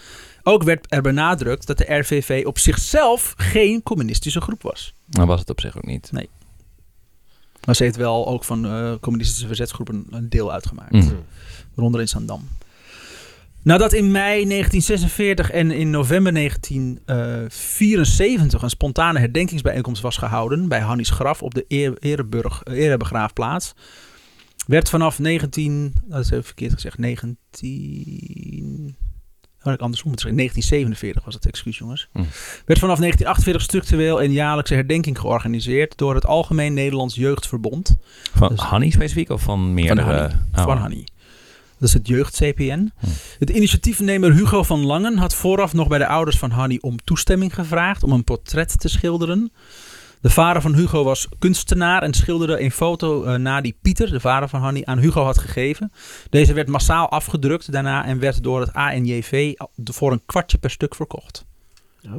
Ook 0.42 0.62
werd 0.62 0.86
er 0.88 1.02
benadrukt 1.02 1.66
dat 1.66 1.78
de 1.78 1.94
RVV 1.94 2.44
op 2.46 2.58
zichzelf 2.58 3.34
geen 3.36 3.82
communistische 3.82 4.40
groep 4.40 4.62
was. 4.62 4.94
Maar 5.16 5.26
was 5.26 5.40
het 5.40 5.50
op 5.50 5.60
zich 5.60 5.76
ook 5.76 5.86
niet. 5.86 6.10
Maar 7.66 7.74
ze 7.74 7.82
heeft 7.82 7.96
wel 7.96 8.26
ook 8.26 8.44
van 8.44 8.66
eh, 8.66 8.92
communistische 9.00 9.46
verzetsgroepen 9.46 10.06
een 10.10 10.28
deel 10.28 10.52
uitgemaakt. 10.52 11.12
Waaronder 11.74 12.00
in 12.00 12.08
Zandam. 12.08 12.48
Nadat 13.64 13.92
in 13.92 14.10
mei 14.10 14.46
1946 14.46 15.50
en 15.50 15.70
in 15.70 15.90
november 15.90 16.34
1974 16.34 18.62
een 18.62 18.70
spontane 18.70 19.18
herdenkingsbijeenkomst 19.18 20.02
was 20.02 20.16
gehouden 20.16 20.68
bij 20.68 20.80
Hannies 20.80 21.10
graf 21.10 21.42
op 21.42 21.54
de 21.54 21.64
Ereburg, 21.98 22.62
eh, 22.62 22.78
Erebegraafplaats, 22.78 23.74
werd 24.66 24.88
vanaf 24.88 25.18
19, 25.18 25.94
dat 26.04 26.20
is 26.20 26.30
even 26.30 26.44
verkeerd 26.44 26.72
gezegd, 26.72 26.98
19, 26.98 28.96
had 29.64 29.74
ik 29.74 29.80
andersom 29.80 30.08
moeten 30.08 30.28
zeggen. 30.28 30.46
1947 30.46 31.24
was 31.24 31.34
het, 31.34 31.46
excuus 31.46 31.78
jongens. 31.78 32.08
Hm. 32.12 32.18
Werd 32.66 32.80
vanaf 32.80 32.98
1948 32.98 33.62
structureel 33.62 34.22
een 34.22 34.32
jaarlijkse 34.32 34.74
herdenking 34.74 35.18
georganiseerd 35.18 35.98
door 35.98 36.14
het 36.14 36.26
Algemeen 36.26 36.74
Nederlands 36.74 37.14
Jeugdverbond 37.14 37.96
Van 38.34 38.48
Dus- 38.48 38.60
Hanny 38.60 38.90
specifiek 38.90 39.30
of 39.30 39.42
van 39.42 39.74
meerdere? 39.74 40.30
van. 40.52 40.60
Oh. 40.60 40.64
Van 40.64 40.76
Hanny. 40.78 41.06
Dat 41.78 41.88
is 41.88 41.94
het 41.94 42.08
jeugd-CPN. 42.08 42.92
Hm. 42.98 43.06
Het 43.38 43.50
initiatiefnemer 43.50 44.32
Hugo 44.32 44.62
van 44.62 44.84
Langen 44.86 45.16
had 45.18 45.34
vooraf 45.34 45.72
nog 45.72 45.88
bij 45.88 45.98
de 45.98 46.06
ouders 46.06 46.38
van 46.38 46.50
Hanny 46.50 46.78
om 46.80 46.96
toestemming 47.04 47.54
gevraagd 47.54 48.02
om 48.02 48.12
een 48.12 48.24
portret 48.24 48.80
te 48.80 48.88
schilderen. 48.88 49.52
De 50.24 50.30
vader 50.30 50.62
van 50.62 50.74
Hugo 50.74 51.04
was 51.04 51.28
kunstenaar 51.38 52.02
en 52.02 52.14
schilderde 52.14 52.60
een 52.60 52.70
foto 52.70 53.24
eh, 53.24 53.34
na 53.34 53.60
die 53.60 53.76
Pieter, 53.82 54.10
de 54.10 54.20
vader 54.20 54.48
van 54.48 54.60
Hanny, 54.60 54.82
aan 54.84 54.98
Hugo 54.98 55.24
had 55.24 55.38
gegeven. 55.38 55.92
Deze 56.30 56.52
werd 56.52 56.68
massaal 56.68 57.10
afgedrukt 57.10 57.72
daarna 57.72 58.04
en 58.04 58.18
werd 58.18 58.42
door 58.42 58.60
het 58.60 58.72
ANJV 58.72 59.54
voor 59.84 60.12
een 60.12 60.22
kwartje 60.26 60.58
per 60.58 60.70
stuk 60.70 60.94
verkocht. 60.94 61.44
Oh. 62.06 62.12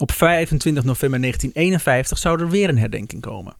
Op 0.00 0.12
25 0.12 0.84
november 0.84 1.20
1951 1.20 2.18
zou 2.18 2.40
er 2.40 2.48
weer 2.48 2.68
een 2.68 2.78
herdenking 2.78 3.22
komen. 3.22 3.56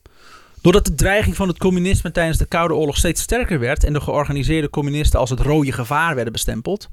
Doordat 0.60 0.86
de 0.86 0.94
dreiging 0.94 1.36
van 1.36 1.48
het 1.48 1.58
communisme 1.58 2.10
tijdens 2.10 2.38
de 2.38 2.46
Koude 2.46 2.74
Oorlog 2.74 2.96
steeds 2.96 3.22
sterker 3.22 3.58
werd 3.58 3.84
en 3.84 3.92
de 3.92 4.00
georganiseerde 4.00 4.70
communisten 4.70 5.20
als 5.20 5.30
het 5.30 5.40
rode 5.40 5.72
gevaar 5.72 6.14
werden 6.14 6.32
bestempeld 6.32 6.88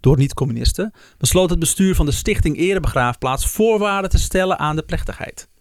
door 0.00 0.16
niet-communisten, 0.16 0.92
besloot 1.18 1.50
het 1.50 1.58
bestuur 1.58 1.94
van 1.94 2.06
de 2.06 2.12
Stichting 2.12 2.58
Erebegraafplaats 2.58 3.46
voorwaarden 3.46 4.10
te 4.10 4.18
stellen 4.18 4.58
aan 4.58 4.76
de 4.76 4.82
plechtigheid. 4.82 5.52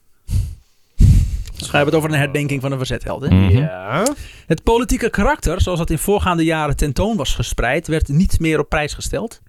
Dus 1.64 1.72
we 1.72 1.78
hebben 1.78 1.96
het 1.96 2.04
over 2.04 2.16
een 2.16 2.24
herdenking 2.24 2.62
van 2.62 2.72
een 2.72 2.78
verzetheld. 2.78 3.22
Hè? 3.22 3.28
Mhm. 3.30 3.58
Ja. 3.58 4.04
Het 4.48 4.64
politieke 4.64 5.10
karakter, 5.10 5.62
zoals 5.62 5.80
dat 5.80 5.90
in 5.90 5.98
voorgaande 5.98 6.44
jaren 6.44 6.76
tentoon 6.76 7.18
was 7.18 7.36
gespreid, 7.36 7.88
werd 7.88 8.08
niet 8.08 8.40
meer 8.40 8.60
op 8.60 8.70
prijs 8.70 8.94
gesteld. 8.94 9.42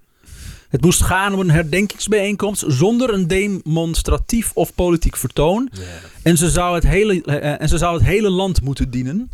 Het 0.69 0.83
moest 0.83 1.03
gaan 1.03 1.33
om 1.35 1.41
een 1.41 1.51
herdenkingsbijeenkomst 1.51 2.65
zonder 2.67 3.13
een 3.15 3.27
demonstratief 3.27 4.51
of 4.55 4.75
politiek 4.75 5.17
vertoon. 5.17 5.71
En 6.23 6.37
ze, 6.37 6.51
zou 6.51 6.75
het 6.75 6.85
hele, 6.87 7.23
eh, 7.23 7.61
en 7.61 7.69
ze 7.69 7.79
zou 7.79 7.95
het 7.97 8.05
hele 8.07 8.31
land 8.31 8.63
moeten 8.63 8.91
dienen. 8.91 9.31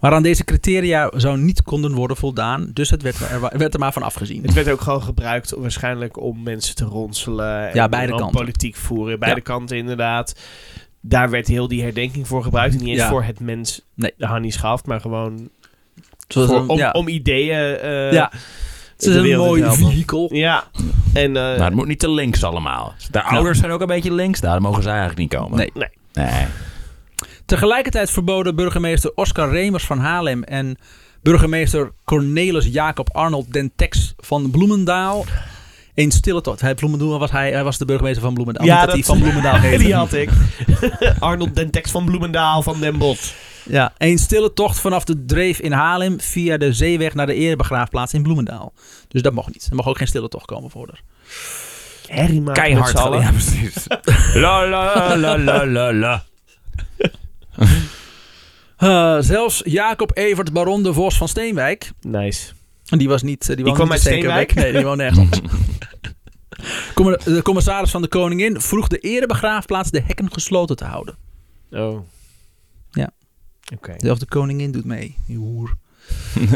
Maar 0.00 0.12
aan 0.12 0.22
deze 0.22 0.44
criteria 0.44 1.10
zou 1.16 1.38
niet 1.38 1.62
konden 1.62 1.92
worden 1.94 2.16
voldaan. 2.16 2.70
Dus 2.72 2.90
het 2.90 3.02
werd 3.02 3.16
er, 3.20 3.58
werd 3.58 3.74
er 3.74 3.80
maar 3.80 3.92
van 3.92 4.02
afgezien. 4.02 4.42
Het 4.42 4.52
werd 4.52 4.68
ook 4.68 4.80
gewoon 4.80 5.02
gebruikt 5.02 5.54
om, 5.54 5.62
waarschijnlijk 5.62 6.20
om 6.20 6.42
mensen 6.42 6.74
te 6.74 6.84
ronselen. 6.84 7.68
En 7.68 7.74
Ja, 7.74 7.88
beide 7.88 8.12
om 8.12 8.18
kanten. 8.18 8.38
politiek 8.38 8.76
voeren. 8.76 9.18
Beide 9.18 9.36
Ja. 9.36 9.42
kanten 9.42 9.76
inderdaad. 9.76 10.34
Daar 11.08 11.30
werd 11.30 11.46
heel 11.46 11.68
die 11.68 11.82
herdenking 11.82 12.26
voor 12.26 12.42
gebruikt. 12.42 12.74
En 12.74 12.80
niet 12.80 12.88
eens 12.88 12.98
Ja. 12.98 13.08
voor 13.08 13.22
het 13.22 13.40
mens 13.40 13.80
Nee. 13.94 14.12
de 14.16 14.26
Hanni 14.26 14.50
schaft, 14.50 14.86
maar 14.86 15.00
gewoon 15.00 15.48
Zoals 16.28 16.48
voor, 16.48 16.58
een- 16.58 16.68
om, 16.68 16.78
ja. 16.78 16.90
om 16.90 17.08
ideeën 17.08 17.76
eh, 17.78 18.12
Ja. 18.12 18.32
Het 18.96 19.06
is 19.06 19.14
een 19.14 19.36
mooi 19.36 19.64
vehikel. 19.70 20.34
Ja. 20.34 20.64
En, 21.14 21.36
eh, 21.36 21.42
Maar 21.42 21.64
het 21.64 21.74
moet 21.74 21.86
niet 21.86 21.98
te 21.98 22.10
links 22.10 22.44
allemaal. 22.44 22.94
De 23.10 23.22
ouders 23.22 23.58
zijn 23.58 23.70
ook 23.70 23.80
een 23.80 23.86
beetje 23.86 24.12
links. 24.12 24.40
Daar 24.40 24.60
mogen 24.60 24.82
zij 24.82 24.92
eigenlijk 24.98 25.20
niet 25.20 25.40
komen. 25.40 25.58
Nee. 25.58 25.70
Nee. 25.74 25.88
Nee. 26.12 26.46
Tegelijkertijd 27.46 28.10
verboden 28.10 28.56
burgemeester 28.56 29.12
Oscar 29.14 29.50
Remers 29.50 29.84
van 29.86 29.98
Haarlem 29.98 30.42
en 30.42 30.76
burgemeester 31.22 31.92
Cornelis 32.04 32.66
Jacob 32.66 33.14
Arnold 33.16 33.52
Dentex 33.52 34.14
van 34.16 34.50
Bloemendaal 34.50 35.24
een 36.04 36.10
stille 36.10 36.40
tocht. 36.40 36.60
Hij, 36.60 36.74
Bloemendaal 36.74 37.18
was, 37.18 37.30
hij, 37.30 37.52
hij 37.52 37.64
was 37.64 37.78
de 37.78 37.84
burgemeester 37.84 38.22
van 38.22 38.34
Bloemendaal. 38.34 38.66
Ja, 38.66 38.76
dat, 38.76 38.84
dat- 38.86 38.94
hij 38.94 39.04
van 39.04 39.18
Bloemendaal 39.18 39.56
heette. 39.66 39.84
die 39.84 39.94
had 39.94 40.12
ik. 40.12 40.30
Arnold 41.18 41.54
Dentex 41.54 41.90
van 41.90 42.04
Bloemendaal 42.04 42.62
van 42.62 42.80
Den 42.80 42.98
Bosch. 42.98 43.32
Ja, 43.62 43.92
een 43.98 44.18
stille 44.18 44.52
tocht 44.52 44.80
vanaf 44.80 45.04
de 45.04 45.24
Dreef 45.24 45.58
in 45.58 45.72
Haarlem 45.72 46.20
via 46.20 46.56
de 46.56 46.72
zeeweg 46.72 47.14
naar 47.14 47.26
de 47.26 47.34
erebegraafplaats 47.34 48.14
in 48.14 48.22
Bloemendaal. 48.22 48.72
Dus 49.08 49.22
dat 49.22 49.32
mocht 49.32 49.52
niet. 49.52 49.66
Er 49.70 49.76
mag 49.76 49.86
ook 49.86 49.98
geen 49.98 50.06
stille 50.06 50.28
tocht 50.28 50.46
komen 50.46 50.70
voor 50.70 50.88
haar. 50.88 51.00
Harry 52.18 52.34
maakt 52.38 52.44
met 52.44 52.54
Keihard. 52.66 52.88
z'n 52.88 52.96
allen. 52.96 53.20
Ja, 53.20 53.30
precies. 53.30 53.86
la 54.34 54.68
la 54.68 55.16
la 55.16 55.38
la 55.38 55.66
la 55.66 55.92
la. 55.92 56.24
Eh, 58.76 59.16
zelfs 59.20 59.60
Jacob 59.64 60.10
Evert 60.16 60.52
Baron 60.52 60.82
de 60.82 60.92
Vos 60.92 61.16
van 61.16 61.28
Steenwijk. 61.28 61.90
Nice. 62.00 62.52
En 62.86 62.98
die 62.98 63.08
was 63.08 63.22
niet. 63.22 63.48
eh, 63.48 63.56
Die, 63.56 63.64
woonde 63.64 63.80
kwam 63.80 63.88
niet 63.96 64.06
in 64.06 64.12
uit 64.12 64.18
Steenwijk. 64.20 64.54
Nee, 64.54 64.72
die 64.72 64.84
woonde 64.84 65.02
ergens. 65.04 65.40
Comma- 66.94 67.16
De 67.34 67.42
commissaris 67.42 67.90
van 67.90 68.02
de 68.02 68.08
Koningin 68.08 68.60
vroeg 68.60 68.88
de 68.88 68.98
erebegraafplaats 68.98 69.90
de 69.90 70.02
hekken 70.06 70.32
gesloten 70.32 70.76
te 70.76 70.84
houden. 70.84 71.16
Oh. 71.70 72.00
Ja. 72.90 73.10
Oké. 73.74 73.94
Zelfs 73.96 74.20
de 74.20 74.26
koningin 74.26 74.72
doet 74.72 74.84
mee, 74.84 75.16
die 75.26 75.36
hoer. 75.36 75.76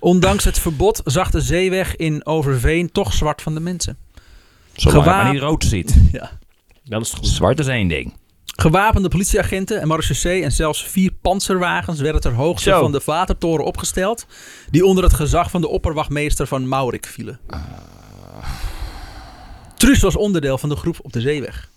Ondanks 0.00 0.44
het 0.44 0.58
verbod 0.58 1.00
zag 1.04 1.30
de 1.30 1.40
zeeweg 1.40 1.96
in 1.96 2.26
Overveen 2.26 2.92
toch 2.92 3.12
zwart 3.12 3.42
van 3.42 3.54
de 3.54 3.60
mensen. 3.60 3.96
Zolang 4.74 4.96
je 4.98 5.02
Gewaar- 5.04 5.24
maar 5.24 5.32
niet 5.32 5.42
rood 5.42 5.64
ziet. 5.64 5.96
Dan 6.84 7.00
is 7.00 7.08
het 7.10 7.18
goed. 7.18 7.26
Zwart 7.28 7.58
is 7.58 7.66
één 7.66 7.88
ding. 7.88 8.12
Gewapende 8.56 9.08
politieagenten 9.08 9.80
en 9.80 9.88
marechaussee 9.88 10.42
en 10.42 10.52
zelfs 10.52 10.84
vier 10.84 11.12
panzerwagens 11.20 12.00
werden 12.00 12.20
ter 12.20 12.32
hoogte 12.32 12.70
Zo. 12.70 12.80
van 12.80 12.92
de 12.92 13.02
watertoren 13.04 13.64
opgesteld, 13.64 14.26
die 14.70 14.84
onder 14.84 15.04
het 15.04 15.12
gezag 15.12 15.50
van 15.50 15.60
de 15.60 15.68
opperwachtmeester 15.68 16.46
van 16.46 16.68
Maurik 16.68 17.06
vielen. 17.06 17.40
Truus 19.76 20.00
was 20.00 20.16
onderdeel 20.16 20.58
van 20.58 20.68
de 20.68 20.76
groep 20.76 20.98
op 21.02 21.12
de 21.12 21.20
zeeweg. 21.20 21.70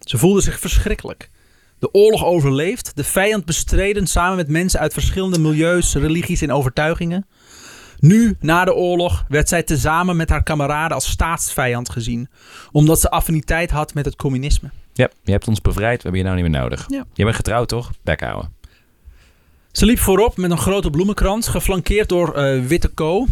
Ze 0.00 0.18
voelde 0.18 0.40
zich 0.40 0.58
verschrikkelijk. 0.58 1.30
De 1.78 1.92
oorlog 1.92 2.24
overleefd, 2.24 2.96
de 2.96 3.04
vijand 3.04 3.44
bestreden 3.44 4.06
samen 4.06 4.36
met 4.36 4.48
mensen 4.48 4.80
uit 4.80 4.92
verschillende 4.92 5.38
milieus, 5.38 5.94
religies 5.94 6.40
en 6.40 6.52
overtuigingen. 6.52 7.26
Nu, 7.98 8.36
na 8.40 8.64
de 8.64 8.74
oorlog, 8.74 9.24
werd 9.28 9.48
zij 9.48 9.62
tezamen 9.62 10.16
met 10.16 10.28
haar 10.28 10.42
kameraden 10.42 10.94
als 10.94 11.10
staatsvijand 11.10 11.90
gezien, 11.90 12.28
omdat 12.72 13.00
ze 13.00 13.10
affiniteit 13.10 13.70
had 13.70 13.94
met 13.94 14.04
het 14.04 14.16
communisme. 14.16 14.70
Ja, 14.96 15.08
je 15.22 15.30
hebt 15.32 15.48
ons 15.48 15.60
bevrijd. 15.60 15.96
We 15.96 16.02
hebben 16.02 16.20
je 16.20 16.26
nou 16.26 16.40
niet 16.42 16.50
meer 16.50 16.60
nodig. 16.60 16.84
Ja. 16.88 17.04
Je 17.14 17.24
bent 17.24 17.36
getrouwd, 17.36 17.68
toch? 17.68 17.90
Bek 18.02 18.20
houden. 18.20 18.52
Ze 19.72 19.86
liep 19.86 19.98
voorop 19.98 20.36
met 20.36 20.50
een 20.50 20.58
grote 20.58 20.90
bloemenkrans, 20.90 21.48
geflankeerd 21.48 22.08
door 22.08 22.34
eh, 22.34 22.64
Witte 22.66 22.94
Co. 22.94 23.26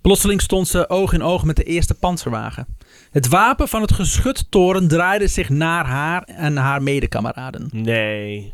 Plotseling 0.00 0.40
stond 0.42 0.68
ze 0.68 0.88
oog 0.88 1.12
in 1.12 1.22
oog 1.22 1.44
met 1.44 1.56
de 1.56 1.62
eerste 1.64 1.94
panzerwagen. 1.94 2.66
Het 3.10 3.28
wapen 3.28 3.68
van 3.68 3.82
het 3.82 3.92
geschuttoren 3.92 4.88
draaide 4.88 5.26
zich 5.28 5.48
naar 5.48 5.86
haar 5.86 6.22
en 6.22 6.56
haar 6.56 6.82
medekameraden. 6.82 7.68
Nee. 7.72 8.52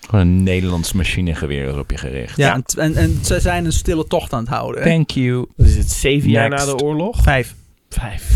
Gewoon 0.00 0.20
een 0.26 0.42
Nederlands 0.42 0.92
machinegeweer 0.92 1.68
is 1.68 1.74
op 1.74 1.90
je 1.90 1.96
gericht. 1.98 2.36
Ja, 2.36 2.46
Ja. 2.46 2.54
En, 2.54 2.64
en, 2.76 2.94
en 2.96 3.24
ze 3.24 3.40
zijn 3.40 3.64
een 3.64 3.72
stille 3.72 4.06
tocht 4.06 4.32
aan 4.32 4.40
het 4.40 4.48
houden. 4.48 4.82
hè? 4.82 4.88
Thank 4.88 5.10
you. 5.10 5.46
Is 5.56 5.76
het? 5.76 5.90
Zeven 5.90 6.30
jaar 6.30 6.48
na 6.48 6.64
de 6.64 6.76
oorlog? 6.76 7.22
Vijf. 7.22 7.54
Vijf. 7.88 8.30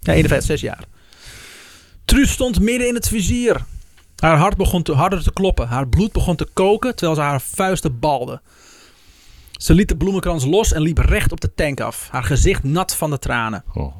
Ja, 0.00 0.12
51, 0.12 0.44
zes 0.46 0.60
jaar. 0.60 0.84
Truus 2.04 2.30
stond 2.30 2.60
midden 2.60 2.88
in 2.88 2.94
het 2.94 3.08
vizier. 3.08 3.64
Haar 4.16 4.36
hart 4.36 4.56
begon 4.56 4.82
te 4.82 4.92
harder 4.92 5.22
te 5.22 5.32
kloppen. 5.32 5.68
Haar 5.68 5.88
bloed 5.88 6.12
begon 6.12 6.36
te 6.36 6.48
koken 6.52 6.96
terwijl 6.96 7.16
ze 7.18 7.22
haar 7.22 7.40
vuisten 7.40 7.98
balde. 7.98 8.40
Ze 9.52 9.74
liet 9.74 9.88
de 9.88 9.96
bloemenkrans 9.96 10.44
los 10.44 10.72
en 10.72 10.82
liep 10.82 10.98
recht 10.98 11.32
op 11.32 11.40
de 11.40 11.54
tank 11.54 11.80
af. 11.80 12.08
Haar 12.10 12.24
gezicht 12.24 12.62
nat 12.62 12.96
van 12.96 13.10
de 13.10 13.18
tranen. 13.18 13.64
Oh. 13.74 13.96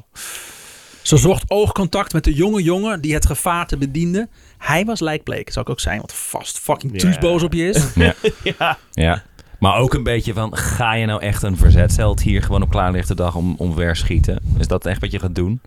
Ze 1.01 1.17
zocht 1.17 1.43
oogcontact 1.47 2.13
met 2.13 2.23
de 2.23 2.33
jonge 2.33 2.63
jongen 2.63 3.01
die 3.01 3.13
het 3.13 3.25
gevaarte 3.25 3.77
bediende. 3.77 4.29
Hij 4.57 4.85
was 4.85 4.99
lijkbleek, 4.99 5.51
zou 5.51 5.65
ik 5.65 5.71
ook 5.71 5.79
zijn, 5.79 6.01
wat 6.01 6.13
vast 6.13 6.59
fucking. 6.59 6.97
Truus 6.97 7.17
boos 7.17 7.43
op 7.43 7.53
je 7.53 7.67
is. 7.67 7.83
Ja. 8.57 8.77
Ja. 8.91 9.23
Maar 9.59 9.77
ook 9.77 9.93
een 9.93 10.03
beetje 10.03 10.33
van, 10.33 10.57
ga 10.57 10.93
je 10.93 11.05
nou 11.05 11.21
echt 11.21 11.43
een 11.43 11.57
verzetsheld 11.57 12.21
hier 12.21 12.43
gewoon 12.43 12.61
op 12.61 12.69
klaarlichte 12.69 13.15
dag 13.15 13.35
om, 13.35 13.55
omver 13.57 13.95
schieten? 13.95 14.39
Is 14.57 14.67
dat 14.67 14.85
echt 14.85 15.01
wat 15.01 15.11
je 15.11 15.19
gaat 15.19 15.35
doen? 15.35 15.61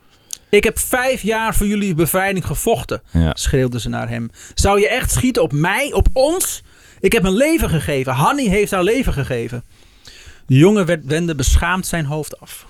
Ik 0.51 0.65
heb 0.65 0.79
vijf 0.79 1.23
jaar 1.23 1.55
voor 1.55 1.67
jullie 1.67 1.95
bevrijding 1.95 2.47
gevochten, 2.47 3.03
Ja. 3.11 3.31
schreeuwde 3.35 3.81
ze 3.81 3.89
naar 3.89 4.09
hem. 4.09 4.31
Zou 4.55 4.81
je 4.81 4.89
echt 4.89 5.11
schieten 5.11 5.43
op 5.43 5.53
mij, 5.53 5.93
op 5.93 6.09
ons? 6.13 6.63
Ik 7.01 7.13
heb 7.13 7.23
mijn 7.23 7.37
leven 7.37 7.69
gegeven. 7.69 8.13
Hanny 8.13 8.47
heeft 8.49 8.71
haar 8.71 8.83
leven 8.83 9.13
gegeven. 9.13 9.63
De 10.47 10.55
jongen 10.57 10.87
werd, 10.87 11.05
wendde 11.05 11.35
beschaamd 11.35 11.87
zijn 11.87 12.05
hoofd 12.05 12.41
af. 12.41 12.67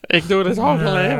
Ik 0.00 0.28
doe 0.28 0.44
het 0.48 0.58
ook 0.58 0.80
alleen 0.88 1.18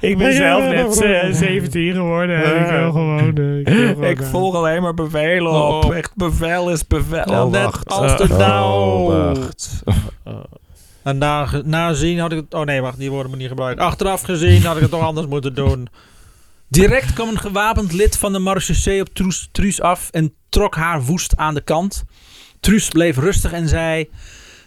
ik 0.00 0.18
ben 0.18 0.32
zelf 0.32 0.64
net 0.64 1.00
eh, 1.02 1.32
17 1.34 1.92
geworden. 1.92 2.44
en 2.44 2.62
ik 2.64 2.70
wil 2.70 2.92
gewoon... 2.92 3.36
eh, 3.36 3.58
ik 3.58 3.68
wil 3.68 3.86
gewoon, 3.88 4.04
Ik 4.04 4.20
eh, 4.20 4.26
volg 4.26 4.54
alleen 4.54 4.82
maar 4.82 4.94
bevelen 4.94 5.52
Oh. 5.52 5.76
op. 5.84 5.92
Echt 5.92 6.12
bevel 6.14 6.70
is 6.70 6.86
bevel. 6.86 7.24
Oh, 7.24 7.50
net 7.50 7.86
als 7.86 8.16
de 8.16 8.26
Oh. 8.34 9.34
En 11.08 11.18
na, 11.18 11.62
nazien 11.64 12.18
had 12.18 12.32
ik 12.32 12.38
het... 12.38 12.54
Oh 12.54 12.64
nee, 12.64 12.80
wacht, 12.80 12.98
die 12.98 13.10
woorden 13.10 13.30
moet 13.30 13.38
niet 13.38 13.48
gebruikt. 13.48 13.80
Achteraf 13.80 14.22
gezien 14.22 14.62
had 14.62 14.76
ik 14.76 14.82
het 14.82 14.90
toch 14.90 15.02
anders 15.02 15.26
moeten 15.26 15.54
doen. 15.54 15.88
Direct 16.68 17.12
kwam 17.12 17.28
een 17.28 17.38
gewapend 17.38 17.92
lid 17.92 18.18
van 18.18 18.32
de 18.32 18.38
marechaussee 18.38 19.00
op 19.00 19.08
Truus, 19.08 19.48
Truus 19.52 19.80
af 19.80 20.08
en 20.10 20.34
trok 20.48 20.74
haar 20.74 21.02
woest 21.02 21.36
aan 21.36 21.54
de 21.54 21.60
kant. 21.60 22.04
Truus 22.60 22.88
bleef 22.88 23.16
rustig 23.16 23.52
en 23.52 23.68
zei: 23.68 24.10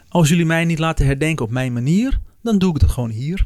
Als 0.10 0.30
jullie 0.30 0.46
mij 0.46 0.66
niet 0.66 0.80
laten 0.80 1.06
herdenken 1.06 1.46
op 1.46 1.52
mijn 1.52 1.74
manier, 1.74 2.20
dan 2.42 2.58
doe 2.58 2.76
ik 2.76 2.82
het 2.82 2.92
gewoon 2.92 3.10
hier. 3.10 3.46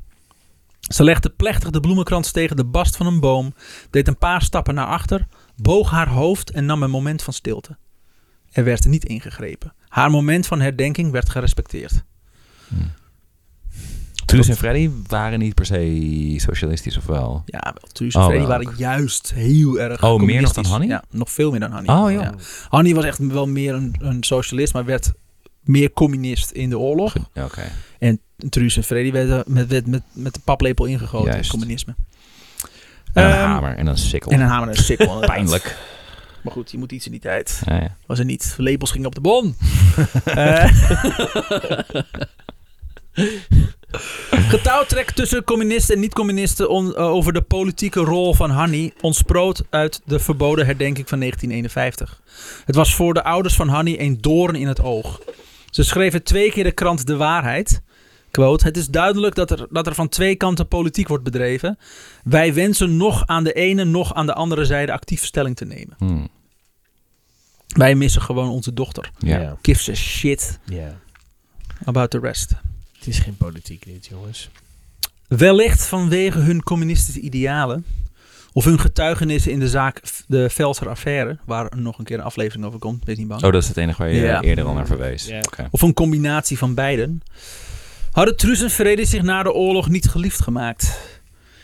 Ze 0.79 1.03
legde 1.03 1.29
plechtig 1.29 1.69
de 1.69 1.79
bloemenkrans 1.79 2.31
tegen 2.31 2.55
de 2.55 2.65
bast 2.65 2.95
van 2.95 3.05
een 3.05 3.19
boom, 3.19 3.53
deed 3.89 4.07
een 4.07 4.17
paar 4.17 4.41
stappen 4.41 4.75
naar 4.75 4.87
achter, 4.87 5.27
boog 5.55 5.89
haar 5.89 6.09
hoofd 6.09 6.51
en 6.51 6.65
nam 6.65 6.83
een 6.83 6.89
moment 6.89 7.21
van 7.21 7.33
stilte. 7.33 7.77
Er 8.51 8.63
werd 8.63 8.85
niet 8.85 9.05
ingegrepen. 9.05 9.73
Haar 9.87 10.09
moment 10.09 10.47
van 10.47 10.61
herdenking 10.61 11.11
werd 11.11 11.29
gerespecteerd. 11.29 12.03
Truus 14.25 14.47
en 14.49 14.55
Freddy 14.55 14.89
waren 15.07 15.39
niet 15.39 15.53
per 15.55 15.65
se 15.65 16.33
socialistisch 16.37 16.97
of 16.97 17.05
wel? 17.05 17.41
Ja, 17.45 17.59
wel. 17.63 17.89
Truus 17.91 18.13
en 18.13 18.19
Oh, 18.19 18.25
Freddy 18.25 18.45
wel. 18.47 18.57
waren 18.57 18.73
juist 18.77 19.33
heel 19.35 19.79
erg 19.79 20.03
Oh, 20.03 20.21
meer 20.21 20.41
nog 20.41 20.53
dan 20.53 20.65
Hanny? 20.65 20.87
Ja, 20.87 21.03
nog 21.09 21.31
veel 21.31 21.51
meer 21.51 21.59
dan 21.59 21.71
Hanny. 21.71 21.89
Oh. 21.89 22.11
Ja. 22.11 22.33
Hanny 22.69 22.93
was 22.93 23.03
echt 23.05 23.17
wel 23.17 23.47
meer 23.47 23.73
een, 23.73 23.95
een 23.99 24.23
socialist, 24.23 24.73
maar 24.73 24.85
werd 24.85 25.11
meer 25.61 25.91
communist 25.91 26.51
in 26.51 26.69
de 26.69 26.79
oorlog. 26.79 27.15
Oké. 27.33 27.61
En 27.99 28.19
Truus 28.49 28.77
en 28.77 28.83
Freddy 28.83 29.11
werden 29.11 29.43
met, 29.47 29.69
met, 29.69 29.87
met, 29.87 30.01
met 30.13 30.33
de 30.33 30.39
paplepel 30.43 30.85
ingegoten 30.85 31.27
in 31.27 31.33
Juist. 31.33 31.49
communisme. 31.49 31.95
En 33.13 33.23
een 33.25 33.31
Ehm, 33.31 33.39
hamer 33.39 33.75
en 33.77 33.87
een 33.87 33.97
sikkel. 33.97 34.31
En 34.31 34.41
een 34.41 34.47
hamer 34.47 34.69
en 34.69 34.77
een 34.77 34.83
sikkel. 34.83 35.19
Pijnlijk. 35.19 35.77
Maar 36.43 36.53
goed, 36.53 36.71
je 36.71 36.77
moet 36.77 36.91
iets 36.91 37.05
in 37.05 37.11
die 37.11 37.21
tijd. 37.21 37.61
Ja, 37.65 37.75
ja. 37.75 37.95
Was 38.05 38.19
er 38.19 38.25
niet. 38.25 38.55
Lepels 38.57 38.91
gingen 38.91 39.07
op 39.07 39.15
de 39.15 39.21
bon. 39.21 39.55
Eh, 40.25 40.71
Getouwtrek 44.29 45.11
tussen 45.11 45.43
communisten 45.43 45.95
en 45.95 46.01
niet-communisten 46.01 46.65
eh, 46.67 46.97
over 46.97 47.33
de 47.33 47.41
politieke 47.41 47.99
rol 47.99 48.33
van 48.33 48.49
Hanni 48.49 48.93
ontsproot 49.01 49.63
uit 49.69 50.01
de 50.05 50.19
verboden 50.19 50.65
herdenking 50.65 51.09
van 51.09 51.19
1951. 51.19 52.21
Het 52.65 52.75
was 52.75 52.95
voor 52.95 53.13
de 53.13 53.23
ouders 53.23 53.55
van 53.55 53.67
Hanni 53.67 53.99
een 53.99 54.17
doorn 54.21 54.55
in 54.55 54.67
het 54.67 54.81
oog. 54.81 55.21
Ze 55.69 55.83
schreven 55.83 56.23
twee 56.23 56.51
keer 56.51 56.63
de 56.63 56.71
krant 56.71 57.07
De 57.07 57.15
Waarheid. 57.15 57.81
Quote, 58.31 58.65
het 58.65 58.77
is 58.77 58.87
duidelijk 58.87 59.35
dat 59.35 59.51
er, 59.51 59.67
dat 59.69 59.87
er 59.87 59.95
van 59.95 60.09
twee 60.09 60.35
kanten 60.35 60.67
politiek 60.67 61.07
wordt 61.07 61.23
bedreven. 61.23 61.77
Wij 62.23 62.53
wensen 62.53 62.97
nog 62.97 63.25
aan 63.27 63.43
de 63.43 63.53
ene, 63.53 63.83
nog 63.83 64.13
aan 64.13 64.25
de 64.25 64.33
andere 64.33 64.65
zijde 64.65 64.91
actief 64.91 65.25
stelling 65.25 65.55
te 65.55 65.65
nemen. 65.65 65.95
Hmm. 65.97 66.27
Wij 67.67 67.95
missen 67.95 68.21
gewoon 68.21 68.49
onze 68.49 68.73
dochter. 68.73 69.11
Ja. 69.17 69.39
Ja. 69.41 69.57
Gives 69.61 69.89
a 69.89 69.93
shit 69.93 70.59
Ja. 70.65 70.99
about 71.85 72.09
the 72.09 72.19
rest. 72.19 72.51
Het 73.05 73.13
is 73.13 73.19
geen 73.19 73.37
politiek 73.37 73.85
dit, 73.85 74.05
jongens. 74.05 74.49
Wellicht 75.27 75.85
vanwege 75.85 76.39
hun 76.39 76.63
communistische 76.63 77.19
idealen. 77.19 77.85
Of 78.53 78.65
hun 78.65 78.79
getuigenissen 78.79 79.51
in 79.51 79.59
de 79.59 79.69
zaak 79.69 80.01
de 80.27 80.49
Velser 80.49 80.89
affaire. 80.89 81.37
Waar 81.45 81.71
nog 81.75 81.97
een 81.99 82.05
keer 82.05 82.17
een 82.17 82.23
aflevering 82.23 82.65
over 82.65 82.79
komt. 82.79 83.05
Wees 83.05 83.17
niet 83.17 83.27
bang. 83.27 83.43
Oh, 83.43 83.51
dat 83.51 83.61
is 83.61 83.67
het 83.67 83.77
enige 83.77 83.97
waar 84.01 84.11
je 84.11 84.21
Ja. 84.21 84.41
eerder 84.41 84.65
al 84.65 84.73
naar 84.73 84.87
verwees. 84.87 85.25
Ja. 85.25 85.41
Of 85.71 85.81
een 85.81 85.93
combinatie 85.93 86.57
van 86.57 86.73
beiden. 86.73 87.21
Hadden 88.11 88.35
Truus 88.37 88.61
en 88.61 88.69
Vrede 88.69 89.05
zich 89.05 89.21
na 89.21 89.43
de 89.43 89.53
oorlog 89.53 89.89
niet 89.89 90.09
geliefd 90.09 90.41
gemaakt. 90.41 90.99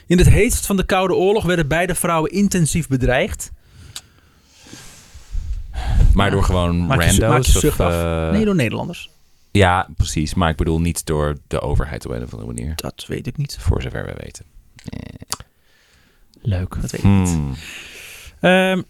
In 0.07 0.17
het 0.17 0.29
heetst 0.29 0.65
van 0.65 0.77
de 0.77 0.83
Koude 0.85 1.13
Oorlog 1.15 1.43
werden 1.45 1.67
beide 1.67 1.95
vrouwen 1.95 2.31
intensief 2.31 2.87
bedreigd. 2.87 3.51
Maar 6.13 6.31
door 6.31 6.43
gewoon 6.43 6.85
Maak 6.85 7.01
je 7.03 7.09
zu- 7.11 7.21
rando's? 7.21 7.53
maak 7.53 7.61
je 7.63 7.69
of, 7.69 7.79
eh, 7.79 8.31
Nee, 8.31 8.45
door 8.45 8.55
Nederlanders. 8.55 9.09
Ja, 9.51 9.87
precies. 9.97 10.33
Maar 10.33 10.49
ik 10.49 10.55
bedoel 10.55 10.81
niet 10.81 11.05
door 11.05 11.37
de 11.47 11.59
overheid 11.61 12.05
op 12.05 12.11
een 12.11 12.23
of 12.23 12.33
andere 12.33 12.53
manier. 12.53 12.73
Dat 12.75 13.05
weet 13.07 13.27
ik 13.27 13.37
niet. 13.37 13.57
Voor 13.59 13.81
zover 13.81 14.05
we 14.05 14.13
weten. 14.23 14.45
Leuk. 16.41 16.77
Dat 16.81 16.91
weet 16.91 17.03
ik 17.03 17.09
niet. 17.09 17.29
Hmm. 17.29 17.53
Ehm, 18.39 18.81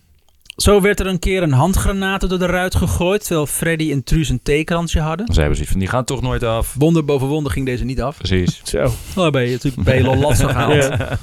zo 0.55 0.81
werd 0.81 0.99
er 0.99 1.07
een 1.07 1.19
keer 1.19 1.43
een 1.43 1.51
handgranaat 1.51 2.29
door 2.29 2.39
de 2.39 2.45
ruit 2.45 2.75
gegooid. 2.75 3.21
Terwijl 3.25 3.45
Freddy 3.47 3.91
en 3.91 4.03
Truus 4.03 4.29
een 4.29 4.41
theekransje 4.43 4.99
hadden. 4.99 5.33
Ze 5.33 5.33
hebben 5.39 5.55
zoiets 5.55 5.71
van, 5.71 5.81
die 5.81 5.89
gaan 5.89 6.05
toch 6.05 6.21
nooit 6.21 6.43
af. 6.43 6.73
Wonder 6.77 7.05
boven 7.05 7.27
wonder 7.27 7.51
ging 7.51 7.65
deze 7.65 7.83
niet 7.83 8.01
af. 8.01 8.17
Precies. 8.17 8.61
Zo. 8.69 8.91
Oh, 9.15 9.29
ben 9.31 9.43
je 9.43 9.51
natuurlijk 9.51 9.83
bij 9.83 10.03
lastig 10.03 10.51
gehaald. 10.51 11.17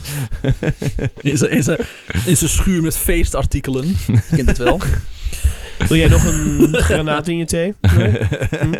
In 1.21 1.37
zijn- 1.39 1.51
in 1.51 1.63
zijn- 1.63 1.79
in 2.27 2.37
zijn 2.37 2.51
schuur 2.51 2.83
met 2.83 2.97
feestartikelen. 2.97 3.87
Je 4.07 4.21
kent 4.37 4.49
het 4.49 4.59
wel. 4.59 4.81
Wil 5.79 5.97
jij 5.97 6.09
nog 6.09 6.25
een 6.25 6.69
granaat 6.89 7.29
in 7.29 7.37
je 7.37 7.45
thee? 7.45 7.75
Hm, 7.81 8.75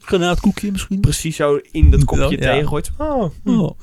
Granaatkoekje 0.00 0.72
misschien. 0.72 1.00
Precies 1.00 1.36
zo 1.36 1.60
in 1.70 1.90
dat 1.90 2.04
kopje 2.04 2.30
Ja. 2.30 2.36
thee 2.50 2.60
gegooid. 2.60 2.90
Oh. 2.98 3.30
Oh. 3.44 3.78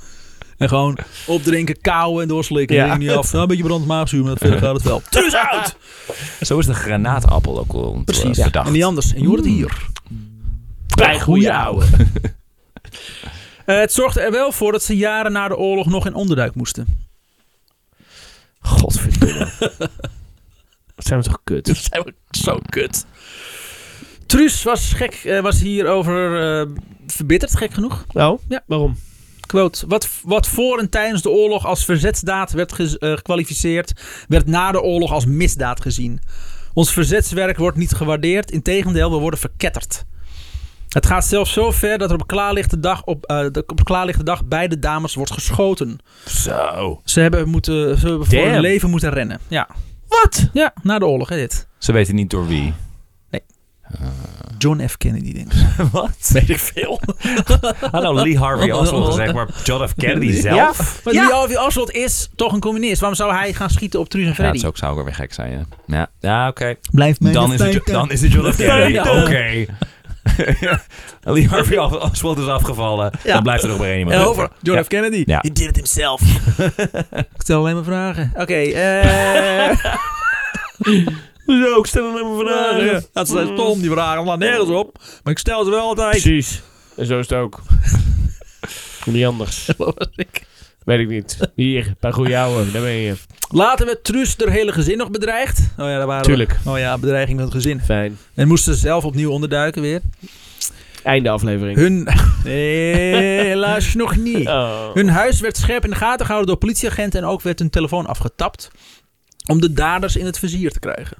En 0.58 0.68
gewoon 0.68 0.98
opdrinken, 1.28 1.82
kauwen 1.82 2.22
en 2.22 2.28
doorslikken. 2.28 2.76
Ja. 2.76 2.98
Niet 2.98 3.10
af. 3.10 3.30
Nou, 3.32 3.42
een 3.42 3.48
beetje 3.48 3.64
brand 3.64 3.86
maagzuur, 3.86 4.24
maar 4.24 4.38
verder 4.38 4.60
gaat 4.60 4.74
het 4.74 4.84
wel. 4.84 5.02
Dus 5.10 5.36
uit! 5.52 5.76
Zo 6.42 6.58
is 6.60 6.66
de 6.66 6.74
granaatappel 6.74 7.60
ook 7.60 7.72
al 7.74 8.02
Precies. 8.06 8.38
eh, 8.38 8.46
bedacht. 8.46 8.68
En 8.68 8.74
niet 8.74 8.84
anders. 8.84 9.14
En 9.14 9.22
je 9.22 9.28
hoort 9.28 9.40
het 9.40 9.48
hier. 9.50 9.78
Bij 10.96 11.20
goeie 11.20 11.54
ouwe. 11.54 11.86
Eh, 13.66 13.80
het 13.80 13.94
zorgde 13.94 14.20
er 14.22 14.32
wel 14.32 14.52
voor 14.52 14.72
dat 14.72 14.84
ze 14.84 14.96
jaren 14.98 15.32
na 15.32 15.48
de 15.48 15.58
oorlog 15.58 15.86
nog 15.88 16.06
in 16.06 16.14
onderduik 16.14 16.56
moesten. 16.56 16.88
Godverdomme. 18.60 19.48
Wat 21.00 21.08
zijn 21.08 21.20
we 21.20 21.26
toch 21.26 21.40
kut? 21.44 21.66
Dat 21.66 21.78
zijn 21.92 22.04
we 22.04 22.14
zo 22.32 22.60
kut. 22.70 23.06
Truus 24.26 24.64
was, 24.64 24.94
gek, 24.94 25.14
eh, 25.14 25.40
was 25.42 25.60
hierover 25.62 26.42
eh 26.62 26.68
verbitterd, 27.08 27.56
gek 27.58 27.74
genoeg. 27.74 28.06
Oh? 28.14 28.40
Ja. 28.48 28.62
Waarom? 28.66 28.98
Quote, 29.48 29.88
wat, 29.88 30.10
wat 30.24 30.48
voor 30.48 30.80
en 30.80 30.90
tijdens 30.90 31.22
de 31.22 31.30
oorlog 31.30 31.66
als 31.66 31.86
verzetsdaad 31.86 32.52
werd 32.52 32.74
ge- 32.74 33.00
eh, 33.00 33.12
gekwalificeerd, 33.12 33.94
werd 34.28 34.48
na 34.48 34.72
de 34.72 34.82
oorlog 34.82 35.12
als 35.12 35.26
misdaad 35.26 35.82
gezien. 35.82 36.20
Ons 36.74 36.92
verzetswerk 36.94 37.58
wordt 37.58 37.78
niet 37.78 37.92
gewaardeerd, 37.94 38.52
integendeel, 38.52 39.12
we 39.12 39.18
worden 39.18 39.40
verketterd. 39.40 40.06
Het 40.90 41.06
gaat 41.06 41.26
zelfs 41.26 41.54
zo 41.54 41.72
ver 41.72 41.98
dat 41.98 42.10
er 42.12 42.16
op 42.22 42.28
klaarlichte 42.28 42.80
dag, 42.80 43.04
op, 43.04 43.22
de- 43.28 43.64
op 43.68 43.84
klaarlichte 43.84 44.24
dag 44.24 44.46
beide 44.46 44.80
dames 44.80 45.16
wordt 45.16 45.32
geschoten. 45.32 45.98
Zo. 46.26 47.02
Ze 47.06 47.20
hebben, 47.20 47.50
moeten, 47.50 47.98
ze 48.00 48.08
hebben 48.08 48.26
voor 48.28 48.38
hun 48.46 48.60
leven 48.62 48.90
moeten 48.90 49.10
rennen. 49.10 49.40
Ja. 49.48 49.68
Wat? 50.10 50.50
ja, 50.54 50.74
na 50.84 51.00
de 51.00 51.06
oorlog, 51.06 51.30
hè, 51.30 51.36
dit. 51.36 51.68
Ze 51.78 51.92
weten 51.92 52.16
niet 52.16 52.30
door 52.30 52.48
wie. 52.48 52.74
John 54.58 54.88
F. 54.88 54.98
Kennedy, 54.98 55.34
denk 55.34 55.54
ik. 55.54 55.60
Wat? 55.92 56.30
Weet 56.34 56.50
ik 56.50 56.60
veel. 56.60 57.02
Hallo, 57.92 58.14
Lee 58.14 58.38
Harvey 58.38 58.72
Oswald 58.82 59.06
gezegd, 59.06 59.34
maar 59.34 59.48
John 59.64 59.88
F. 59.88 59.94
Kennedy 59.96 60.32
zelf? 60.42 61.02
Maar 61.04 61.14
Ja. 61.14 61.24
Lee 61.26 61.34
Harvey 61.34 61.58
Oswald 61.66 61.92
is 61.92 62.30
toch 62.36 62.54
een 62.54 62.60
communist. 62.60 63.00
Waarom 63.00 63.18
zou 63.18 63.34
hij 63.34 63.54
gaan 63.54 63.70
schieten 63.70 64.00
op 64.00 64.10
Truus 64.10 64.24
en 64.24 64.30
Ja, 64.30 64.36
Freddy? 64.36 64.52
dat 64.54 64.62
zou, 64.62 64.76
zou 64.78 64.98
ook 65.00 65.06
weer 65.06 65.16
gek 65.16 65.34
zijn, 65.34 65.52
ja. 65.52 65.66
Ja, 65.88 66.08
ja 66.20 66.48
oké. 66.48 66.76
Blijf 66.92 67.20
mij 67.20 67.32
Dan, 67.32 67.54
is 67.54 67.60
het 67.60 67.86
dan 67.86 68.12
is 68.12 68.22
het 68.22 68.32
John 68.32 68.52
F. 68.52 68.56
Kennedy. 68.56 68.92
Ja. 68.92 69.22
Oké. 69.24 69.66
Lee 71.34 71.48
Harvey 71.48 71.78
Oswald 71.78 72.38
is 72.38 72.48
afgevallen. 72.48 73.12
Ja. 73.24 73.34
Dan 73.34 73.44
blijft 73.44 73.64
er 73.64 73.70
nog 73.70 73.78
maar 73.78 73.88
één 73.88 74.00
iemand 74.00 74.26
over. 74.26 74.50
John 74.62 74.78
Ja. 74.78 74.84
F. 74.84 74.88
Kennedy. 74.88 75.24
Ja. 75.26 75.40
He 75.42 75.52
did 75.52 75.68
it 75.68 75.76
himself. 75.76 76.22
ik 77.36 77.42
stel 77.42 77.60
alleen 77.60 77.76
maar 77.76 77.84
vragen. 77.84 78.32
Oké, 78.36 78.54
eh... 78.54 79.78
Zo, 81.46 81.80
ik 81.80 81.86
stel 81.86 82.10
alleen 82.12 82.36
maar 82.36 82.46
vragen. 82.46 83.06
Dat 83.14 83.28
zijn 83.30 83.48
stom, 83.54 83.82
die 83.82 83.92
vragen 83.92 84.24
slaan 84.24 84.40
nergens 84.40 84.70
op. 84.70 84.98
Maar 85.24 85.34
ik 85.34 85.40
stel 85.40 85.64
ze 85.64 85.70
wel 85.70 85.80
altijd. 85.82 86.12
Precies. 86.22 86.62
En 86.96 87.06
zo 87.06 87.20
is 87.20 87.30
het 87.30 87.40
ook. 87.40 87.60
Niet 89.06 89.26
anders. 89.26 89.70
Ik? 90.16 90.48
Weet 90.90 91.00
ik 91.00 91.08
niet. 91.08 91.38
Hier, 91.56 91.94
bij 92.00 92.12
goeie 92.12 92.38
ouwe, 92.38 92.72
daar 92.72 92.82
ben 92.82 92.92
je. 92.92 93.16
Later 93.50 93.86
werd 93.86 94.04
Truus 94.04 94.36
haar 94.38 94.50
hele 94.50 94.72
gezin 94.72 94.98
nog 94.98 95.12
bedreigd. 95.12 95.60
Oh 95.60 95.86
ja, 95.86 95.98
daar 95.98 96.08
waren 96.08 96.24
Tuurlijk. 96.24 96.60
We. 96.64 96.70
Oh 96.70 96.78
ja, 96.78 96.98
bedreiging 96.98 97.38
met 97.38 97.46
het 97.46 97.56
gezin. 97.56 97.82
Fijn. 97.82 98.18
En 98.34 98.48
moesten 98.48 98.74
ze 98.74 98.80
zelf 98.80 99.04
opnieuw 99.04 99.32
onderduiken 99.32 99.82
weer. 99.82 100.02
Einde 101.04 101.30
aflevering. 101.30 101.78
Hun... 101.78 102.08
Nee, 102.44 103.40
helaas 103.42 103.94
nog 103.94 104.16
niet. 104.16 104.48
Oh. 104.48 104.94
Hun 104.94 105.10
huis 105.10 105.40
werd 105.40 105.58
scherp 105.58 105.84
in 105.84 105.90
de 105.90 105.96
gaten 105.96 106.26
gehouden 106.26 106.48
door 106.48 106.60
politieagenten 106.60 107.22
en 107.22 107.28
ook 107.28 107.42
werd 107.42 107.60
hun 107.60 107.70
telefoon 107.70 108.06
afgetapt 108.06 108.72
om 109.46 109.62
de 109.62 109.74
daders 109.74 110.16
in 110.16 110.26
het 110.26 110.40
vizier 110.40 110.72
te 110.72 110.80
krijgen. 110.80 111.18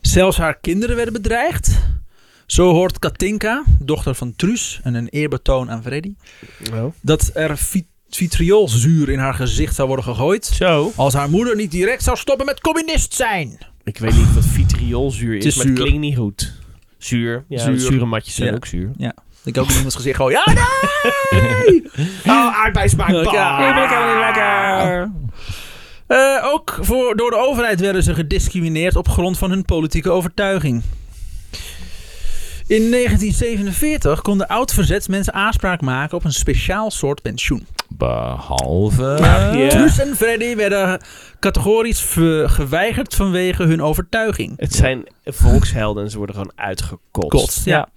Zelfs 0.00 0.36
haar 0.36 0.58
kinderen 0.60 0.96
werden 0.96 1.14
bedreigd. 1.14 1.78
Zo 2.46 2.72
hoort 2.72 2.98
Katinka, 2.98 3.64
dochter 3.78 4.14
van 4.14 4.36
Truus, 4.36 4.80
en 4.82 4.94
een 4.94 5.08
eerbetoon 5.08 5.70
aan 5.70 5.82
Freddy, 5.82 6.14
Oh. 6.72 6.92
dat 7.00 7.30
er 7.34 7.56
vi- 8.10 8.16
vitriolzuur 8.28 9.08
in 9.08 9.18
haar 9.18 9.34
gezicht 9.34 9.74
zou 9.74 9.86
worden 9.88 10.04
gegooid. 10.06 10.46
Zo. 10.46 10.92
Als 10.96 11.14
haar 11.14 11.30
moeder 11.30 11.56
niet 11.56 11.70
direct 11.70 12.02
zou 12.02 12.16
stoppen 12.16 12.46
met 12.46 12.60
communist 12.60 13.14
zijn. 13.14 13.58
Ik 13.84 13.98
weet 13.98 14.14
niet 14.16 14.34
wat 14.34 14.44
vitriolzuur 14.44 15.36
is, 15.36 15.44
Het 15.44 15.52
is 15.52 15.56
maar 15.56 15.66
het 15.66 15.76
zuur. 15.76 15.86
klinkt 15.86 16.06
niet 16.06 16.16
goed. 16.16 16.52
Zuur. 16.98 17.44
Ja, 17.48 17.58
Zuur. 17.58 17.80
zure 17.80 18.04
matjes 18.04 18.34
zijn 18.34 18.48
Ja. 18.48 18.54
ook 18.54 18.66
zuur. 18.66 18.90
Ik 19.44 19.58
ook 19.58 19.68
in 19.68 19.74
iemands 19.74 19.94
gezicht 19.96 20.16
gewoon, 20.16 20.30
ja 20.32 20.44
nee! 20.46 21.82
Oh, 22.26 22.62
aardbeismaak. 22.64 23.08
Ja, 23.10 23.18
ik 23.68 23.74
ben 23.74 23.88
helemaal 23.88 24.14
niet 24.14 24.24
lekker. 24.24 25.10
Eh, 26.06 26.44
ook 26.52 26.78
voor, 26.80 27.16
door 27.16 27.30
de 27.30 27.36
overheid 27.36 27.80
werden 27.80 28.02
ze 28.02 28.14
gediscrimineerd 28.14 28.96
op 28.96 29.08
grond 29.08 29.38
van 29.38 29.50
hun 29.50 29.64
politieke 29.64 30.10
overtuiging. 30.10 30.82
In 32.66 32.90
1947 32.90 34.22
konden 34.22 34.46
oud-verzetsmensen 34.48 35.32
aanspraak 35.34 35.80
maken 35.80 36.16
op 36.16 36.24
een 36.24 36.32
speciaal 36.32 36.90
soort 36.90 37.22
pensioen. 37.22 37.66
Behalve... 37.88 39.16
Ja. 39.20 39.68
Truus 39.68 39.98
en 39.98 40.16
Freddy 40.16 40.56
werden 40.56 41.00
categorisch 41.40 42.16
geweigerd 42.44 43.14
vanwege 43.14 43.62
hun 43.62 43.82
overtuiging. 43.82 44.52
Het 44.56 44.74
zijn 44.74 45.06
volkshelden 45.24 46.04
en 46.04 46.10
ze 46.10 46.16
worden 46.16 46.34
gewoon 46.34 46.52
uitgekotst. 46.54 47.30
Kotst, 47.30 47.64
ja. 47.64 47.88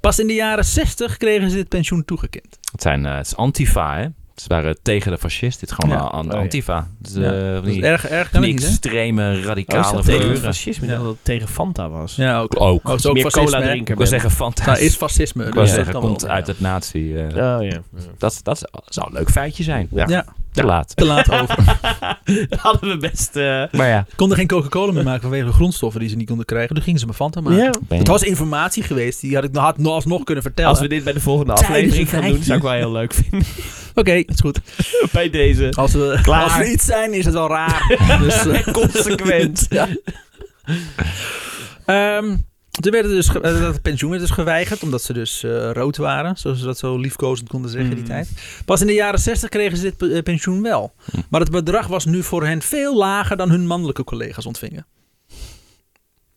Pas 0.00 0.18
in 0.18 0.26
de 0.26 0.34
jaren 0.34 0.64
60 0.64 1.16
kregen 1.16 1.50
ze 1.50 1.56
dit 1.56 1.68
pensioen 1.68 2.04
toegekend. 2.04 2.58
Het, 2.72 2.82
zijn, 2.82 3.06
eh, 3.06 3.16
het 3.16 3.26
is 3.26 3.36
Antifa, 3.36 3.96
hè? 3.96 4.06
Ze 4.40 4.48
waren 4.48 4.76
tegen 4.82 5.10
de 5.12 5.18
fascist. 5.18 5.60
Dit 5.60 5.68
is 5.70 5.74
gewoon 5.74 5.96
Ja. 5.96 6.02
een 6.04 6.08
an- 6.10 6.32
Oh, 6.34 6.40
antifa. 6.40 6.88
Dus, 6.98 7.14
Ja. 7.14 7.32
eh, 7.32 7.52
Dat 7.52 7.64
die, 7.64 7.76
is 7.76 7.82
erg, 7.82 8.06
erg 8.08 8.30
die 8.30 8.40
niet, 8.40 8.62
extreme, 8.64 9.36
Oh, 9.38 9.44
radicale 9.44 9.92
dat 9.96 10.04
tegen 10.04 10.36
fascisme? 10.38 10.86
Dat 10.86 11.04
het 11.04 11.16
tegen 11.22 11.48
Fanta 11.48 11.88
was. 11.88 12.16
Ja, 12.16 12.40
ook. 12.40 12.60
Ook. 12.60 12.88
Oh, 12.88 12.92
ook 12.92 13.12
Meer 13.12 13.22
fascisme, 13.22 13.50
cola 13.50 13.60
drinken. 13.66 13.92
Ik 13.92 13.98
wil 13.98 14.06
zeggen, 14.06 14.30
fantastisch. 14.30 14.74
Nou, 14.74 14.86
is 14.88 14.96
fascisme. 14.96 15.42
ik 15.44 15.52
dus 15.52 15.56
wil 15.64 15.66
zeggen, 15.84 16.00
komt 16.00 16.22
wel. 16.22 16.30
uit 16.30 16.46
het 16.46 16.60
nazi. 16.60 17.14
eh, 17.16 17.24
Oh 17.24 17.62
ja. 17.68 17.80
dat, 18.18 18.40
dat 18.42 18.70
zou 18.86 19.06
een 19.06 19.12
leuk 19.12 19.30
feitje 19.30 19.62
zijn. 19.62 19.88
Ja. 19.90 20.04
Ja, 20.08 20.24
Te 20.52 20.64
laat. 20.64 20.96
te 20.96 21.04
laat 21.04 21.30
over. 21.30 21.58
Dat 22.48 22.58
hadden 22.58 22.90
we 22.90 22.96
best... 22.96 23.36
eh, 23.36 23.62
Maar 23.72 23.88
ja. 23.88 24.06
konden 24.16 24.36
geen 24.36 24.46
Coca-Cola 24.46 24.92
meer 24.92 25.04
maken 25.04 25.20
vanwege 25.22 25.44
de 25.44 25.52
grondstoffen 25.52 26.00
die 26.00 26.08
ze 26.08 26.16
niet 26.16 26.26
konden 26.28 26.46
krijgen. 26.46 26.74
Toen 26.74 26.84
gingen 26.84 27.00
ze 27.00 27.06
me 27.06 27.14
Fanta 27.14 27.40
maken. 27.40 27.72
Het 27.88 28.08
was 28.08 28.22
informatie 28.22 28.82
geweest, 28.82 29.20
die 29.20 29.34
had 29.34 29.44
ik 29.44 29.56
had 29.56 29.78
nog 29.78 29.92
alsnog 29.92 30.24
kunnen 30.24 30.42
vertellen. 30.42 30.70
Als 30.70 30.80
we 30.80 30.88
dit 30.88 31.04
bij 31.04 31.12
de 31.12 31.20
volgende 31.20 31.52
aflevering 31.52 32.08
gaan 32.10 32.24
doen, 32.24 32.42
zou 32.42 32.56
ik 32.56 32.62
wel 32.64 32.72
heel 32.72 32.92
leuk 32.92 33.14
vinden. 33.14 33.48
Oké, 33.94 34.22
is 34.30 34.40
goed. 34.40 34.60
bij 35.12 35.30
deze. 35.30 35.70
Als 35.76 35.92
we, 35.92 36.18
Klaar. 36.22 36.42
als 36.42 36.56
we 36.56 36.70
iets 36.72 36.84
zijn, 36.84 37.12
is 37.12 37.24
het 37.24 37.34
wel 37.34 37.48
raar. 37.48 37.96
dus, 38.22 38.46
eh, 38.46 38.72
Consequent. 38.72 39.66
ja. 39.70 39.88
Ehm, 41.86 42.36
toen 42.70 42.92
werd 42.92 43.04
het 43.04 43.14
dus 43.14 43.28
eh, 43.34 43.60
het 43.66 43.82
pensioen 43.82 44.10
werd 44.10 44.22
dus 44.22 44.30
geweigerd, 44.30 44.82
omdat 44.82 45.02
ze 45.02 45.12
dus 45.12 45.42
eh, 45.42 45.70
rood 45.72 45.96
waren, 45.96 46.36
zoals 46.36 46.58
ze 46.58 46.64
dat 46.64 46.78
zo 46.78 46.96
liefkozend 46.98 47.48
konden 47.48 47.70
zeggen 47.70 47.88
in 47.90 47.96
die 47.96 48.04
Mm. 48.04 48.10
tijd. 48.10 48.28
Pas 48.64 48.80
in 48.80 48.86
de 48.86 48.92
jaren 48.92 49.20
60 49.20 49.48
kregen 49.48 49.76
ze 49.76 49.82
dit 49.82 49.96
pe- 49.96 50.22
pensioen 50.22 50.62
wel. 50.62 50.92
Maar 51.28 51.40
het 51.40 51.50
bedrag 51.50 51.86
was 51.86 52.04
nu 52.04 52.22
voor 52.22 52.46
hen 52.46 52.62
veel 52.62 52.96
lager 52.96 53.36
dan 53.36 53.50
hun 53.50 53.66
mannelijke 53.66 54.04
collega's 54.04 54.46
ontvingen. 54.46 54.86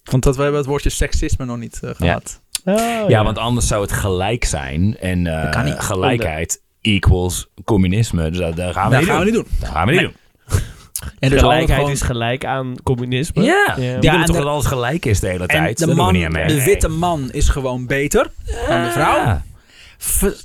Want 0.04 0.24
dat 0.24 0.36
we 0.36 0.42
hebben 0.42 0.60
het 0.60 0.70
woordje 0.70 0.90
seksisme 0.90 1.46
nog 1.46 1.58
niet 1.58 1.80
eh, 1.84 1.90
gehad. 1.94 2.42
Oh, 2.66 3.10
ja, 3.10 3.24
want 3.24 3.38
anders 3.38 3.68
zou 3.68 3.82
het 3.82 3.92
gelijk 3.92 4.44
zijn. 4.46 4.98
En 5.00 5.28
eh, 5.28 5.66
Dat 5.66 5.84
gelijkheid 5.84 6.62
equals 6.84 7.48
communisme. 7.66 8.30
Dus 8.30 8.40
dat, 8.40 8.56
dat 8.56 8.74
gaan 8.74 8.86
we 8.86 8.92
dat 8.92 9.00
niet 9.00 9.10
gaan 9.10 9.20
we 9.20 9.32
doen. 9.32 9.34
niet 9.34 9.50
doen. 9.50 9.58
Dat 9.60 9.70
gaan 9.70 9.86
we 9.88 9.92
niet 9.92 10.02
Nee. 10.02 10.10
doen. 10.12 10.62
En 11.20 11.30
dus 11.30 11.40
Gelijkheid 11.40 11.80
gewoon- 11.80 11.92
is 11.94 12.02
gelijk 12.02 12.46
aan 12.46 12.76
communisme. 12.84 13.44
Ja, 13.44 13.74
die 13.76 13.86
Ja. 14.02 14.24
toch 14.24 14.36
de- 14.36 14.42
dat 14.42 14.46
alles 14.52 14.66
gelijk 14.66 15.06
is 15.06 15.20
de 15.20 15.28
hele 15.28 15.40
en 15.40 15.48
tijd. 15.48 15.78
de, 15.78 15.86
Daar 15.86 15.96
doen 15.96 16.06
we 16.06 16.12
man, 16.12 16.14
niet 16.14 16.26
aan 16.26 16.32
mee. 16.32 16.48
de 16.48 16.64
witte 16.64 16.88
man 16.88 17.32
is 17.32 17.50
gewoon 17.50 17.86
beter 17.88 18.32
dan 18.68 18.84
de 18.84 18.92
vrouw. 18.92 19.16
Ja. 19.16 19.44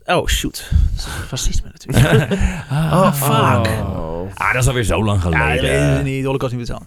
Oh, 0.07 0.26
shoot. 0.26 0.68
Dat 0.70 1.07
is 1.07 1.07
Fascisme 1.28 1.70
natuurlijk. 1.72 2.30
oh, 2.70 3.12
fuck. 3.12 3.66
Oh. 3.86 4.30
Ah, 4.34 4.53
dat 4.53 4.62
is 4.62 4.68
alweer 4.68 4.84
zo 4.84 5.05
lang 5.05 5.22
Ja, 5.22 5.30
dat 5.30 5.34
geleden. 5.41 5.62
weten 5.70 5.97
ze 5.97 6.03
niet. 6.03 6.20
De 6.20 6.26
holocaust 6.26 6.53
niet 6.57 6.66
bestaan. 6.66 6.86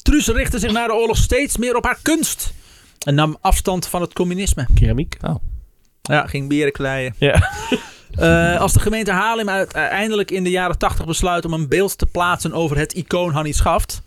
Truus 0.02 0.26
richtte 0.28 0.58
zich 0.58 0.72
na 0.72 0.86
de 0.86 0.94
oorlog 0.94 1.16
steeds 1.16 1.56
meer 1.56 1.76
op 1.76 1.84
haar 1.84 1.98
kunst. 2.02 2.54
En 3.06 3.14
nam 3.14 3.36
afstand 3.40 3.86
van 3.86 4.00
het 4.00 4.12
communisme. 4.12 4.66
Keramiek. 4.74 5.16
Ja, 6.10 6.26
ging 6.26 6.48
beren 6.48 6.72
kleien. 6.72 7.14
Ja. 7.18 7.50
Eh, 8.14 8.60
als 8.60 8.72
de 8.72 8.80
gemeente 8.80 9.10
Haarlem 9.10 9.48
uiteindelijk 9.48 10.30
in 10.30 10.44
de 10.44 10.50
jaren 10.50 10.78
80 10.78 11.06
besluit 11.06 11.44
om 11.44 11.52
een 11.52 11.68
beeld 11.68 11.98
te 11.98 12.06
plaatsen 12.06 12.52
over 12.52 12.76
het 12.76 12.92
icoon 12.92 13.32
Hannie 13.32 13.54
Schaft, 13.54 14.02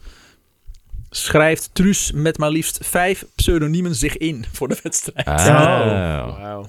schrijft 1.09 1.69
Truus 1.73 2.11
met 2.11 2.37
maar 2.37 2.49
liefst 2.49 2.79
vijf 2.81 3.25
pseudoniemen 3.35 3.95
zich 3.95 4.17
in 4.17 4.45
voor 4.51 4.67
de 4.67 4.77
wedstrijd. 4.83 5.27
Ah. 5.27 5.45
Wauw. 6.39 6.67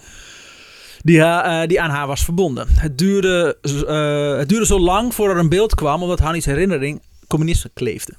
Die, 1.03 1.23
eh, 1.23 1.69
die 1.69 1.81
aan 1.81 1.91
haar 1.91 2.07
was 2.07 2.25
verbonden. 2.25 2.69
Het 2.75 2.99
duurde, 2.99 3.57
eh, 3.63 4.39
het 4.39 4.49
duurde 4.49 4.67
zo 4.67 4.81
lang 4.81 5.15
voordat 5.15 5.37
er 5.37 5.43
een 5.43 5.49
beeld 5.49 5.75
kwam, 5.75 6.03
omdat 6.03 6.19
Hannies 6.19 6.45
herinnering 6.45 7.03
communisten 7.27 7.71
kleefde. 7.75 8.15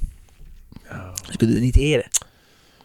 Ze 1.30 1.38
kunnen 1.38 1.56
het 1.56 1.66
niet 1.66 1.76
eren. 1.76 2.06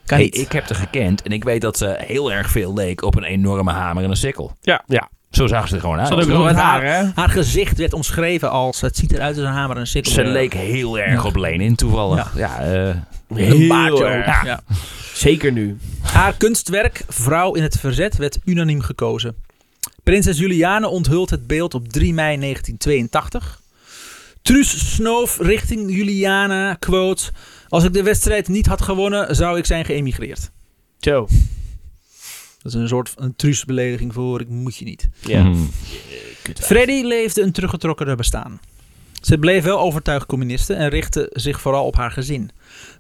Kan 0.07 0.19
Hey, 0.19 0.27
niet. 0.27 0.39
ik 0.39 0.53
heb 0.53 0.69
haar 0.69 0.79
gekend 0.79 1.23
en 1.23 1.33
ik 1.33 1.45
weet 1.45 1.61
dat 1.61 1.79
ze 1.79 1.97
heel 1.99 2.33
erg 2.33 2.51
veel 2.51 2.75
leek 2.75 3.03
op 3.03 3.17
een 3.17 3.25
enorme 3.25 3.73
hamer 3.73 4.05
en 4.05 4.11
een 4.11 4.17
sikkel. 4.17 4.53
Ja. 4.61 4.83
ja. 4.87 5.09
Zo 5.31 5.47
zag 5.47 5.69
ze 5.69 5.75
er 5.75 5.81
gewoon 5.81 5.99
uit. 6.01 6.33
Ook 6.33 6.51
haar, 6.51 6.85
hè? 6.85 7.11
Haar 7.15 7.29
gezicht 7.29 7.79
werd 7.79 7.93
omschreven 7.93 8.51
als 8.51 8.81
het 8.81 8.97
ziet 8.97 9.13
eruit 9.13 9.37
als 9.37 9.47
een 9.47 9.53
hamer 9.53 9.75
en 9.77 9.81
een 9.81 9.87
sikkel. 9.87 10.13
Ze 10.13 10.25
leek 10.25 10.55
heel 10.55 10.99
erg 10.99 11.25
op 11.25 11.37
Lenin 11.37 11.75
toevallig. 11.75 12.33
Ja, 12.37 12.61
eh, 12.61 12.95
een 13.29 13.69
baardje 13.69 14.05
erg. 14.05 14.39
ook. 14.39 14.45
Ja. 14.45 14.61
Zeker 15.15 15.53
nu. 15.53 15.79
Haar 16.03 16.35
kunstwerk 16.37 17.05
Vrouw 17.09 17.55
in 17.55 17.63
het 17.63 17.79
Verzet 17.79 18.17
werd 18.17 18.39
unaniem 18.45 18.81
gekozen. 18.81 19.35
Prinses 20.03 20.39
Juliane 20.39 20.89
onthult 20.89 21.31
het 21.31 21.47
beeld 21.47 21.75
op 21.75 21.89
3 21.89 22.15
mei 22.15 22.39
1982. 22.39 23.61
Truus 24.43 24.95
snoof 24.95 25.39
richting 25.41 25.95
Juliana, 25.95 26.75
quote... 26.75 27.31
Als 27.75 27.85
ik 27.85 27.93
de 27.93 28.03
wedstrijd 28.03 28.49
niet 28.49 28.67
had 28.67 28.83
gewonnen, 28.83 29.37
zou 29.37 29.59
ik 29.59 29.67
zijn 29.67 29.85
geëmigreerd. 29.85 30.51
Zo. 30.99 31.29
Dat 32.63 32.73
is 32.73 32.75
een 32.75 32.89
soort 32.89 33.15
een 33.17 33.37
Truus-belediging 33.37 34.13
voor 34.13 34.41
ik 34.41 34.49
moet 34.49 34.77
je 34.77 34.85
niet. 34.85 35.09
Ja. 35.21 35.43
hmm. 35.43 35.71
Freddy 36.55 37.03
leefde 37.03 37.43
een 37.43 37.53
teruggetrokkener 37.53 38.17
bestaan. 38.17 38.61
Ze 39.23 39.39
bleef 39.39 39.65
wel 39.65 39.79
overtuigd 39.79 40.27
communiste 40.27 40.75
en 40.75 40.89
richtte 40.89 41.31
zich 41.33 41.61
vooral 41.61 41.87
op 41.87 41.97
haar 41.97 42.11
gezin. 42.11 42.51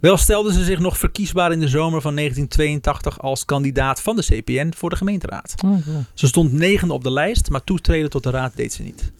Wel 0.00 0.16
stelde 0.16 0.52
ze 0.52 0.64
zich 0.64 0.78
nog 0.78 0.98
verkiesbaar 0.98 1.52
in 1.52 1.60
de 1.60 1.68
zomer 1.68 2.00
van 2.00 2.14
1982 2.14 3.20
als 3.20 3.44
kandidaat 3.44 4.02
van 4.02 4.16
de 4.16 4.22
CPN 4.22 4.72
voor 4.76 4.90
de 4.90 4.96
gemeenteraad. 4.96 5.54
Ze 6.14 6.26
stond 6.26 6.52
negende 6.52 6.94
op 6.94 7.02
de 7.02 7.12
lijst, 7.12 7.50
maar 7.50 7.64
toetreden 7.64 8.10
tot 8.10 8.22
de 8.22 8.30
raad 8.30 8.56
deed 8.56 8.72
ze 8.72 8.82
niet. 8.82 9.12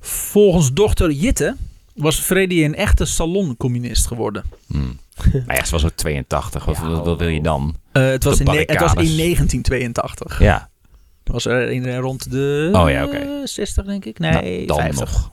Volgens 0.00 0.72
dochter 0.72 1.10
Jitte 1.10 1.56
was 1.94 2.16
Freddy 2.20 2.64
een 2.64 2.74
echte 2.74 3.04
saloncommunist 3.04 4.06
geworden. 4.06 4.44
Hmm. 4.66 4.98
Maar 5.46 5.56
ja, 5.58 5.64
ze 5.64 5.70
was 5.70 5.84
ook 5.84 5.90
82. 5.94 6.64
Wat, 6.64 6.78
wat, 6.78 7.04
wat 7.04 7.18
wil 7.18 7.28
je 7.28 7.40
dan? 7.42 7.76
Eh, 7.92 8.02
het, 8.02 8.24
was 8.24 8.40
in 8.40 8.46
het 8.46 8.48
was 8.48 8.56
in 8.58 8.66
barricades. 8.66 9.16
1982. 9.16 10.38
Ja, 10.40 10.70
Dat 11.22 11.34
was 11.34 11.44
er 11.44 11.70
in, 11.70 11.96
rond 11.96 12.30
de 12.30 12.70
Oh 12.72 12.90
ja, 12.90 13.04
oké. 13.04 13.16
eh, 13.16 13.28
60 13.44 13.84
denk 13.84 14.04
ik. 14.04 14.18
Nee, 14.18 14.32
nou, 14.32 14.66
dan 14.66 14.76
50. 14.78 15.00
nog. 15.00 15.30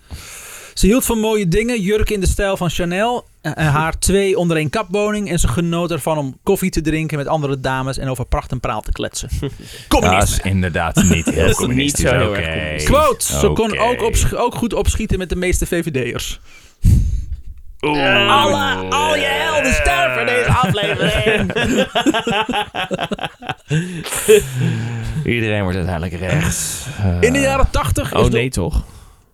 Ze 0.74 0.86
hield 0.86 1.06
van 1.06 1.20
mooie 1.20 1.48
dingen, 1.48 1.82
jurken 1.82 2.14
in 2.16 2.20
de 2.22 2.28
stijl 2.28 2.58
van 2.58 2.70
Chanel, 2.70 3.26
en 3.42 3.56
en 3.56 3.66
haar 3.68 4.00
twee 4.00 4.38
onder 4.38 4.58
één 4.58 4.70
kapwoning 4.70 5.30
en 5.30 5.40
ze 5.40 5.48
genoot 5.48 5.92
ervan 5.92 6.18
om 6.18 6.38
koffie 6.44 6.70
te 6.72 6.82
drinken 6.82 7.18
met 7.18 7.28
andere 7.28 7.60
dames 7.60 7.98
en 7.98 8.08
over 8.10 8.26
pracht 8.26 8.52
en 8.52 8.60
praal 8.60 8.82
te 8.82 8.92
kletsen. 8.92 9.30
Dat 9.88 10.24
is 10.24 10.40
inderdaad 10.40 11.04
niet 11.04 11.26
heel 11.36 11.46
niet 11.46 11.56
communistisch. 11.56 12.10
zo 12.10 12.16
erg 12.16 12.26
communistisch. 12.48 12.84
Quote, 12.90 13.26
ze 13.26 13.48
kon 13.54 13.78
ook, 13.80 14.12
ook 14.36 14.56
goed 14.56 14.74
opschieten 14.74 15.18
met 15.18 15.30
de 15.30 15.36
meeste 15.36 15.66
VVD'ers. 15.66 16.40
Alle, 17.80 18.90
al 18.90 19.16
je 19.16 19.26
helden 19.26 19.74
sterven 19.74 20.26
deze 20.26 20.50
aflevering. 20.50 21.52
Iedereen 25.36 25.62
wordt 25.62 25.78
uiteindelijk 25.78 26.14
rechts. 26.20 26.86
Eh, 26.98 27.18
In 27.22 27.34
de 27.34 27.40
jaren 27.40 27.70
80 27.72 28.14
is 28.14 28.20
Oh 28.20 28.26
nee 28.32 28.50
toch? 28.50 28.84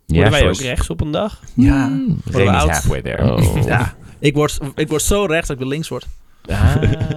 Ja, 0.08 0.22
Worden 0.22 0.40
wij 0.40 0.50
ook 0.50 0.56
rechts 0.56 0.90
op 0.90 1.02
een 1.02 1.12
dag? 1.12 1.40
Ja, 1.54 1.92
oud. 2.34 2.82
there. 3.04 3.32
Oh. 3.32 3.66
ja. 3.66 3.96
Ik 4.20 4.34
word, 4.34 4.60
ik 4.76 4.88
word 4.88 5.02
zo 5.02 5.26
rechts 5.26 5.48
dat 5.48 5.56
ik 5.58 5.62
weer 5.62 5.72
links 5.72 5.88
word. 5.88 6.06
Ah. 6.46 6.76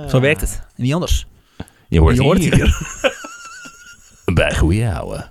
Zo 0.08 0.20
werkt 0.20 0.40
het. 0.40 0.62
En 0.76 0.82
niet 0.82 0.94
anders. 0.94 1.26
Je 1.88 2.00
hoort, 2.00 2.16
Je 2.16 2.22
hoort 2.22 2.38
hier. 2.38 2.76
Bij 4.34 4.56
goeie 4.56 4.88
ouwe. 4.88 5.26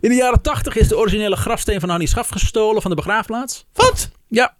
In 0.00 0.08
de 0.08 0.14
jaren 0.14 0.42
80 0.42 0.76
is 0.76 0.88
de 0.88 0.96
originele 0.98 1.36
grafsteen 1.36 1.80
van 1.80 1.88
Hannie 1.88 2.08
Schaf 2.08 2.28
gestolen 2.28 2.82
van 2.82 2.90
de 2.90 2.96
begraafplaats. 2.96 3.66
Wat? 3.72 4.10
Ja. 4.28 4.56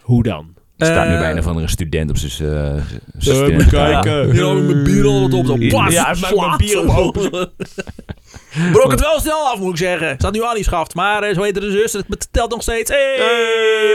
Hoe 0.00 0.22
dan? 0.22 0.54
Er 0.76 0.86
staat 0.86 1.06
nu 1.08 1.14
Eh, 1.14 1.20
bij 1.20 1.30
een 1.30 1.38
of 1.38 1.46
andere 1.46 1.68
student 1.68 2.10
op 2.10 2.16
zijn 2.16 2.52
uh, 2.52 3.46
even 3.50 3.68
kijken. 3.68 4.30
Hier 4.30 4.46
heb 4.48 4.56
ik 4.56 4.62
mijn 4.64 4.84
bier 4.84 5.04
al 5.04 5.22
op. 5.24 5.46
Zo, 5.46 5.56
pas, 5.68 5.92
Ja, 5.92 6.10
ik 6.10 6.20
maak 6.20 6.20
mijn 6.20 6.32
slaat 6.34 6.56
bier 6.58 6.96
open. 6.96 7.30
Brok 8.72 8.90
het 8.90 9.00
wel 9.00 9.20
snel 9.20 9.48
af, 9.48 9.58
moet 9.58 9.70
ik 9.70 9.76
zeggen. 9.76 10.14
Staat 10.18 10.32
nu 10.32 10.42
Annie 10.42 10.64
schaft, 10.64 10.94
maar 10.94 11.22
eh, 11.22 11.34
zo 11.34 11.42
heet 11.42 11.54
de 11.54 11.70
zus. 11.70 11.92
Het 11.92 12.28
telt 12.30 12.50
nog 12.50 12.62
steeds. 12.62 12.90
Hey. 12.90 13.16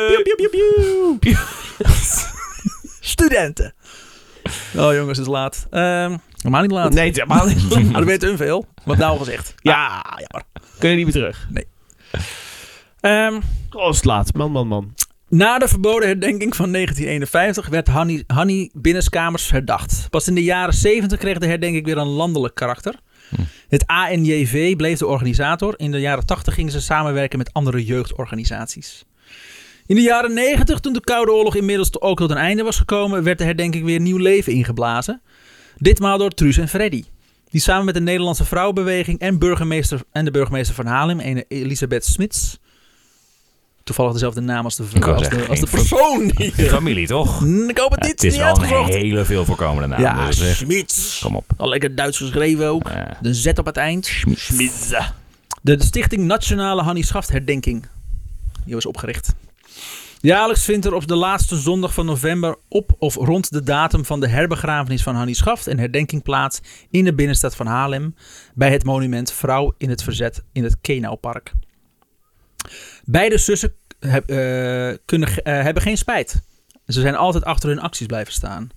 Piu, 0.07 0.35
piu, 0.35 0.49
piu, 0.49 1.17
piu. 1.19 1.35
Studenten. 2.99 3.73
Oh 4.77 4.93
jongens, 4.93 5.17
het 5.17 5.27
is 5.27 5.33
laat. 5.33 5.67
Ehm 5.69 6.15
normaal 6.41 6.61
niet 6.61 6.71
laat. 6.71 6.93
Nee, 6.93 7.07
het 7.07 7.17
is 7.17 7.23
helemaal 7.23 7.47
niet. 7.47 7.69
Maar 7.91 8.01
dat 8.01 8.09
weet 8.09 8.21
hun 8.21 8.37
veel. 8.37 8.65
Wat 8.83 8.97
nou 8.97 9.17
gezegd. 9.17 9.53
Ja, 9.57 10.03
jammer. 10.17 10.43
Kunnen 10.79 10.97
niet 10.97 11.05
meer 11.05 11.15
terug. 11.15 11.47
Ehm, 12.99 13.39
Oh, 13.71 13.85
het 13.85 13.95
is 13.95 14.03
laat. 14.03 14.33
Man, 14.33 14.51
man, 14.51 14.67
man. 14.67 14.93
Na 15.31 15.59
de 15.59 15.67
verboden 15.67 16.07
herdenking 16.07 16.55
van 16.55 16.71
1951 16.71 17.67
werd 17.67 17.87
Hanni, 17.87 18.23
Hanni 18.27 18.69
binnenskamers 18.73 19.51
herdacht. 19.51 20.07
Pas 20.09 20.27
in 20.27 20.35
de 20.35 20.43
jaren 20.43 20.73
70 20.73 21.19
kreeg 21.19 21.37
de 21.37 21.47
herdenking 21.47 21.85
weer 21.85 21.97
een 21.97 22.07
landelijk 22.07 22.55
karakter. 22.55 22.95
Het 23.67 23.87
ANJV 23.87 24.75
bleef 24.75 24.97
de 24.97 25.07
organisator. 25.07 25.73
In 25.77 25.91
de 25.91 25.99
jaren 25.99 26.25
80 26.25 26.53
gingen 26.53 26.71
ze 26.71 26.81
samenwerken 26.81 27.37
met 27.37 27.53
andere 27.53 27.85
jeugdorganisaties. 27.85 29.05
In 29.85 29.95
de 29.95 30.01
jaren 30.01 30.33
90, 30.33 30.79
toen 30.79 30.93
de 30.93 31.01
Koude 31.01 31.31
Oorlog 31.31 31.55
inmiddels 31.55 32.01
ook 32.01 32.17
tot 32.17 32.31
een 32.31 32.37
einde 32.37 32.63
was 32.63 32.77
gekomen, 32.77 33.23
werd 33.23 33.37
de 33.37 33.43
herdenking 33.43 33.85
weer 33.85 33.99
nieuw 33.99 34.17
leven 34.17 34.53
ingeblazen. 34.53 35.21
Ditmaal 35.77 36.17
door 36.17 36.29
Truus 36.29 36.57
en 36.57 36.67
Freddy. 36.67 37.03
Die 37.49 37.61
samen 37.61 37.85
met 37.85 37.93
de 37.93 38.01
Nederlandse 38.01 38.45
Vrouwenbeweging 38.45 39.19
en, 39.19 39.39
burgemeester, 39.39 40.01
en 40.11 40.25
de 40.25 40.31
burgemeester 40.31 40.75
van 40.75 40.85
Haarlem, 40.85 41.19
Elisabeth 41.47 42.05
Smits, 42.05 42.59
toevallig 43.95 44.13
dezelfde 44.13 44.41
naam 44.41 44.63
als 44.63 44.75
de, 44.75 44.83
als 45.01 45.29
de, 45.29 45.45
als 45.47 45.59
de 45.59 45.67
persoon 45.69 46.31
hier. 46.35 46.69
Familie, 46.69 47.07
toch? 47.07 47.39
Hm, 47.39 47.69
Ik 47.69 47.77
hoop 47.77 47.91
het 47.91 48.01
niet. 48.01 48.11
het 48.11 48.23
is 48.23 48.33
niet 48.33 48.41
wel 48.41 48.63
een 48.63 48.85
hele 48.85 49.25
veel 49.25 49.45
voorkomende 49.45 49.87
naam. 49.87 50.01
Ja, 50.01 50.25
dus 50.25 50.37
zeg, 50.37 50.55
Schmitz. 50.55 51.21
kom 51.21 51.35
op. 51.35 51.45
Al 51.57 51.69
lekker 51.69 51.95
Duits 51.95 52.17
geschreven 52.17 52.67
ook. 52.67 52.91
De 53.21 53.33
Z 53.33 53.47
op 53.47 53.65
het 53.65 53.77
eind. 53.77 54.05
Schmitz. 54.05 54.93
De, 55.61 55.83
Stichting 55.83 56.23
Nationale 56.23 56.81
Hannie 56.81 57.05
Schaft 57.05 57.29
Herdenking. 57.29 57.85
Die 58.65 58.73
was 58.73 58.85
opgericht. 58.85 59.33
Jaarlijks 60.19 60.63
vindt 60.65 60.85
er 60.85 60.93
op 60.93 61.07
de 61.07 61.15
laatste 61.15 61.57
zondag 61.57 61.93
van 61.93 62.05
november 62.05 62.55
op 62.67 62.91
of 62.99 63.15
rond 63.15 63.51
de 63.51 63.63
datum 63.63 64.05
van 64.05 64.19
de 64.19 64.27
herbegrafenis 64.27 65.03
van 65.03 65.15
Hannie 65.15 65.35
Schaft 65.35 65.67
een 65.67 65.79
herdenking 65.79 66.23
plaats 66.23 66.59
in 66.89 67.03
de 67.03 67.13
binnenstad 67.13 67.55
van 67.55 67.65
Haarlem 67.65 68.15
bij 68.53 68.71
het 68.71 68.83
monument 68.83 69.31
Vrouw 69.31 69.73
in 69.77 69.89
het 69.89 70.03
Verzet 70.03 70.43
in 70.51 70.63
het 70.63 70.77
Kenaupark. 70.81 71.51
Beide 73.03 73.37
zussen 73.37 73.73
heb- 74.07 74.29
eh, 74.29 74.97
kunnen, 75.05 75.43
eh, 75.43 75.61
hebben 75.63 75.83
geen 75.83 75.97
spijt. 75.97 76.41
Ze 76.87 77.01
zijn 77.01 77.15
altijd 77.15 77.43
achter 77.43 77.69
hun 77.69 77.79
acties 77.79 78.07
blijven 78.07 78.33
staan. 78.33 78.69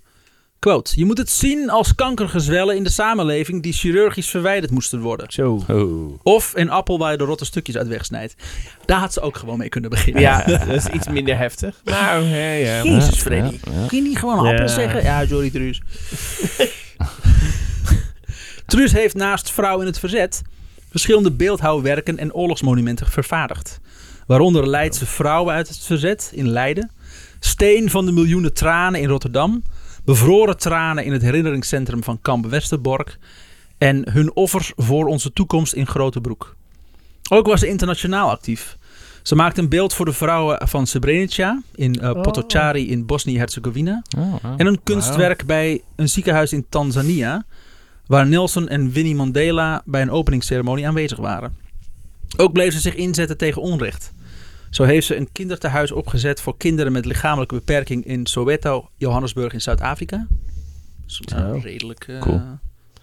Quote, 0.59 0.93
je 0.97 1.05
moet 1.05 1.19
het 1.19 1.31
zien 1.31 1.71
als 1.71 1.95
kankergezwellen 1.95 2.77
in 2.77 2.85
de 2.85 2.91
samenleving 2.91 3.63
die 3.63 3.73
chirurgisch 3.73 4.29
verwijderd 4.29 4.73
moesten 4.73 5.01
worden. 5.01 5.33
Zo. 5.33 5.65
Oh. 5.69 6.19
Of 6.23 6.53
een 6.55 6.71
appel 6.71 6.99
waar 6.99 7.11
je 7.13 7.19
de 7.19 7.25
rotte 7.25 7.45
stukjes 7.45 7.77
uit 7.77 7.89
wegsnijdt. 7.89 8.35
Daar 8.85 8.99
had 8.99 9.13
ze 9.13 9.21
ook 9.21 9.37
gewoon 9.37 9.59
mee 9.59 9.69
kunnen 9.69 9.91
beginnen. 9.91 10.23
Ja, 10.23 10.45
dat 10.47 10.67
is 10.69 10.87
iets 10.87 11.09
minder 11.09 11.37
heftig. 11.37 11.81
Maar 11.85 12.23
ja. 12.23 12.83
Jezus, 12.83 13.21
Freddy. 13.21 13.59
ja, 13.65 13.73
ja. 13.81 13.87
Kun 13.87 14.03
je 14.03 14.09
niet 14.09 14.19
gewoon 14.19 14.45
Ja. 14.45 14.51
appel 14.51 14.69
zeggen? 14.69 15.03
Ja, 15.03 15.27
sorry, 15.27 15.51
Truus. 15.51 15.81
Truus 18.67 18.93
heeft 18.93 19.15
naast 19.15 19.51
Vrouw 19.51 19.81
in 19.81 19.87
het 19.87 19.99
Verzet 19.99 20.43
verschillende 20.91 21.33
beeldhouwwerken 21.33 22.19
en 22.19 22.33
oorlogsmonumenten 22.33 23.07
vervaardigd. 23.11 23.81
Waaronder 24.27 24.69
Leidse 24.69 25.07
vrouwen 25.07 25.55
uit 25.55 25.69
het 25.69 25.79
verzet 25.79 26.31
in 26.35 26.49
Leiden, 26.49 26.91
Steen 27.41 27.91
van 27.91 28.07
de 28.07 28.13
miljoenen 28.13 28.55
tranen 28.55 29.01
in 29.01 29.09
Rotterdam, 29.09 29.63
Bevroren 30.05 30.57
tranen 30.57 31.05
in 31.05 31.13
het 31.13 31.23
herinneringscentrum 31.23 32.03
van 32.03 32.21
Kamp 32.23 32.47
Westerbork 32.47 33.19
en 33.79 34.11
Hun 34.11 34.37
offers 34.37 34.73
voor 34.77 35.07
onze 35.07 35.33
toekomst 35.33 35.73
in 35.73 35.87
Grotebroek. 35.87 36.57
Ook 37.31 37.47
was 37.47 37.61
ze 37.61 37.69
internationaal 37.69 38.31
actief. 38.31 38.77
Ze 39.23 39.35
maakte 39.35 39.61
een 39.61 39.69
beeld 39.69 39.95
voor 39.95 40.05
de 40.05 40.13
vrouwen 40.13 40.69
van 40.69 40.87
Srebrenica 40.87 41.63
in 41.75 42.05
Oh. 42.05 42.23
Potocari 42.23 42.91
in 42.91 43.07
Bosnië-Herzegovina. 43.07 44.03
Oh, 44.19 44.35
oh. 44.35 44.55
En 44.57 44.67
een 44.67 44.83
kunstwerk 44.83 45.47
bij 45.47 45.83
een 45.97 46.09
ziekenhuis 46.09 46.53
in 46.53 46.67
Tanzania, 46.69 47.45
waar 48.07 48.27
Nelson 48.27 48.69
en 48.69 48.91
Winnie 48.91 49.15
Mandela 49.15 49.83
bij 49.85 50.03
een 50.03 50.11
openingsceremonie 50.11 50.87
aanwezig 50.87 51.19
waren. 51.19 51.57
Ook 52.37 52.53
bleef 52.53 52.73
ze 52.73 52.81
zich 52.81 52.95
inzetten 52.95 53.37
tegen 53.37 53.63
onrecht. 53.63 54.13
Zo 54.71 54.83
heeft 54.85 55.07
ze 55.07 55.17
een 55.17 55.29
kindertehuis 55.33 55.93
opgezet 55.93 56.41
voor 56.41 56.57
kinderen 56.57 56.93
met 56.93 57.05
lichamelijke 57.05 57.55
beperking 57.55 58.05
in 58.05 58.27
Soweto, 58.27 58.89
Johannesburg 58.97 59.53
in 59.53 59.61
Zuid-Afrika. 59.61 60.27
Dus, 61.07 61.21
nou, 61.21 61.61
Zo. 61.61 61.67
redelijk 61.67 62.05
eh, 62.09 62.21
Cool. 62.21 62.41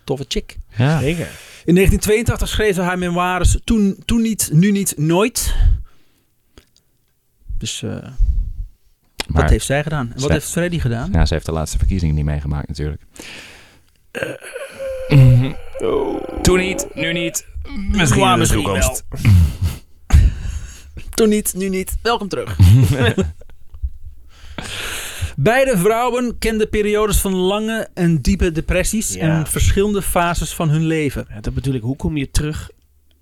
toffe 0.03 0.25
chick. 0.27 0.57
Ja. 0.77 0.99
Zeker. 0.99 1.27
In 1.65 1.75
1982 1.75 2.47
schreef 2.47 2.75
ze 2.75 2.81
haar 2.81 2.97
memoires 2.97 3.57
Toen, 3.63 4.01
toen 4.05 4.21
niet, 4.21 4.49
nu 4.53 4.71
niet, 4.71 4.93
nooit. 4.97 5.55
Dus 7.57 7.83
eh, 7.83 7.89
Maar, 9.27 9.41
dat 9.41 9.49
heeft 9.49 9.65
zij 9.65 9.83
gedaan. 9.83 10.11
En 10.15 10.21
wat 10.21 10.29
heeft 10.31 10.49
Freddy 10.49 10.79
gedaan? 10.79 11.09
ja, 11.11 11.25
ze 11.25 11.33
heeft 11.33 11.45
de 11.45 11.51
laatste 11.51 11.77
verkiezingen 11.77 12.15
niet 12.15 12.25
meegemaakt 12.25 12.67
natuurlijk. 12.67 13.01
Toen 16.41 16.57
niet, 16.59 16.87
nu 16.93 17.13
niet. 17.13 17.45
Misschien 17.77 18.21
Ja, 18.21 18.27
in 18.27 18.33
de 18.33 18.37
misschien 18.39 18.63
toekomst. 18.63 19.03
Toen 21.15 21.29
niet, 21.29 21.53
nu 21.53 21.69
niet. 21.69 21.97
Welkom 22.01 22.27
terug. 22.27 22.57
Beide 25.35 25.77
vrouwen 25.77 26.37
kenden 26.37 26.69
periodes 26.69 27.17
van 27.17 27.33
lange 27.35 27.87
en 27.93 28.21
diepe 28.21 28.51
depressies 28.51 29.13
Ja. 29.13 29.19
en 29.21 29.47
verschillende 29.47 30.01
fases 30.01 30.53
van 30.53 30.69
hun 30.69 30.85
leven. 30.85 31.25
Ja, 31.29 31.39
dat 31.41 31.53
bedoel 31.53 31.73
ik. 31.73 31.81
Hoe 31.81 31.95
kom 31.95 32.17
je 32.17 32.31
terug 32.31 32.69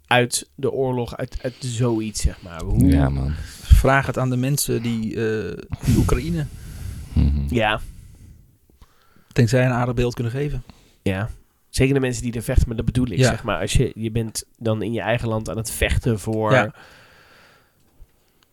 uit 0.08 0.50
de 0.56 0.72
oorlog, 0.72 1.18
uit, 1.18 1.38
uit 1.42 1.54
zoiets, 1.60 2.22
zeg 2.22 2.42
maar? 2.42 2.62
Hoe, 2.64 2.86
Ja, 2.86 3.10
man. 3.10 3.34
Vraag 3.64 4.06
het 4.06 4.18
aan 4.18 4.30
de 4.30 4.38
mensen 4.38 4.82
die 4.82 5.16
eh 5.16 5.58
in 5.86 5.96
Oekraïne, 5.98 6.46
Mhm. 7.14 7.54
ja, 7.56 7.80
tenzij 9.32 9.66
een 9.66 9.72
aardig 9.72 9.96
beeld 9.96 10.14
kunnen 10.14 10.32
geven. 10.34 10.64
ja. 11.02 11.30
Zeker 11.70 11.94
de 11.94 12.00
mensen 12.00 12.24
die 12.24 12.34
er 12.34 12.42
vechten, 12.42 12.68
maar 12.68 12.76
dat 12.78 12.86
bedoel 12.86 13.08
ik, 13.08 13.18
Ja. 13.18 13.30
zeg 13.30 13.44
maar. 13.44 13.60
Als 13.62 13.74
je, 13.74 13.92
je 13.96 14.12
bent 14.12 14.44
dan 14.58 14.82
in 14.82 14.94
je 14.94 15.02
eigen 15.02 15.28
land 15.28 15.50
aan 15.50 15.58
het 15.58 15.72
vechten 15.72 16.20
voor... 16.20 16.52
Ja. 16.52 16.74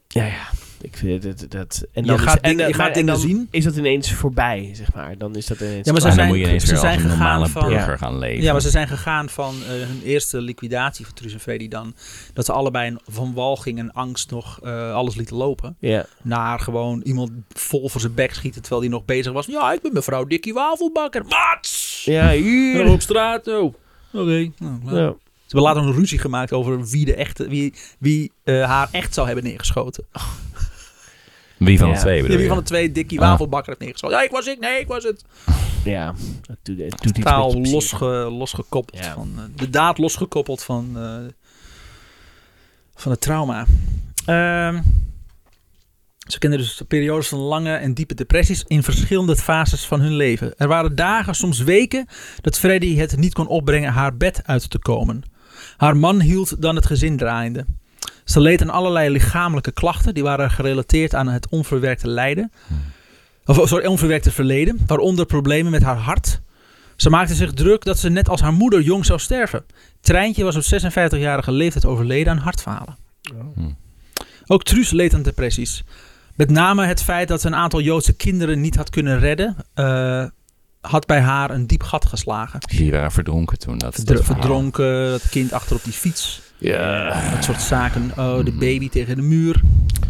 Ja, 0.08 0.24
ja. 0.24 0.46
Ik 0.80 0.96
vind 0.96 1.22
het, 1.24 1.50
dat... 1.50 1.84
En 1.92 2.02
Je 2.02 2.08
dan 2.08 2.18
gaat 2.18 2.34
is, 2.34 2.40
en, 2.40 2.48
dingen- 2.50 2.68
je 2.68 2.76
maar- 2.76 2.86
gaat 2.86 2.96
en 2.96 3.00
dingen 3.06 3.12
dan 3.20 3.22
zien. 3.28 3.48
is 3.50 3.64
dat 3.64 3.76
ineens 3.76 4.12
voorbij, 4.12 4.70
zeg 4.72 4.94
maar. 4.94 5.18
Dan 5.18 5.36
is 5.36 5.46
dat 5.46 5.60
ineens... 5.60 5.86
Ja, 5.86 5.92
maar 5.92 6.00
ze 6.00 6.10
zijn- 6.12 6.26
moet 6.28 6.36
je 6.36 6.42
ineens 6.44 6.62
ze 6.64 6.68
weer 6.70 6.78
als 6.78 6.86
zijn 6.88 6.94
een 7.04 7.10
gegaan 7.10 7.18
normale 7.18 7.48
van- 7.48 7.68
burger 7.68 7.98
gaan 7.98 8.18
leven. 8.18 8.42
Ja, 8.44 8.52
maar 8.52 8.60
ze 8.60 8.70
zijn 8.70 8.88
gegaan 8.88 9.28
van 9.28 9.54
eh, 9.62 9.68
hun 9.68 10.00
eerste 10.04 10.40
liquidatie 10.40 11.04
van 11.04 11.14
Truus 11.14 11.32
en 11.32 11.40
Freddy 11.40 11.68
dan. 11.68 11.94
Dat 12.32 12.44
ze 12.44 12.52
allebei 12.52 12.90
een- 12.90 13.00
van 13.08 13.34
walging 13.34 13.78
en 13.78 13.92
angst 13.92 14.30
nog 14.30 14.60
eh, 14.62 14.92
alles 14.94 15.14
lieten 15.14 15.36
lopen. 15.36 15.76
Ja. 15.78 16.06
Naar 16.22 16.60
gewoon 16.60 17.00
iemand 17.04 17.30
vol 17.48 17.88
voor 17.88 18.00
zijn 18.00 18.14
bek 18.14 18.34
schieten 18.34 18.60
terwijl 18.60 18.82
hij 18.82 18.90
nog 18.90 19.04
bezig 19.04 19.32
was. 19.32 19.46
Ja, 19.46 19.72
ik 19.72 19.82
ben 19.82 19.92
mevrouw 19.92 20.24
Dikkie 20.24 20.54
Wafelbakker. 20.54 21.22
Wat? 21.22 21.85
Ja, 22.12 22.30
hier. 22.30 22.86
op 22.86 23.00
straat. 23.00 23.46
Oh, 23.48 23.74
oké. 24.12 24.50
Nou, 24.58 24.80
klaar. 24.86 24.94
Ja. 25.02 25.14
Ze 25.46 25.52
hebben 25.56 25.74
later 25.74 25.82
een 25.90 25.98
ruzie 25.98 26.18
gemaakt 26.18 26.52
over 26.52 26.84
wie, 26.86 27.04
de 27.04 27.14
echte, 27.14 27.48
wie, 27.48 27.74
wie 27.98 28.32
eh, 28.44 28.64
haar 28.64 28.88
echt 28.92 29.14
zou 29.14 29.26
hebben 29.26 29.44
neergeschoten. 29.44 30.04
Wie 31.56 31.78
van 31.78 31.92
de 31.92 31.98
twee 31.98 32.16
Ja, 32.16 32.22
bedoel 32.22 32.36
wie 32.36 32.44
je? 32.46 32.52
van 32.52 32.58
de 32.62 32.64
twee 32.68 32.92
Dikkie 32.92 33.20
Ah. 33.20 33.28
Wafelbakker 33.28 33.68
heeft 33.68 33.80
neergeschoten. 33.80 34.16
Ja, 34.16 34.22
ik 34.24 34.30
was 34.30 34.46
ik. 34.46 34.58
Nee, 34.60 34.80
ik 34.80 34.86
was 34.86 35.04
het. 35.04 35.24
Ja. 35.84 36.14
Doet, 36.62 36.78
het 36.78 36.90
doet 36.90 37.04
iets 37.04 37.12
met 37.12 37.22
Taal 37.22 37.50
je 37.54 37.60
psyche. 37.60 37.74
losge, 37.74 38.06
losgekoppeld. 38.30 39.04
Ja. 39.04 39.14
Van, 39.14 39.32
eh, 39.36 39.42
de 39.56 39.70
daad 39.70 39.98
losgekoppeld 39.98 40.62
van, 40.62 40.90
eh, 40.96 41.16
van 42.94 43.10
het 43.12 43.20
trauma. 43.20 43.66
Ehm, 44.24 44.80
ze 46.26 46.38
kenden 46.38 46.58
dus 46.58 46.82
periodes 46.88 47.28
van 47.28 47.38
lange 47.38 47.74
en 47.74 47.94
diepe 47.94 48.14
depressies 48.14 48.64
in 48.66 48.82
verschillende 48.82 49.36
fases 49.36 49.84
van 49.84 50.00
hun 50.00 50.16
leven. 50.16 50.54
Er 50.56 50.68
waren 50.68 50.94
dagen, 50.94 51.34
soms 51.34 51.58
weken, 51.58 52.06
dat 52.40 52.58
Freddy 52.58 52.96
het 52.96 53.16
niet 53.16 53.34
kon 53.34 53.46
opbrengen 53.46 53.92
haar 53.92 54.16
bed 54.16 54.40
uit 54.44 54.70
te 54.70 54.78
komen. 54.78 55.22
Haar 55.76 55.96
man 55.96 56.20
hield 56.20 56.62
dan 56.62 56.76
het 56.76 56.86
gezin 56.86 57.16
draaiende. 57.16 57.66
Ze 58.24 58.40
leed 58.40 58.62
aan 58.62 58.70
allerlei 58.70 59.10
lichamelijke 59.10 59.72
klachten, 59.72 60.14
die 60.14 60.22
waren 60.22 60.50
gerelateerd 60.50 61.14
aan 61.14 61.28
het 61.28 61.48
onverwerkte 61.48 62.08
lijden. 62.08 62.52
Of, 63.44 63.68
sorry, 63.68 63.86
onverwerkte 63.86 64.30
verleden, 64.30 64.78
waaronder 64.86 65.26
problemen 65.26 65.72
met 65.72 65.82
haar 65.82 65.96
hart, 65.96 66.40
ze 66.96 67.10
maakte 67.10 67.34
zich 67.34 67.52
druk 67.52 67.84
dat 67.84 67.98
ze 67.98 68.08
net 68.08 68.28
als 68.28 68.40
haar 68.40 68.52
moeder 68.52 68.80
jong 68.80 69.04
zou 69.04 69.18
sterven. 69.18 69.64
Treintje 70.00 70.44
was 70.44 70.56
op 70.56 70.82
56-jarige 70.82 71.52
leeftijd 71.52 71.84
overleden 71.84 72.32
aan 72.32 72.38
hartfalen. 72.38 72.96
Hm. 73.54 73.70
Ook 74.46 74.62
Truus 74.62 74.90
leed 74.90 75.14
aan 75.14 75.22
depressies. 75.22 75.84
Met 76.36 76.50
name 76.50 76.86
het 76.86 77.02
feit 77.02 77.28
dat 77.28 77.40
ze 77.40 77.46
een 77.46 77.54
aantal 77.54 77.80
Joodse 77.80 78.12
kinderen 78.12 78.60
niet 78.60 78.76
had 78.76 78.90
kunnen 78.90 79.18
redden, 79.18 79.56
eh, 79.74 80.24
had 80.80 81.06
bij 81.06 81.20
haar 81.20 81.50
een 81.50 81.66
diep 81.66 81.82
gat 81.82 82.04
geslagen. 82.06 82.60
Die 82.60 82.90
waren 82.90 83.12
verdronken 83.12 83.58
toen. 83.58 83.78
Dat, 83.78 83.94
Verdr- 83.94 84.12
dat 84.14 84.24
verdronken, 84.24 85.10
dat 85.10 85.28
kind 85.28 85.52
achter 85.52 85.76
op 85.76 85.84
die 85.84 85.92
fiets, 85.92 86.40
Ja. 86.58 87.30
dat 87.30 87.44
soort 87.44 87.60
zaken. 87.62 88.10
Oh, 88.16 88.44
de 88.44 88.50
Mhm. 88.50 88.58
baby 88.58 88.88
tegen 88.88 89.16
de 89.16 89.22
muur. 89.22 89.60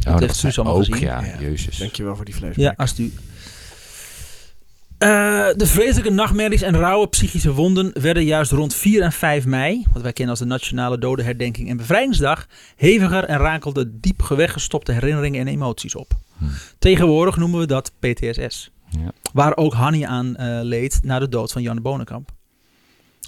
Oh, 0.09 0.19
dat 0.19 0.41
heeft 0.41 0.59
allemaal 0.59 0.77
ook, 0.77 0.85
gezien. 0.85 1.01
ja. 1.07 1.25
Ja. 1.25 1.41
Jezus. 1.41 1.77
Dankjewel 1.79 2.17
voor 2.17 2.25
die 2.25 2.35
flashback. 2.35 2.65
Ja, 2.65 2.75
als 2.77 2.95
Eh, 4.99 5.09
de 5.57 5.67
vreselijke 5.67 6.11
nachtmerries 6.11 6.63
en 6.63 6.77
rauwe 6.77 7.09
psychische 7.09 7.53
wonden 7.53 8.01
werden 8.01 8.25
juist 8.25 8.51
rond 8.53 8.75
4 8.75 9.03
en 9.03 9.13
5 9.13 9.47
mei, 9.47 9.85
wat 9.93 10.03
wij 10.03 10.13
kennen 10.13 10.31
als 10.31 10.43
de 10.43 10.49
Nationale 10.51 10.99
Dodenherdenking 10.99 11.69
en 11.69 11.77
Bevrijdingsdag, 11.77 12.47
heviger 12.77 13.25
en 13.25 13.39
rakelden 13.39 14.01
diep 14.01 14.23
weggestopte 14.29 14.93
herinneringen 14.93 15.41
en 15.41 15.47
emoties 15.49 15.95
op. 15.95 16.13
Hmm. 16.39 16.51
Tegenwoordig 16.79 17.37
noemen 17.37 17.61
we 17.61 17.67
dat 17.67 17.93
PTSS, 17.99 18.71
Ja. 18.89 19.13
waar 19.33 19.57
ook 19.57 19.73
Hanni 19.73 20.03
aan 20.03 20.37
eh, 20.37 20.59
leed 20.63 21.01
na 21.03 21.19
de 21.19 21.29
dood 21.29 21.53
van 21.53 21.63
Jan 21.63 21.83
Bonenkamp. 21.83 22.31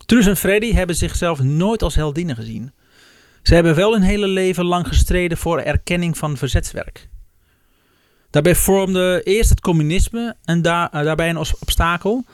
Truus 0.06 0.26
en 0.26 0.36
Freddy 0.36 0.72
hebben 0.72 0.96
zichzelf 0.96 1.42
nooit 1.42 1.82
als 1.82 1.94
heldinnen 1.94 2.36
gezien. 2.36 2.72
Ze 3.42 3.54
hebben 3.54 3.74
wel 3.74 3.92
hun 3.92 4.02
hele 4.02 4.28
leven 4.28 4.64
lang 4.64 4.88
gestreden 4.88 5.38
voor 5.38 5.58
erkenning 5.60 6.18
van 6.18 6.36
verzetswerk. 6.36 7.08
Daarbij 8.30 8.54
vormde 8.54 9.20
eerst 9.24 9.50
het 9.50 9.60
communisme 9.60 10.36
en 10.44 10.62
daar, 10.62 10.90
eh, 10.90 11.04
daarbij 11.04 11.30
een 11.30 11.36
obstakel. 11.36 12.24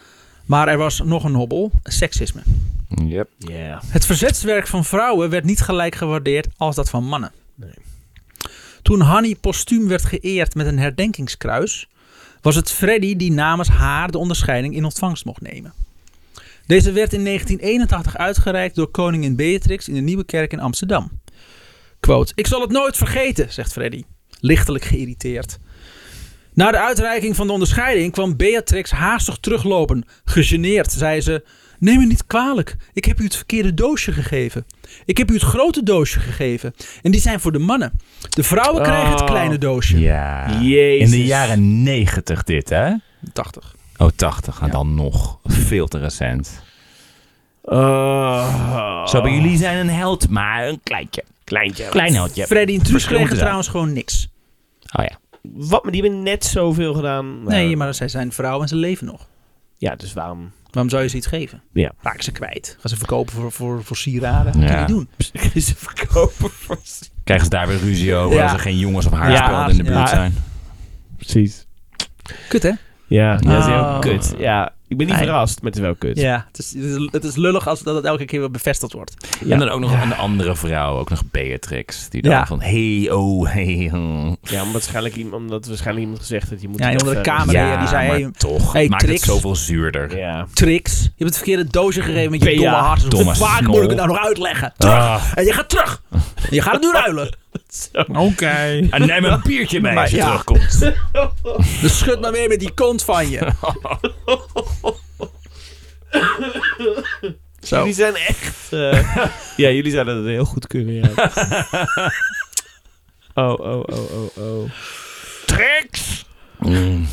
Maar 0.45 0.69
er 0.69 0.79
was 0.79 1.01
nog 1.01 1.25
een 1.25 1.35
hobbel, 1.35 1.71
seksisme. 1.83 2.43
Yep. 2.89 3.29
Ja. 3.39 3.81
Het 3.87 4.07
verzetswerk 4.07 4.67
van 4.67 4.85
vrouwen 4.85 5.31
werd 5.31 5.45
niet 5.45 5.61
gelijk 5.61 5.95
gewaardeerd 5.95 6.49
als 6.57 6.77
dat 6.77 6.91
van 6.91 7.05
mannen. 7.05 7.33
Nee. 7.55 7.75
Toen 8.83 9.01
Hanni 9.01 9.37
postuum 9.37 9.89
werd 9.89 10.05
geëerd 10.05 10.55
met 10.55 10.67
een 10.67 10.79
herdenkingskruis, 10.79 11.89
was 12.41 12.55
het 12.55 12.71
Freddy 12.71 13.17
die 13.17 13.33
namens 13.33 13.69
haar 13.69 14.11
de 14.11 14.19
onderscheiding 14.19 14.75
in 14.75 14.85
ontvangst 14.85 15.25
mocht 15.25 15.41
nemen. 15.41 15.73
Deze 16.67 16.93
werd 16.93 17.13
in 17.13 17.25
1981 17.25 18.17
uitgereikt 18.17 18.75
door 18.75 18.89
koningin 18.89 19.37
Beatrix 19.37 19.89
in 19.89 19.95
de 19.95 20.01
Nieuwe 20.01 20.25
Kerk 20.25 20.53
in 20.53 20.61
Amsterdam. 20.61 21.21
Quote, 22.01 22.33
ik 22.35 22.47
zal 22.47 22.61
het 22.61 22.71
nooit 22.71 22.97
vergeten, 22.97 23.53
zegt 23.53 23.73
Freddy. 23.73 24.03
lichtelijk 24.41 24.85
geïrriteerd. 24.85 25.59
Na 26.55 26.71
de 26.71 26.79
uitreiking 26.79 27.37
van 27.37 27.47
de 27.47 27.53
onderscheiding 27.53 28.13
kwam 28.13 28.37
Beatrix 28.37 28.91
haastig 28.91 29.37
teruglopen. 29.37 30.05
Gegeneerd 30.25 30.93
zei 30.93 31.21
ze: 31.21 31.45
Neem 31.79 31.99
me 31.99 32.07
niet 32.07 32.27
kwalijk, 32.27 32.77
ik 32.93 33.05
heb 33.05 33.21
u 33.21 33.25
het 33.25 33.37
verkeerde 33.37 33.75
doosje 33.75 34.13
gegeven. 34.13 34.67
Ik 35.05 35.19
heb 35.19 35.31
u 35.31 35.35
het 35.35 35.43
grote 35.43 35.83
doosje 35.83 36.21
gegeven. 36.21 36.75
En 37.03 37.11
die 37.11 37.21
zijn 37.21 37.41
voor 37.41 37.53
de 37.53 37.59
mannen. 37.59 37.93
De 38.31 38.43
vrouwen 38.43 38.83
krijgen 38.83 39.11
het 39.11 39.21
Oh. 39.21 39.27
kleine 39.27 39.59
doosje. 39.59 39.99
Ja. 40.01 40.59
Jezus. 40.61 41.13
In 41.13 41.19
de 41.21 41.25
jaren 41.25 41.83
90 41.83 42.45
dit, 42.45 42.69
hè? 42.69 42.93
80. 43.33 43.75
Oh, 43.97 44.09
80. 44.17 44.61
En 44.61 44.71
dan 44.71 44.95
nog 44.95 45.39
veel 45.45 45.87
te 45.87 45.99
recent. 45.99 46.63
Oh. 47.63 49.07
Zo 49.07 49.23
bij 49.23 49.33
jullie 49.33 49.57
zijn 49.57 49.77
een 49.77 49.95
held, 49.95 50.29
maar 50.31 50.69
een 50.69 50.81
kleintje. 50.83 51.25
Kleintje. 51.45 51.89
Klein 51.89 52.15
heldje. 52.15 52.47
Freddy 52.47 52.75
en 52.75 52.83
Truus 52.83 53.05
kregen 53.07 53.37
trouwens 53.37 53.69
gewoon 53.69 53.93
niks. 53.93 54.29
Oh 54.97 55.05
ja. 55.05 55.19
Wat, 55.53 55.83
maar 55.83 55.93
die 55.93 56.03
hebben 56.03 56.23
net 56.23 56.45
zoveel 56.45 56.95
gedaan. 56.95 57.43
Nee, 57.45 57.65
Nou, 57.65 57.77
maar 57.77 57.95
zij 57.95 58.09
zijn 58.09 58.33
vrouwen 58.33 58.63
en 58.63 58.69
ze 58.69 58.77
leven 58.77 59.07
nog. 59.07 59.29
Ja, 59.77 59.95
dus 59.97 60.13
waarom... 60.13 60.53
Waarom 60.71 60.91
zou 60.93 61.03
je 61.03 61.09
ze 61.09 61.17
iets 61.17 61.27
geven? 61.27 61.63
Ja. 61.73 61.93
Raak 62.01 62.23
ze 62.23 62.33
kwijt. 62.33 62.77
Gaan 62.81 62.91
ze 62.91 62.97
verkopen 62.97 63.33
voor, 63.35 63.53
voor, 63.53 63.85
voor 63.85 63.97
sieraden? 63.97 64.53
Dat 64.53 64.63
Ja. 64.63 64.69
kan 64.69 64.77
je 64.79 64.81
niet 64.81 64.89
doen. 64.89 65.09
Ze 65.63 65.75
verkopen 65.77 66.51
voor... 66.51 66.79
Krijgen 67.25 67.45
ze 67.47 67.51
daar 67.53 67.67
weer 67.69 67.79
ruzie 67.79 68.15
over 68.15 68.37
Ja. 68.37 68.43
als 68.43 68.53
er 68.53 68.59
geen 68.59 68.79
jongens 68.79 69.07
of 69.07 69.13
haarspelden 69.13 69.71
in 69.71 69.77
de 69.77 69.83
buurt 69.83 69.97
ja. 69.99 70.07
zijn. 70.07 70.35
Precies. 71.17 71.67
Kut, 72.49 72.63
hè? 72.63 72.69
Ja, 72.69 72.77
ja 73.07 73.37
dat 73.37 73.59
is 73.59 73.65
heel 73.67 73.75
Oh. 73.75 73.99
kut. 74.01 74.35
Ja, 74.39 74.73
ik 75.01 75.07
ben 75.07 75.17
niet 75.17 75.25
verrast 75.27 75.63
met 75.63 75.79
wel 75.79 75.95
kut. 75.95 76.19
Ja, 76.19 76.45
het 76.49 76.59
is, 76.59 76.75
het 76.75 76.85
is, 76.85 77.09
het 77.11 77.25
is 77.25 77.37
lullig 77.37 77.69
als 77.69 77.83
dat 77.83 77.95
het 77.97 78.05
elke 78.05 78.25
keer 78.25 78.41
weer 78.41 78.51
bevestigd 78.51 78.93
wordt. 78.93 79.15
En 79.49 79.59
dan 79.59 79.69
ook 79.69 79.81
nog 79.81 80.03
een 80.03 80.15
andere 80.15 80.57
vrouw, 80.57 80.99
ook 80.99 81.11
nog 81.11 81.23
Beatrix. 81.31 82.09
Die 82.09 82.23
dan 82.23 82.33
Ja. 82.33 82.47
van, 82.47 82.61
hey, 82.61 83.11
oh, 83.11 83.53
hey. 83.53 83.91
oh. 83.95 84.33
Ja, 84.43 84.59
omdat 84.59 84.73
waarschijnlijk, 84.73 85.17
iemand- 85.17 85.35
omdat 85.35 85.67
waarschijnlijk 85.67 86.05
iemand 86.05 86.21
gezegd 86.23 86.51
heeft, 86.51 86.63
je 86.63 86.69
moet... 86.69 86.79
Ja, 86.79 86.91
onder 86.91 87.15
de 87.15 87.21
kamer. 87.21 87.55
Ja, 87.55 87.79
die 87.79 87.89
zei, 87.89 88.07
maar 88.09 88.17
hey, 88.17 88.31
toch. 88.37 88.73
hey, 88.73 88.89
maakt 88.89 89.07
het 89.09 89.21
zoveel 89.21 89.57
zuurder. 89.57 90.17
Ja. 90.19 90.47
Trix. 90.53 91.03
Je 91.03 91.09
hebt 91.09 91.25
het 91.25 91.37
verkeerde 91.37 91.67
doosje 91.71 92.03
gegeven 92.03 92.31
met 92.31 92.43
je 92.43 92.47
Bea, 92.49 92.57
domme 92.57 92.77
hart. 92.77 93.11
domme 93.11 93.25
Hoe 93.27 93.35
vaak 93.35 93.67
moet 93.67 93.83
ik 93.83 93.89
het 93.89 93.97
nou 93.97 94.09
nog 94.09 94.19
uitleggen? 94.19 94.73
Terug. 94.77 94.95
Ah. 94.95 95.23
En 95.35 95.45
je 95.45 95.53
gaat 95.53 95.69
terug. 95.69 96.03
En 96.11 96.21
je 96.51 96.63
gaat 96.63 96.73
het 96.73 96.83
nu 96.83 96.91
ruilen. 96.93 97.37
Oké. 98.13 98.87
En 98.91 99.07
neem 99.07 99.25
een 99.25 99.41
biertje 99.45 99.81
mee 99.81 99.93
Maar 99.93 100.03
als 100.03 100.11
je 100.11 100.17
ja. 100.17 100.25
terugkomt. 100.25 100.93
Dus 101.83 101.99
schud 101.99 102.21
maar 102.21 102.33
weer 102.33 102.49
met 102.49 102.61
die 102.61 102.75
kont 102.75 103.05
van 103.05 103.31
je. 103.31 103.53
Zo. 107.61 107.79
Jullie 107.79 107.95
zijn 107.95 108.15
echt... 108.17 108.73
eh, 108.73 109.27
ja, 109.57 109.71
jullie 109.71 109.93
zouden 109.93 110.17
het 110.17 110.27
heel 110.27 110.45
goed 110.45 110.67
kunnen, 110.67 110.95
ja. 110.95 111.11
oh, 113.45 113.59
oh, 113.59 113.83
oh, 113.87 114.13
oh, 114.13 114.37
oh. 114.37 114.71
Trix. 115.47 116.25
Mm. 116.59 117.07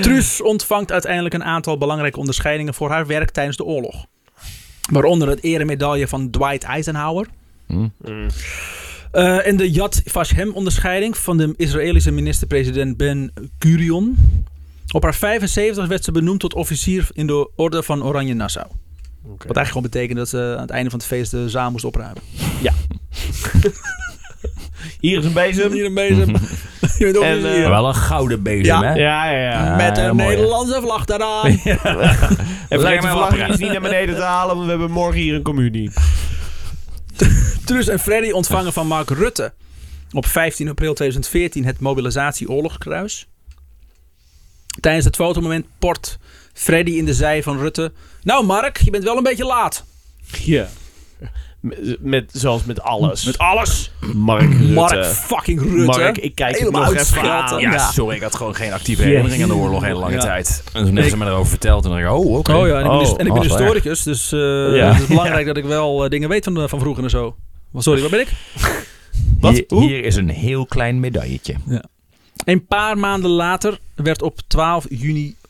Truus 0.00 0.42
ontvangt 0.42 0.92
uiteindelijk 0.92 1.34
een 1.34 1.44
aantal 1.44 1.78
belangrijke 1.78 2.18
onderscheidingen 2.18 2.74
voor 2.74 2.90
haar 2.90 3.06
werk 3.06 3.30
tijdens 3.30 3.56
de 3.56 3.64
oorlog. 3.64 4.06
Waaronder 4.90 5.28
het 5.28 5.42
eremedaille 5.42 6.08
van 6.08 6.30
Dwight 6.30 6.62
Eisenhower. 6.62 7.26
Mm. 7.66 7.92
Mm. 7.98 8.28
Eh, 9.12 9.46
en 9.46 9.56
de 9.56 9.70
Yad 9.70 10.02
Vashem 10.04 10.52
onderscheiding 10.52 11.16
van 11.16 11.36
de 11.36 11.54
Israëlische 11.56 12.10
minister-president 12.10 12.96
Ben 12.96 13.32
Gurion. 13.58 14.16
Op 14.92 15.02
haar 15.02 15.14
75 15.14 15.86
werd 15.86 16.04
ze 16.04 16.12
benoemd 16.12 16.40
tot 16.40 16.54
officier 16.54 17.08
in 17.12 17.26
de 17.26 17.50
orde 17.56 17.82
van 17.82 18.02
Oranje 18.04 18.34
Nassau. 18.34 18.66
Oké. 18.66 19.46
Wat 19.46 19.56
eigenlijk 19.56 19.68
gewoon 19.68 19.82
betekent 19.82 20.18
dat 20.18 20.28
ze 20.28 20.52
aan 20.56 20.60
het 20.62 20.70
einde 20.70 20.90
van 20.90 20.98
het 20.98 21.08
feest 21.08 21.30
de 21.30 21.48
zaal 21.48 21.70
moest 21.70 21.84
opruimen. 21.84 22.22
Hier 25.00 25.18
is 25.18 25.24
een 25.24 25.32
bezem. 25.32 25.72
Hier 25.72 25.84
een 25.84 25.94
bezem. 25.94 26.28
Je 26.98 27.04
bent 27.12 27.16
En, 27.16 27.62
eh, 27.62 27.68
Wel 27.68 27.88
een 27.88 27.94
gouden 27.94 28.42
bezem, 28.42 28.64
Ja. 28.64 28.82
hè? 28.82 28.92
Ja, 28.94 29.30
ja, 29.30 29.50
ja. 29.50 29.76
Met 29.76 29.96
Ja, 29.96 30.08
een 30.08 30.18
hè? 30.18 30.26
Nederlandse 30.26 30.80
vlag 30.82 31.04
daaraan. 31.04 31.46
En 31.46 31.58
vergeet 32.80 33.00
de 33.00 33.06
maar 33.06 33.16
vlag 33.16 33.58
niet 33.58 33.72
naar 33.72 33.80
beneden 33.80 34.14
te 34.14 34.22
halen, 34.22 34.54
want 34.54 34.64
we 34.64 34.70
hebben 34.70 34.90
morgen 34.90 35.20
hier 35.20 35.34
een 35.34 35.42
communie. 35.42 35.90
Truus 37.66 37.88
en 37.88 37.98
Freddy 37.98 38.30
ontvangen 38.30 38.72
van 38.72 38.86
Mark 38.86 39.10
Rutte 39.10 39.52
op 40.12 40.26
15 40.26 40.68
april 40.68 40.94
2014 40.94 41.64
het 41.64 41.80
mobilisatie-oorlogskruis. 41.80 43.26
Tijdens 44.80 45.04
het 45.04 45.16
fotomoment 45.16 45.66
port 45.78 46.18
Freddy 46.52 46.90
in 46.90 47.04
de 47.04 47.14
zij 47.14 47.42
van 47.42 47.58
Rutte. 47.58 47.92
Nou 48.22 48.44
Mark, 48.44 48.76
je 48.76 48.90
bent 48.90 49.04
wel 49.04 49.16
een 49.16 49.22
beetje 49.22 49.44
laat. 49.44 49.84
Ja. 50.44 50.68
Met, 51.62 51.96
met- 52.00 52.30
zoals 52.32 52.64
met 52.64 52.80
alles. 52.82 53.24
Met 53.24 53.38
alles. 53.38 53.90
Mark 54.14 54.52
Rutte. 54.52 54.72
Mark 54.72 55.04
fucking 55.04 55.60
Rutte. 55.60 55.84
Mark, 55.84 56.18
ik 56.18 56.34
kijk 56.34 56.50
het 56.50 56.58
Helemaal 56.58 56.82
nog 56.84 56.94
even 56.94 57.32
aan. 57.32 57.60
Ja, 57.60 57.72
Ja. 57.72 57.90
sorry, 57.90 58.16
ik 58.16 58.22
had 58.22 58.34
gewoon 58.34 58.54
geen 58.54 58.72
actieve 58.72 59.02
herinnering 59.02 59.42
aan 59.42 59.48
de 59.48 59.54
oorlog 59.54 59.82
hele 59.82 59.98
lange 59.98 60.12
Ja. 60.14 60.20
tijd. 60.20 60.62
En 60.72 60.72
toen 60.84 60.84
hebben 60.84 61.10
ze 61.10 61.16
me 61.16 61.24
erover 61.26 61.46
verteld 61.50 61.84
en 61.84 61.90
dan 61.90 62.00
dacht 62.00 62.12
ik, 62.14 62.20
oh, 62.20 62.36
oké. 62.38 62.54
Oh 62.54 62.66
ja, 62.66 62.78
en 62.78 62.84
ik 62.84 62.90
ben, 62.90 62.98
dus- 62.98 63.08
Oh, 63.10 63.20
en 63.20 63.26
ik 63.26 63.32
ben 63.32 63.42
oh, 63.42 63.48
wel 63.48 63.58
historicus, 63.58 64.02
dus 64.02 64.32
eh, 64.32 64.38
Ja. 64.76 64.92
het 64.92 65.02
is 65.02 65.06
belangrijk 65.08 65.46
dat 65.46 65.56
ik 65.56 65.64
wel 65.64 66.04
eh, 66.04 66.10
dingen 66.10 66.28
weet 66.28 66.44
van, 66.44 66.68
van 66.68 66.80
vroeger 66.80 67.04
en 67.04 67.10
zo. 67.10 67.36
Sorry, 67.76 68.00
waar 68.00 68.10
ben 68.10 68.20
ik? 68.20 68.28
Wat? 69.40 69.52
Hier, 69.52 69.64
Hoe? 69.68 69.82
hier 69.82 70.04
is 70.04 70.16
een 70.16 70.28
heel 70.28 70.66
klein 70.66 71.00
medailletje. 71.00 71.54
Een 72.44 72.66
paar 72.66 72.98
maanden 72.98 73.30
later 73.30 73.78
werd 73.94 74.22
op 74.22 74.40
12 74.46 74.86
juni, 74.88 75.26
eh 75.26 75.41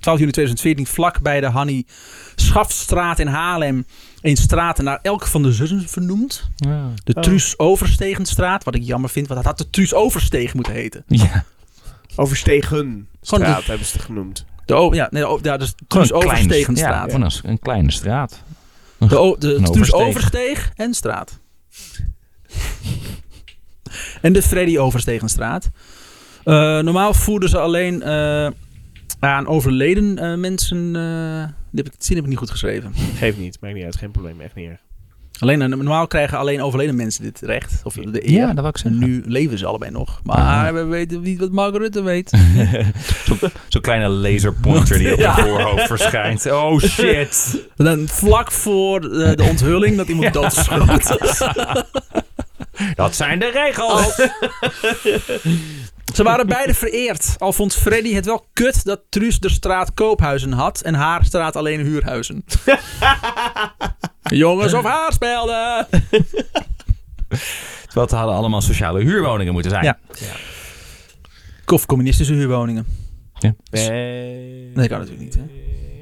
12 0.00 0.18
juni 0.18 0.30
2014 0.32 0.86
vlak 0.86 1.20
bij 1.20 1.40
de 1.40 1.46
Hannie 1.46 1.86
Schafstraat 2.34 3.18
in 3.18 3.26
Haarlem 3.26 3.86
een 4.20 4.36
straat 4.36 4.78
naar 4.78 4.98
elk 5.02 5.26
van 5.26 5.42
de 5.42 5.52
zussen 5.52 5.88
vernoemd. 5.88 6.48
De 7.04 7.14
Oh. 7.14 7.22
Truus 7.22 7.58
Overstegenstraat, 7.58 8.64
wat 8.64 8.74
ik 8.74 8.82
jammer 8.82 9.10
vind, 9.10 9.26
want 9.28 9.44
dat 9.44 9.48
had 9.48 9.58
de 9.58 9.70
Truus 9.70 9.94
Oversteeg 9.94 10.54
moeten 10.54 10.72
heten. 10.72 11.04
Ja, 11.24 11.44
Overstegen 12.16 12.76
Gewoon 13.22 13.46
straat 13.46 13.64
hebben 13.64 13.86
ze 13.86 13.92
het 13.92 14.02
genoemd. 14.02 14.44
De, 14.64 14.88
ja, 14.92 15.08
nee, 15.10 15.22
de, 15.22 15.38
ja, 15.42 15.56
dus 15.56 15.74
Truus 15.88 16.12
Overstegenstraat. 16.12 17.10
Ja, 17.10 17.14
gewoon 17.14 17.22
een, 17.22 17.50
een 17.50 17.58
kleine 17.58 17.90
straat. 17.90 18.42
De, 18.98 19.36
de 19.38 19.54
Een 19.54 19.64
Truus 19.64 19.92
oversteeg. 19.92 20.06
Oversteeg 20.06 20.72
en 20.76 20.94
straat. 20.94 21.38
en 24.22 24.32
de 24.32 24.42
Freddy 24.42 24.78
Overstegenstraat. 24.78 25.70
Eh 26.44 26.54
normaal 26.54 27.14
voerden 27.14 27.48
ze 27.48 27.58
alleen 27.58 28.02
aan 29.30 29.46
overleden 29.46 30.18
eh, 30.18 30.34
mensen. 30.34 30.96
eh 30.96 31.52
die 31.70 31.82
heb 31.84 31.92
ik, 31.92 31.98
die 31.98 32.06
zin 32.06 32.14
heb 32.16 32.24
ik 32.24 32.30
niet 32.30 32.38
goed 32.38 32.50
geschreven. 32.50 32.92
Geef 33.18 33.36
niet, 33.36 33.58
maakt 33.60 33.74
niet 33.74 33.84
uit, 33.84 33.96
geen 33.96 34.10
probleem, 34.10 34.40
echt 34.40 34.54
niet 34.54 34.68
erg. 34.68 34.78
Alleen, 35.38 35.62
eh, 35.62 35.68
normaal 35.68 36.06
krijgen 36.06 36.38
alleen 36.38 36.62
overleden 36.62 36.96
mensen 36.96 37.22
dit 37.22 37.40
recht. 37.40 37.80
Of 37.84 37.94
de 37.94 38.28
eer. 38.28 38.32
Ja, 38.32 38.46
dat 38.46 38.54
wil 38.54 38.66
ik 38.68 38.74
En 38.74 38.80
zeggen. 38.80 38.98
nu 39.08 39.22
leven 39.26 39.58
ze 39.58 39.66
allebei 39.66 39.90
nog. 39.90 40.20
Maar 40.22 40.66
Ah. 40.68 40.72
we 40.74 40.84
weten 40.84 41.20
niet 41.20 41.38
wat 41.38 41.50
Mark 41.50 41.76
Rutte 41.76 42.02
weet. 42.02 42.30
Zo'n 43.68 43.82
kleine 43.82 44.08
laserpointer 44.08 44.98
die 44.98 45.12
op 45.12 45.18
Ja. 45.18 45.36
je 45.36 45.42
voorhoofd 45.42 45.86
verschijnt. 45.86 46.50
Oh 46.50 46.78
shit. 46.80 47.62
Dan 47.76 48.08
vlak 48.08 48.52
voor 48.52 49.00
de 49.00 49.46
onthulling 49.50 49.96
dat 49.96 50.08
iemand 50.08 50.32
doodschoot. 50.42 51.16
Dat 52.94 53.16
zijn 53.16 53.38
de 53.38 53.50
regels. 53.50 54.16
Ze 56.14 56.22
waren 56.22 56.46
beide 56.46 56.74
vereerd. 56.74 57.34
Al 57.38 57.52
vond 57.52 57.74
Freddy 57.74 58.14
het 58.14 58.24
wel 58.24 58.46
kut 58.52 58.84
dat 58.84 59.00
Truus 59.08 59.38
de 59.40 59.48
straat 59.48 59.94
Koophuizen 59.94 60.52
had 60.52 60.80
en 60.80 60.94
haar 60.94 61.24
straat 61.24 61.56
alleen 61.56 61.80
Huurhuizen. 61.80 62.44
Jongens 64.22 64.72
of 64.72 64.84
haarspelden. 64.84 65.86
Terwijl 67.84 68.06
het 68.06 68.10
hadden 68.10 68.34
allemaal 68.34 68.60
sociale 68.60 69.02
huurwoningen 69.02 69.52
moeten 69.52 69.70
zijn. 69.70 69.84
Ja. 69.84 69.98
Of 71.66 71.86
communistische 71.86 72.34
huurwoningen. 72.34 72.86
Nee. 73.40 73.54
Nee, 74.74 74.88
kan 74.88 74.98
natuurlijk 74.98 75.18
niet, 75.18 75.34
hè? 75.34 75.42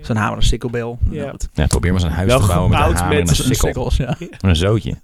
Zo'n 0.03 0.17
hamer 0.17 0.39
en 0.39 0.45
sikkelbel. 0.45 0.99
Ja. 1.11 1.35
Ja, 1.53 1.67
probeer 1.67 1.93
maar 1.93 2.03
eens 2.03 2.11
een 2.11 2.17
huis 2.17 2.31
Wel 2.31 2.41
te 2.41 2.47
bouwen 2.47 2.71
met 2.71 2.79
een 2.79 2.97
hamer 2.97 3.19
en 3.21 3.29
een 3.29 3.35
sikkel. 3.35 3.93
Ja. 3.97 4.17
Met 4.19 4.43
een 4.43 4.57
zootje. 4.57 4.97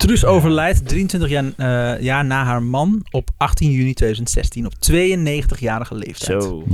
Truus 0.00 0.24
overlijdt 0.24 0.88
23 0.88 1.30
jaar, 1.30 1.44
eh, 1.56 2.02
jaar 2.02 2.24
na 2.24 2.44
haar 2.44 2.62
man 2.62 3.04
op 3.10 3.30
18 3.36 3.70
juni 3.70 3.94
2016 3.94 4.66
op 4.66 4.74
92-jarige 4.74 5.94
leeftijd. 5.94 6.42
Zo. 6.42 6.64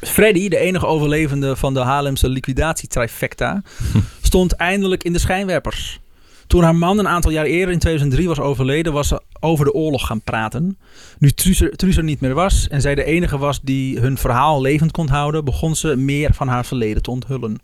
Freddy, 0.00 0.48
de 0.48 0.58
enige 0.58 0.86
overlevende 0.86 1.56
van 1.56 1.74
de 1.74 1.80
Haarlemse 1.80 2.28
liquidatie-trifecta, 2.28 3.62
stond 4.22 4.52
eindelijk 4.52 5.04
in 5.04 5.12
de 5.12 5.18
schijnwerpers. 5.18 6.00
Toen 6.46 6.62
haar 6.62 6.74
man 6.76 6.98
een 6.98 7.08
aantal 7.08 7.30
jaar 7.30 7.44
eerder 7.44 7.72
in 7.72 7.78
2003 7.78 8.28
was 8.28 8.40
overleden, 8.40 8.92
was 8.92 9.08
ze 9.08 9.22
over 9.40 9.64
de 9.64 9.72
oorlog 9.72 10.06
gaan 10.06 10.22
praten. 10.22 10.78
Nu 11.18 11.30
Truus 11.30 11.60
er, 11.60 11.76
Truus 11.76 11.96
er 11.96 12.04
niet 12.04 12.20
meer 12.20 12.34
was 12.34 12.68
en 12.68 12.80
zij 12.80 12.94
de 12.94 13.04
enige 13.04 13.38
was 13.38 13.60
die 13.60 13.98
hun 13.98 14.18
verhaal 14.18 14.60
levend 14.60 14.90
kon 14.90 15.08
houden, 15.08 15.44
begon 15.44 15.76
ze 15.76 15.96
meer 15.96 16.34
van 16.34 16.48
haar 16.48 16.64
verleden 16.64 17.02
te 17.02 17.10
onthullen. 17.10 17.58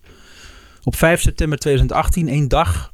Op 0.84 0.96
5 0.96 1.20
september 1.20 1.58
2018, 1.58 2.28
één 2.28 2.48
dag. 2.48 2.92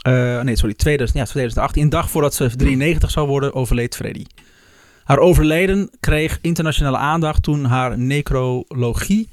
Eh, 0.00 0.40
nee, 0.40 0.56
sorry, 0.56 0.74
2000, 0.74 1.18
ja, 1.18 1.24
2018, 1.24 1.82
een 1.82 1.88
dag 1.88 2.10
voordat 2.10 2.34
ze 2.34 2.56
93 2.56 3.10
zou 3.10 3.28
worden, 3.28 3.54
overleed 3.54 3.96
Freddy. 3.96 4.24
Haar 5.04 5.18
overlijden 5.18 5.90
kreeg 6.00 6.38
internationale 6.40 6.96
aandacht 6.96 7.42
toen 7.42 7.64
haar 7.64 7.98
necrologie 7.98 9.28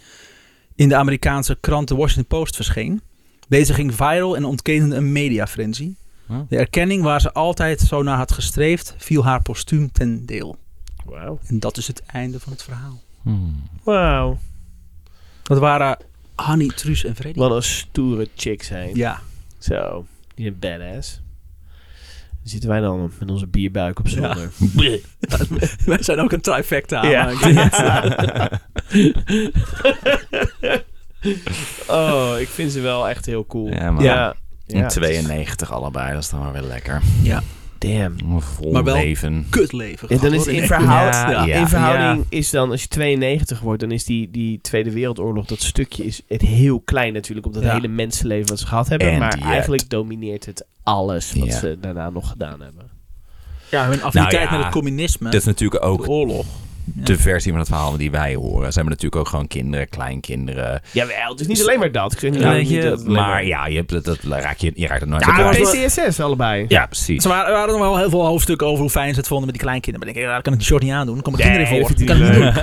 in 0.75 0.89
de 0.89 0.95
Amerikaanse 0.95 1.57
krant 1.59 1.87
The 1.87 1.95
Washington 1.95 2.37
Post 2.39 2.55
verscheen. 2.55 3.01
Deze 3.47 3.73
ging 3.73 3.95
viral 3.95 4.35
en 4.35 4.45
ontkende 4.45 4.95
een 4.95 5.11
mediafrenzy. 5.11 5.93
De 6.49 6.57
erkenning 6.57 7.03
waar 7.03 7.21
ze 7.21 7.33
altijd 7.33 7.79
zo 7.79 8.03
naar 8.03 8.17
had 8.17 8.31
gestreefd, 8.31 8.95
viel 8.97 9.23
haar 9.23 9.41
postuum 9.41 9.91
ten 9.91 10.25
deel. 10.25 10.57
Wauw. 11.05 11.39
En 11.47 11.59
dat 11.59 11.77
is 11.77 11.87
het 11.87 12.03
einde 12.05 12.39
van 12.39 12.51
het 12.51 12.63
verhaal. 12.63 13.01
Hmm. 13.21 13.63
Wauw. 13.83 14.37
Dat 15.43 15.59
waren 15.59 15.97
Hanny, 16.35 16.67
Truus 16.67 17.03
en 17.03 17.15
Freddy. 17.15 17.39
Wat 17.39 17.51
een 17.51 17.63
stoere 17.63 18.27
chick 18.35 18.63
zijn. 18.63 18.95
Ja. 18.95 19.21
Zo. 19.59 20.05
Die 20.37 20.45
zijn 20.45 20.59
badass. 20.59 21.21
Dan 22.29 22.47
zitten 22.49 22.69
wij 22.69 22.79
dan 22.79 23.11
met 23.19 23.29
onze 23.29 23.47
bierbuik 23.47 23.99
op 23.99 24.07
zolder. 24.07 24.51
Wij 25.85 26.03
zijn 26.03 26.19
ook 26.19 26.31
een 26.31 26.41
trifecta. 26.41 27.05
Ja. 27.05 27.31
oh, 31.87 32.39
ik 32.39 32.47
vind 32.47 32.71
ze 32.71 32.81
wel 32.81 33.09
echt 33.09 33.25
heel 33.25 33.45
cool. 33.45 33.67
Ja, 33.67 33.91
maar 33.91 34.03
ja. 34.03 34.35
in 34.65 34.77
Ja, 34.77 34.87
92 34.87 35.71
allebei, 35.71 36.13
dat 36.13 36.23
is 36.23 36.29
dan 36.29 36.41
wel 36.41 36.51
weer 36.51 36.61
lekker. 36.61 37.01
Damn. 37.79 38.41
Vol 38.41 38.71
Maar 38.71 38.83
wel- 38.83 38.95
leven. 38.95 39.45
Kutleven. 39.49 40.09
En 40.09 40.17
dan 40.17 40.33
is 40.33 40.47
in, 40.47 40.57
hoor. 40.57 40.67
verhoud, 40.67 41.13
Ja, 41.13 41.45
ja. 41.45 41.55
in 41.59 41.67
verhouding 41.67 42.25
is 42.29 42.49
dan, 42.49 42.71
als 42.71 42.81
je 42.81 42.87
92 42.87 43.59
wordt, 43.59 43.79
dan 43.81 43.91
is 43.91 44.03
die, 44.05 44.31
die 44.31 44.59
Tweede 44.61 44.91
Wereldoorlog, 44.91 45.45
dat 45.45 45.61
stukje 45.61 46.05
is 46.05 46.21
het 46.27 46.41
heel 46.41 46.79
klein 46.79 47.13
natuurlijk 47.13 47.47
op 47.47 47.53
dat 47.53 47.63
Ja. 47.63 47.73
hele 47.73 47.87
mensenleven 47.87 48.49
wat 48.49 48.59
ze 48.59 48.67
gehad 48.67 48.87
hebben. 48.89 49.11
En 49.11 49.19
maar 49.19 49.37
yet. 49.37 49.47
eigenlijk 49.47 49.89
domineert 49.89 50.45
het 50.45 50.65
alles 50.83 51.33
wat 51.33 51.47
Ja. 51.47 51.57
ze 51.59 51.77
daarna 51.81 52.09
nog 52.09 52.29
gedaan 52.29 52.61
hebben. 52.61 52.85
Ja, 53.71 53.87
hun 53.87 54.03
affiniteit 54.03 54.33
Nou 54.33 54.45
ja, 54.45 54.51
met 54.55 54.63
het 54.65 54.73
communisme. 54.73 55.29
Dat 55.29 55.39
is 55.39 55.45
natuurlijk 55.45 55.85
ook 55.85 56.03
de 56.03 56.09
oorlog. 56.11 56.45
De 56.93 57.17
versie 57.17 57.51
van 57.51 57.59
het 57.59 57.69
verhaal 57.69 57.97
die 57.97 58.11
wij 58.11 58.35
horen. 58.35 58.67
Ze 58.71 58.79
hebben 58.79 58.93
natuurlijk 58.93 59.15
ook 59.21 59.27
gewoon 59.27 59.47
kinderen, 59.47 59.89
kleinkinderen. 59.89 60.81
Jawel, 60.91 61.29
het 61.31 61.39
is 61.39 61.47
niet 61.47 61.61
alleen 61.61 61.79
maar 61.79 61.91
dat. 61.91 62.13
Ik 62.23 62.33
Ja, 62.33 62.49
weet 62.49 62.69
je, 62.69 62.81
het 62.81 63.07
maar 63.07 63.45
ja, 63.45 63.65
je, 63.67 63.75
hebt, 63.75 63.89
dat, 63.89 64.03
dat 64.05 64.17
raak 64.23 64.57
je, 64.57 64.71
je 64.75 64.87
raakt 64.87 64.99
het 65.01 65.09
nooit 65.09 65.25
Ja, 65.25 65.35
uit. 65.43 65.57
PCSS 65.61 66.19
allebei. 66.19 66.65
Ja, 66.67 66.85
precies. 66.85 67.23
Er 67.23 67.29
waren, 67.29 67.45
er 67.47 67.53
waren 67.53 67.71
nog 67.71 67.81
wel 67.81 67.97
heel 67.97 68.09
veel 68.09 68.25
hoofdstukken 68.25 68.67
over 68.67 68.81
hoe 68.81 68.89
fijn 68.89 69.13
ze 69.13 69.19
het 69.19 69.27
vonden 69.27 69.45
met 69.45 69.55
die 69.55 69.63
kleinkinderen. 69.63 69.99
Maar 69.99 70.07
ik 70.09 70.13
denk, 70.15 70.27
ja, 70.27 70.33
daar 70.33 70.43
kan 70.43 70.53
ik 70.53 70.59
die 70.59 70.67
short 70.67 70.83
niet 70.83 70.91
aandoen. 70.91 71.13
Dan 71.13 71.23
komen 71.23 71.39
Nee, 71.39 71.49
kinderen 71.49 71.87
voor. 71.87 72.05
kan 72.05 72.21
ik 72.21 72.55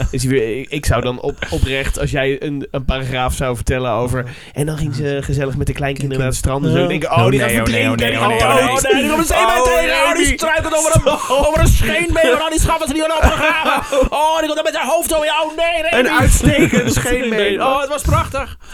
niet. 0.00 0.10
Is 0.20 0.24
weer, 0.24 0.58
ik, 0.58 0.70
ik 0.70 0.86
zou 0.86 1.02
dan 1.02 1.20
op, 1.20 1.36
oprecht, 1.50 1.98
als 1.98 2.10
jij 2.10 2.42
een, 2.42 2.66
een 2.70 2.84
paragraaf 2.84 3.34
zou 3.34 3.56
vertellen 3.56 3.90
over... 3.90 4.24
En 4.52 4.66
dan 4.66 4.76
ging 4.78 4.94
ze 4.94 5.18
gezellig 5.22 5.56
met 5.56 5.66
de 5.66 5.72
kleinkinderen 5.72 6.18
naar 6.18 6.28
het 6.28 6.36
strand. 6.36 6.64
En 6.64 6.70
zo 6.72 6.78
Ja. 6.78 6.86
denk 6.86 7.02
ik, 7.02 7.10
oh, 7.10 7.28
die 7.30 7.40
Oh, 7.40 7.46
gaat 7.50 7.52
nee, 7.52 7.60
oh, 7.60 7.66
nee, 7.68 7.86
verdrinken. 7.88 8.20
oh, 8.20 8.26
nee, 8.28 8.36
die 8.38 8.46
oh, 8.46 8.54
nee, 8.54 8.64
oh, 8.68 8.74
oh, 8.74 8.82
nee, 8.92 9.02
die 9.02 9.10
komt 9.10 9.30
een 9.30 9.36
Oh, 9.36 9.62
tegen. 9.64 10.02
Oh, 10.08 10.14
die 10.16 10.24
die 10.26 10.34
struikelt 10.38 10.74
over 10.78 10.90
een, 10.96 11.46
Over 11.46 11.60
een 11.60 11.66
scheenbeen, 11.68 12.32
maar 12.38 12.50
die 12.50 12.60
schaffen 12.60 12.86
ze 12.88 12.92
niet 12.92 13.02
aan 13.04 13.16
opgegraven. 13.16 13.71
Oh, 14.10 14.36
die 14.38 14.46
komt 14.46 14.54
dan 14.54 14.64
met 14.64 14.74
zijn 14.74 14.86
hoofd 14.86 15.10
zo. 15.10 15.24
Ja, 15.24 15.42
oh 15.42 15.56
nee, 15.56 15.82
nee. 15.82 15.92
Een 15.94 16.02
nee. 16.04 16.12
uitstekend 16.12 16.92
scheenbeen. 17.02 17.62
Oh, 17.62 17.80
het 17.80 17.88
was 17.88 18.02
prachtig. 18.02 18.58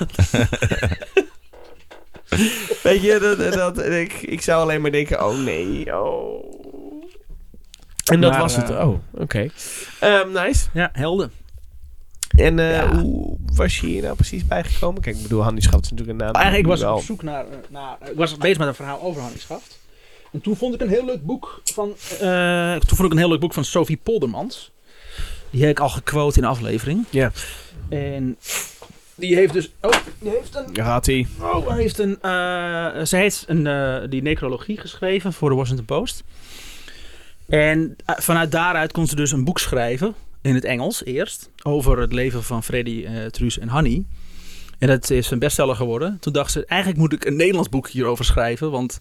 Weet 2.82 3.02
je, 3.02 3.36
dat, 3.38 3.52
dat, 3.52 3.84
ik, 3.86 4.12
ik 4.12 4.42
zou 4.42 4.62
alleen 4.62 4.80
maar 4.80 4.90
denken, 4.90 5.26
oh 5.26 5.38
nee, 5.38 5.98
oh. 6.00 6.44
En 8.12 8.20
dat 8.20 8.30
Maar, 8.30 8.40
was 8.40 8.56
het. 8.56 8.70
eh, 8.70 8.88
Oh, 8.88 8.98
oké. 9.14 9.48
Ehm, 10.00 10.32
nice. 10.32 10.66
Ja, 10.72 10.90
helden. 10.92 11.32
En 12.36 12.58
eh, 12.58 12.70
Ja. 12.70 12.96
hoe 12.96 13.36
was 13.54 13.78
je 13.80 13.86
hier 13.86 14.02
nou 14.02 14.14
precies 14.14 14.46
bijgekomen? 14.46 15.02
Kijk, 15.02 15.16
ik 15.16 15.22
bedoel, 15.22 15.42
Hannie 15.42 15.62
Schaft 15.62 15.84
is 15.84 15.90
natuurlijk 15.90 16.18
een 16.18 16.24
naam. 16.24 16.34
Eigenlijk 16.34 16.66
was 16.66 16.80
ik 16.80 16.88
op 16.88 17.02
zoek 17.02 17.22
naar, 17.22 17.44
eh, 17.44 17.50
naar... 17.68 17.96
Ik 18.10 18.16
was 18.16 18.36
bezig 18.36 18.58
met 18.58 18.68
een 18.68 18.74
verhaal 18.74 19.02
over 19.02 19.20
Hannie 19.22 19.40
Schaft. 19.40 19.78
En 20.32 20.40
toen 20.40 20.56
vond 20.56 20.74
ik 20.74 20.80
een 20.80 20.88
heel 20.88 21.04
leuk 21.04 21.24
boek 21.24 21.60
van... 21.64 21.86
toen 22.86 22.96
vond 22.96 23.04
ik 23.04 23.10
een 23.12 23.18
heel 23.18 23.28
leuk 23.28 23.40
boek 23.40 23.54
van 23.54 23.64
Sophie 23.64 24.00
Poldermans. 24.02 24.72
Die 25.50 25.60
heb 25.60 25.70
ik 25.70 25.80
al 25.80 25.88
gequote 25.88 26.36
in 26.36 26.42
de 26.42 26.48
aflevering. 26.48 27.04
Ja. 27.10 27.32
En 27.88 28.36
die 29.14 29.34
heeft 29.34 29.52
dus... 29.52 29.70
Oh, 29.80 29.92
die 30.18 30.30
heeft 30.30 30.54
een... 30.54 30.72
Daar 30.72 30.84
gaat 30.84 31.06
hij. 31.06 31.26
Oh, 31.40 31.68
hij 31.68 31.80
heeft 31.80 31.98
een... 31.98 32.18
eh 32.20 33.04
ze 33.04 33.16
heeft 33.16 33.44
een, 33.46 33.66
eh, 33.66 34.00
die 34.08 34.22
necrologie 34.22 34.78
geschreven 34.78 35.32
voor 35.32 35.50
de 35.50 35.56
Washington 35.56 35.84
Post. 35.84 36.24
En 37.48 37.96
eh, 38.04 38.16
vanuit 38.18 38.52
daaruit 38.52 38.92
kon 38.92 39.06
ze 39.06 39.16
dus 39.16 39.32
een 39.32 39.44
boek 39.44 39.58
schrijven. 39.58 40.14
In 40.42 40.54
het 40.54 40.64
Engels 40.64 41.04
eerst. 41.04 41.50
Over 41.62 41.98
het 41.98 42.12
leven 42.12 42.42
van 42.42 42.62
Freddy, 42.62 43.06
Truus 43.30 43.58
en 43.58 43.68
Hanny. 43.68 44.04
En 44.78 44.88
dat 44.88 45.10
is 45.10 45.30
een 45.30 45.38
bestseller 45.38 45.76
geworden. 45.76 46.16
Toen 46.20 46.32
dacht 46.32 46.52
ze, 46.52 46.64
eigenlijk 46.66 47.00
moet 47.00 47.12
ik 47.12 47.24
een 47.24 47.36
Nederlands 47.36 47.68
boek 47.68 47.88
hierover 47.88 48.24
schrijven. 48.24 48.70
Want 48.70 49.00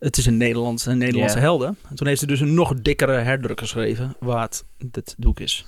het 0.00 0.16
is 0.16 0.26
een 0.26 0.36
Nederlandse, 0.36 0.90
een 0.90 0.98
Nederlandse 0.98 1.38
helden. 1.38 1.76
En 1.88 1.96
toen 1.96 2.06
heeft 2.06 2.20
ze 2.20 2.26
dus 2.26 2.40
een 2.40 2.54
nog 2.54 2.74
dikkere 2.74 3.12
herdruk 3.12 3.58
geschreven. 3.60 4.16
Wat 4.18 4.64
dit 4.78 5.14
boek 5.18 5.40
is. 5.40 5.64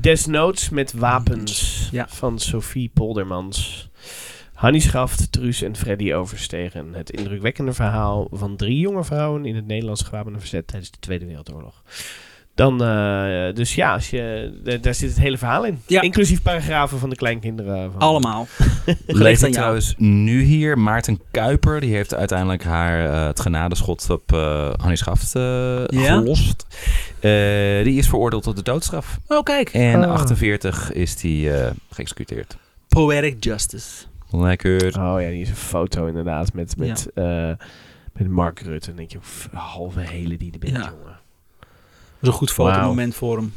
Desnoods 0.00 0.68
met 0.68 0.92
wapens 0.92 1.88
Ja. 1.92 2.06
van 2.08 2.38
Sophie 2.38 2.90
Poldermans. 2.94 3.88
Hannie 4.54 4.80
Schaft, 4.80 5.32
Truus 5.32 5.62
en 5.62 5.76
Freddy 5.76 6.12
overstegen. 6.12 6.94
Het 6.94 7.10
indrukwekkende 7.10 7.72
verhaal 7.72 8.28
van 8.30 8.56
drie 8.56 8.78
jonge 8.78 9.04
vrouwen 9.04 9.44
in 9.44 9.54
het 9.56 9.66
Nederlands 9.66 10.02
gewapende 10.02 10.38
verzet 10.38 10.66
tijdens 10.66 10.90
de 10.90 10.98
Tweede 11.00 11.26
Wereldoorlog. 11.26 11.82
Dan, 12.54 12.82
eh, 12.84 13.54
dus 13.54 13.74
ja, 13.74 13.92
als 13.92 14.10
je, 14.10 14.52
da- 14.64 14.76
daar 14.76 14.94
zit 14.94 15.08
het 15.08 15.18
hele 15.18 15.38
verhaal 15.38 15.64
in. 15.64 15.80
Ja. 15.86 16.00
Inclusief 16.00 16.42
paragrafen 16.42 16.98
van 16.98 17.10
de 17.10 17.16
kleinkinderen. 17.16 17.92
Van, 17.92 18.00
Allemaal. 18.00 18.46
Leeft 19.06 19.52
trouwens 19.52 19.94
nu 19.98 20.42
hier 20.42 20.78
Maarten 20.78 21.20
Kuiper. 21.30 21.80
Die 21.80 21.94
heeft 21.94 22.14
uiteindelijk 22.14 22.64
haar 22.64 23.06
eh, 23.10 23.26
het 23.26 23.40
genadeschot 23.40 24.10
op 24.10 24.32
eh 24.32 24.70
Hannie 24.76 24.96
Schaft 24.96 25.32
Ja? 25.32 25.86
gelost. 25.88 26.66
Eh, 27.20 27.30
die 27.84 27.98
is 27.98 28.08
veroordeeld 28.08 28.42
tot 28.42 28.56
de 28.56 28.62
doodstraf. 28.62 29.18
Oh, 29.28 29.42
kijk. 29.42 29.68
En 29.68 30.04
Ah. 30.04 30.10
48 30.12 30.92
is 30.92 31.16
die 31.16 31.52
eh, 31.52 31.70
geëxecuteerd. 31.90 32.56
Poetic 32.88 33.44
justice. 33.44 33.88
Lekker. 34.30 34.86
Oh 35.00 35.20
ja, 35.20 35.28
die 35.28 35.40
is 35.40 35.48
een 35.48 35.56
foto 35.56 36.06
inderdaad 36.06 36.52
met, 36.52 36.76
met, 36.76 37.08
eh, 37.14 37.50
met 38.12 38.28
Mark 38.28 38.60
Rutte. 38.60 38.86
Dan 38.88 38.96
denk 38.96 39.10
je, 39.10 39.18
"Pff, 39.18 39.48
halve 39.52 40.00
hele 40.00 40.36
die 40.36 40.52
er 40.52 40.58
bent, 40.58 40.76
Ja. 40.76 40.92
jongen. 40.98 41.09
Dat 42.20 42.28
is 42.28 42.28
een 42.28 42.32
goed 42.32 42.50
fotomoment 42.50 43.14
voor 43.14 43.36
hem. 43.36 43.52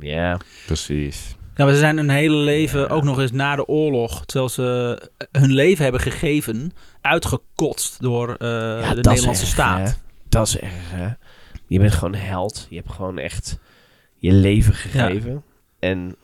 Ja. 0.00 0.38
Precies. 0.66 1.36
Maar 1.56 1.70
ze 1.72 1.78
zijn 1.78 1.96
hun 1.96 2.10
hele 2.10 2.36
leven, 2.36 2.90
ook 2.90 3.02
nog 3.02 3.18
eens 3.20 3.32
na 3.32 3.56
de 3.56 3.66
oorlog, 3.66 4.24
terwijl 4.24 4.48
ze 4.48 4.98
hun 5.32 5.52
leven 5.52 5.82
hebben 5.82 6.00
gegeven, 6.00 6.72
uitgekotst 7.00 8.00
door 8.00 8.30
eh, 8.30 8.38
de 8.38 8.94
Nederlandse 8.94 9.28
erg, 9.28 9.52
staat. 9.52 9.88
hè? 9.88 9.94
Dat 10.28 10.46
is 10.46 10.58
erg, 10.58 10.90
hè? 10.90 11.08
Je 11.66 11.78
bent 11.78 11.92
gewoon 11.92 12.14
held. 12.14 12.66
Je 12.70 12.76
hebt 12.76 12.92
gewoon 12.92 13.18
echt 13.18 13.58
je 14.16 14.32
leven 14.32 14.74
gegeven. 14.74 15.42
En... 15.78 16.16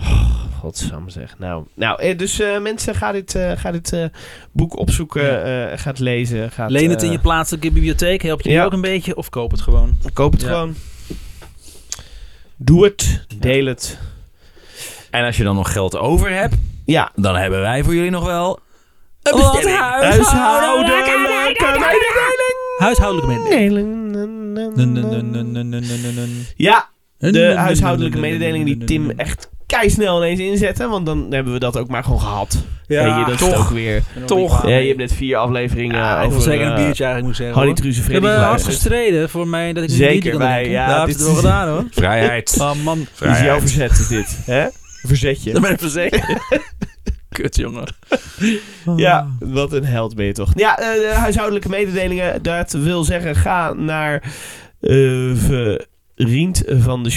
Oh, 0.00 0.30
Godsam 0.60 1.08
zeg. 1.08 1.34
Nou, 1.38 1.64
nou 1.74 2.00
eh, 2.02 2.18
dus 2.18 2.40
eh, 2.40 2.60
mensen, 2.60 2.94
ga 2.94 3.12
dit, 3.12 3.34
eh, 3.34 3.52
ga 3.56 3.70
dit 3.70 3.92
eh, 3.92 4.04
boek 4.52 4.76
opzoeken. 4.78 5.44
eh 5.44 5.78
ga 5.78 5.90
het 5.90 5.98
lezen. 5.98 6.50
Ga 6.50 6.66
Leen 6.66 6.90
het 6.90 7.02
in 7.02 7.10
je 7.10 7.18
plaatselijke 7.18 7.70
bibliotheek, 7.70 8.22
helpt 8.22 8.44
je 8.44 8.50
ja. 8.50 8.64
ook 8.64 8.72
een 8.72 8.80
beetje, 8.80 9.16
of 9.16 9.28
koop 9.28 9.50
het 9.50 9.60
gewoon. 9.60 9.96
Koop 10.12 10.32
het 10.32 10.40
Ja. 10.42 10.46
gewoon. 10.48 10.74
Doe 12.56 12.84
het. 12.84 13.24
Deel 13.38 13.66
het. 13.66 13.98
En 15.10 15.24
als 15.24 15.36
je 15.36 15.44
dan 15.44 15.54
nog 15.56 15.72
geld 15.72 15.96
over 15.96 16.30
hebt, 16.30 16.54
Ja. 16.84 17.10
dan 17.14 17.36
hebben 17.36 17.60
wij 17.60 17.84
voor 17.84 17.94
jullie 17.94 18.10
nog 18.10 18.24
wel 18.24 18.58
Een 19.22 19.38
wat. 19.38 19.64
Huishoudelijke 19.64 21.20
Huishoudelijke 22.78 23.32
mededeling. 23.48 24.12
mededeling. 25.90 26.30
Ja, 26.56 26.88
de 27.18 27.54
huishoudelijke 27.56 28.18
mededelingen 28.18 28.66
die 28.66 28.84
Tim 28.84 29.10
echt 29.10 29.50
keisnel 29.66 30.16
ineens 30.24 30.40
inzetten. 30.40 30.90
Want 30.90 31.06
dan 31.06 31.26
hebben 31.30 31.52
we 31.52 31.58
dat 31.58 31.76
ook 31.78 31.88
maar 31.88 32.04
gewoon 32.04 32.20
gehad. 32.20 32.64
Ja, 32.86 33.18
je, 33.18 33.24
dat 33.24 33.34
is 33.40 33.48
toch. 33.48 33.58
ook 33.58 33.68
weer... 33.68 34.02
Toch. 34.26 34.66
Ja, 34.66 34.76
je 34.76 34.86
hebt 34.86 34.98
net 34.98 35.12
vier 35.12 35.36
afleveringen 35.36 35.96
Ja, 35.96 36.12
ik 36.18 36.18
over... 36.26 36.30
wil 36.30 36.40
zeker 36.40 36.66
een 36.66 36.72
eh, 36.72 36.84
biertje 36.84 37.04
eigenlijk 37.04 37.24
moet 37.24 37.36
zeggen. 37.36 37.56
Harry 37.56 37.74
We 37.74 37.92
Freddy 37.94 38.12
hebben 38.12 38.44
hard 38.44 38.64
gestreden 38.64 39.30
voor 39.30 39.48
mij 39.48 39.72
dat 39.72 39.82
ik 39.82 39.88
een 39.90 39.94
Zeker 39.96 40.12
biertje 40.12 40.30
kan 40.30 40.38
wij, 40.38 40.54
drinken. 40.62 40.72
ja, 40.80 40.86
Daar 40.86 40.98
heb 40.98 41.08
je 41.08 41.12
dit 41.14 41.22
het 41.22 41.26
wel 41.26 41.36
is- 41.36 41.40
gedaan 41.44 41.68
hoor. 41.68 41.84
vrijheid. 41.90 42.56
Ah 42.60 42.74
man, 42.84 42.98
is 43.20 43.40
jouw 43.40 43.60
verzet, 43.60 43.90
is 43.90 44.08
dit. 44.08 44.38
Hè? 44.44 44.66
Verzetje. 45.06 45.52
dat 45.52 45.62
ben 45.62 45.70
ik 45.70 45.78
verzekerd. 45.78 46.24
Kut 47.28 47.56
jongen. 47.56 47.94
Ja, 48.96 49.26
wat 49.40 49.72
een 49.72 49.84
held 49.84 50.14
ben 50.14 50.26
je 50.26 50.32
toch. 50.32 50.50
Ja, 50.54 50.78
eh, 50.78 50.84
de 51.10 51.12
huishoudelijke 51.14 51.68
mededelingen. 51.68 52.42
Dat 52.42 52.72
wil 52.72 53.04
zeggen, 53.04 53.36
ga 53.36 53.72
naar 53.72 54.22
eh 54.80 55.30
vriend 56.16 56.62
van 56.66 57.02
de 57.02 57.10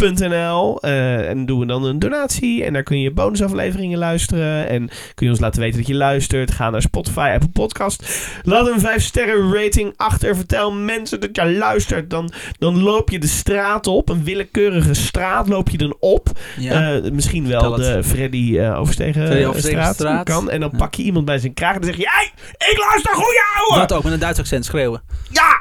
show.nl 0.00 0.80
eh, 0.80 1.28
en 1.28 1.46
doen 1.46 1.58
we 1.58 1.66
dan 1.66 1.84
een 1.84 1.98
donatie 1.98 2.64
en 2.64 2.72
daar 2.72 2.82
kun 2.82 3.00
je 3.00 3.10
bonusafleveringen 3.10 3.98
luisteren 3.98 4.68
en 4.68 4.88
kun 5.14 5.26
je 5.26 5.32
ons 5.32 5.40
laten 5.40 5.60
weten 5.60 5.78
dat 5.78 5.86
je 5.86 5.94
luistert. 5.94 6.50
Ga 6.50 6.70
naar 6.70 6.82
Spotify, 6.82 7.30
Apple 7.34 7.48
Podcast. 7.48 8.28
Laat 8.42 8.66
een 8.66 8.80
5 8.80 9.02
sterren 9.02 9.54
rating 9.54 9.92
achter. 9.96 10.36
Vertel 10.36 10.72
mensen 10.72 11.20
dat 11.20 11.36
je 11.36 11.52
luistert. 11.52 12.10
Dan, 12.10 12.32
dan 12.58 12.82
loop 12.82 13.10
je 13.10 13.18
de 13.18 13.26
straat 13.26 13.86
op, 13.86 14.08
een 14.08 14.24
willekeurige 14.24 14.94
straat 14.94 15.48
loop 15.48 15.68
je 15.70 15.78
dan 15.78 15.96
op. 16.00 16.28
Ja. 16.58 16.94
Eh, 16.94 17.10
misschien 17.12 17.48
wel 17.48 17.60
Vertel 17.60 17.76
de 17.76 17.84
het. 17.84 18.06
Freddy 18.06 18.58
eh 18.58 18.78
Overstegen 18.78 19.26
Freddy 19.26 19.92
straat 19.92 20.24
kan. 20.24 20.50
En 20.50 20.60
dan 20.60 20.68
Ja. 20.72 20.78
pak 20.78 20.94
je 20.94 21.02
iemand 21.02 21.24
bij 21.24 21.38
zijn 21.38 21.54
kraag 21.54 21.74
en 21.74 21.80
dan 21.80 21.90
zeg 21.90 22.00
je... 22.00 22.08
Hey, 22.10 22.32
ik 22.70 22.78
luister 22.78 23.14
goeie 23.14 23.40
ouwe! 23.56 23.78
Dat 23.86 23.92
ook, 23.92 24.04
met 24.04 24.12
een 24.12 24.18
Duits 24.18 24.38
accent 24.38 24.64
schreeuwen. 24.64 25.02
Ja! 25.30 25.58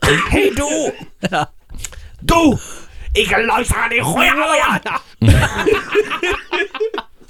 hey, 0.30 0.52
doe! 0.54 0.94
Ja. 1.30 1.50
Doe! 2.20 2.58
Ik 3.12 3.44
luister 3.46 3.76
aan 3.76 3.88
die 3.88 4.00
goeie 4.02 4.30
ouwe! 4.30 4.56
Ja. 4.56 5.00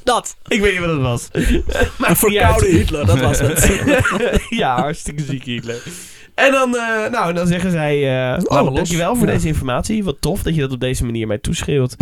Dat. 0.05 0.37
Ik 0.49 0.61
weet 0.61 0.71
niet 0.73 0.81
wat 0.81 0.91
het 0.91 1.01
was. 1.01 1.29
Een 2.09 2.17
verkoude 2.17 2.67
Hitler, 2.67 3.07
dat 3.07 3.21
was 3.21 3.39
het. 3.39 3.81
ja, 4.49 4.81
hartstikke 4.81 5.23
ziek 5.23 5.45
Hitler. 5.45 5.83
En 6.35 6.53
dan, 6.53 6.77
eh, 6.77 7.11
nou, 7.11 7.33
dan 7.33 7.47
zeggen 7.47 7.71
zij... 7.71 7.97
eh 8.03 8.43
maar 8.43 8.59
oh, 8.61 8.65
los. 8.65 8.75
dankjewel 8.75 9.17
voor 9.17 9.27
Ja. 9.27 9.33
deze 9.33 9.47
informatie. 9.47 10.05
Wat 10.05 10.17
tof 10.21 10.43
dat 10.43 10.55
je 10.55 10.61
dat 10.61 10.73
op 10.73 10.81
deze 10.81 11.05
manier 11.05 11.27
mij 11.27 11.39
toeschreeuwt. 11.39 11.97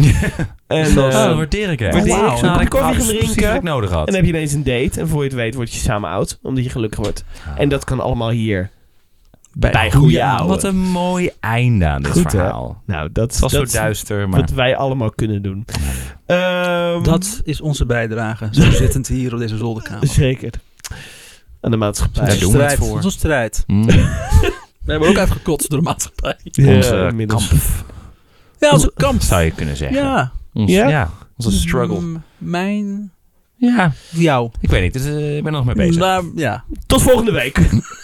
en, 0.66 0.98
Oh, 0.98 1.06
eh, 1.08 1.36
waardeer 1.36 1.70
ik 1.70 1.80
echt. 1.80 1.94
waardeer 1.94 2.32
ik. 2.36 2.40
Nou, 2.40 2.60
ik 2.60 2.68
koffie 2.68 2.94
gaan 2.94 3.06
drinken. 3.06 3.54
ik 3.54 3.62
nodig 3.62 3.90
had. 3.90 3.98
en 3.98 4.06
dan 4.06 4.14
heb 4.14 4.24
je 4.24 4.30
ineens 4.30 4.52
een 4.52 4.64
date. 4.64 5.00
En 5.00 5.08
voor 5.08 5.22
je 5.22 5.28
het 5.28 5.36
weet 5.38 5.54
word 5.54 5.72
je 5.72 5.78
samen 5.80 6.10
oud. 6.10 6.38
Omdat 6.42 6.64
je 6.64 6.70
gelukkig 6.70 6.98
wordt. 6.98 7.24
En 7.56 7.68
dat 7.68 7.84
kan 7.84 8.00
allemaal 8.00 8.30
hier. 8.30 8.70
Bij 9.58 9.92
goede 9.92 10.24
ouwe. 10.24 10.48
Wat 10.48 10.64
een 10.64 10.76
mooi 10.78 11.30
einde 11.40 11.86
aan 11.86 12.02
dit 12.02 12.12
Goed, 12.12 12.22
hè? 12.24 12.30
verhaal. 12.30 12.82
Nou, 12.86 13.08
dat, 13.12 13.30
Het 13.30 13.40
was 13.40 13.52
dat 13.52 13.70
zo 13.70 13.78
duister, 13.78 14.28
maar... 14.28 14.40
wat 14.40 14.50
wij 14.50 14.76
allemaal 14.76 15.10
kunnen 15.10 15.42
doen. 15.42 15.64
Ehm, 16.26 17.02
Dat 17.02 17.40
is 17.44 17.60
onze 17.60 17.86
bijdrage. 17.86 18.48
Zo 18.50 18.70
zittend 18.82 19.08
hier 19.08 19.32
op 19.32 19.38
deze 19.38 19.56
zolderkamer. 19.56 20.06
Zeker. 20.06 20.52
Aan 21.60 21.70
de 21.70 21.76
maatschappij. 21.76 22.26
Daar 22.26 22.38
doen 22.38 22.52
we 22.52 22.62
het 22.62 22.74
voor. 22.78 22.96
Onze 22.96 23.10
strijd. 23.10 23.64
Mm. 23.66 23.86
We 24.84 24.94
hebben 24.94 25.08
ook 25.08 25.18
uitgekotst 25.18 25.70
door 25.70 25.78
de 25.78 25.84
maatschappij. 25.84 26.36
Ja, 26.42 26.74
Onze 26.76 27.14
kamp, 27.26 27.52
Ja, 28.58 28.70
onze 28.72 28.92
kamp. 28.96 29.22
zou 29.22 29.42
je 29.42 29.50
kunnen 29.50 29.76
zeggen. 29.76 29.98
Ja. 30.02 30.32
Ons, 30.54 30.70
Ja? 30.72 30.88
ja? 30.88 31.10
onze 31.36 31.52
struggle. 31.52 32.20
Mijn. 32.38 33.10
Ja, 33.54 33.92
Jou. 34.10 34.50
ik 34.60 34.70
weet 34.70 34.82
niet. 34.82 34.92
Dus, 34.92 35.04
eh, 35.04 35.36
ik 35.36 35.42
ben 35.42 35.52
er 35.52 35.58
nog 35.58 35.64
mee 35.64 35.74
bezig. 35.74 35.96
Nou, 36.00 36.32
ja. 36.34 36.64
Tot 36.86 37.02
volgende 37.02 37.32
week. 37.32 37.58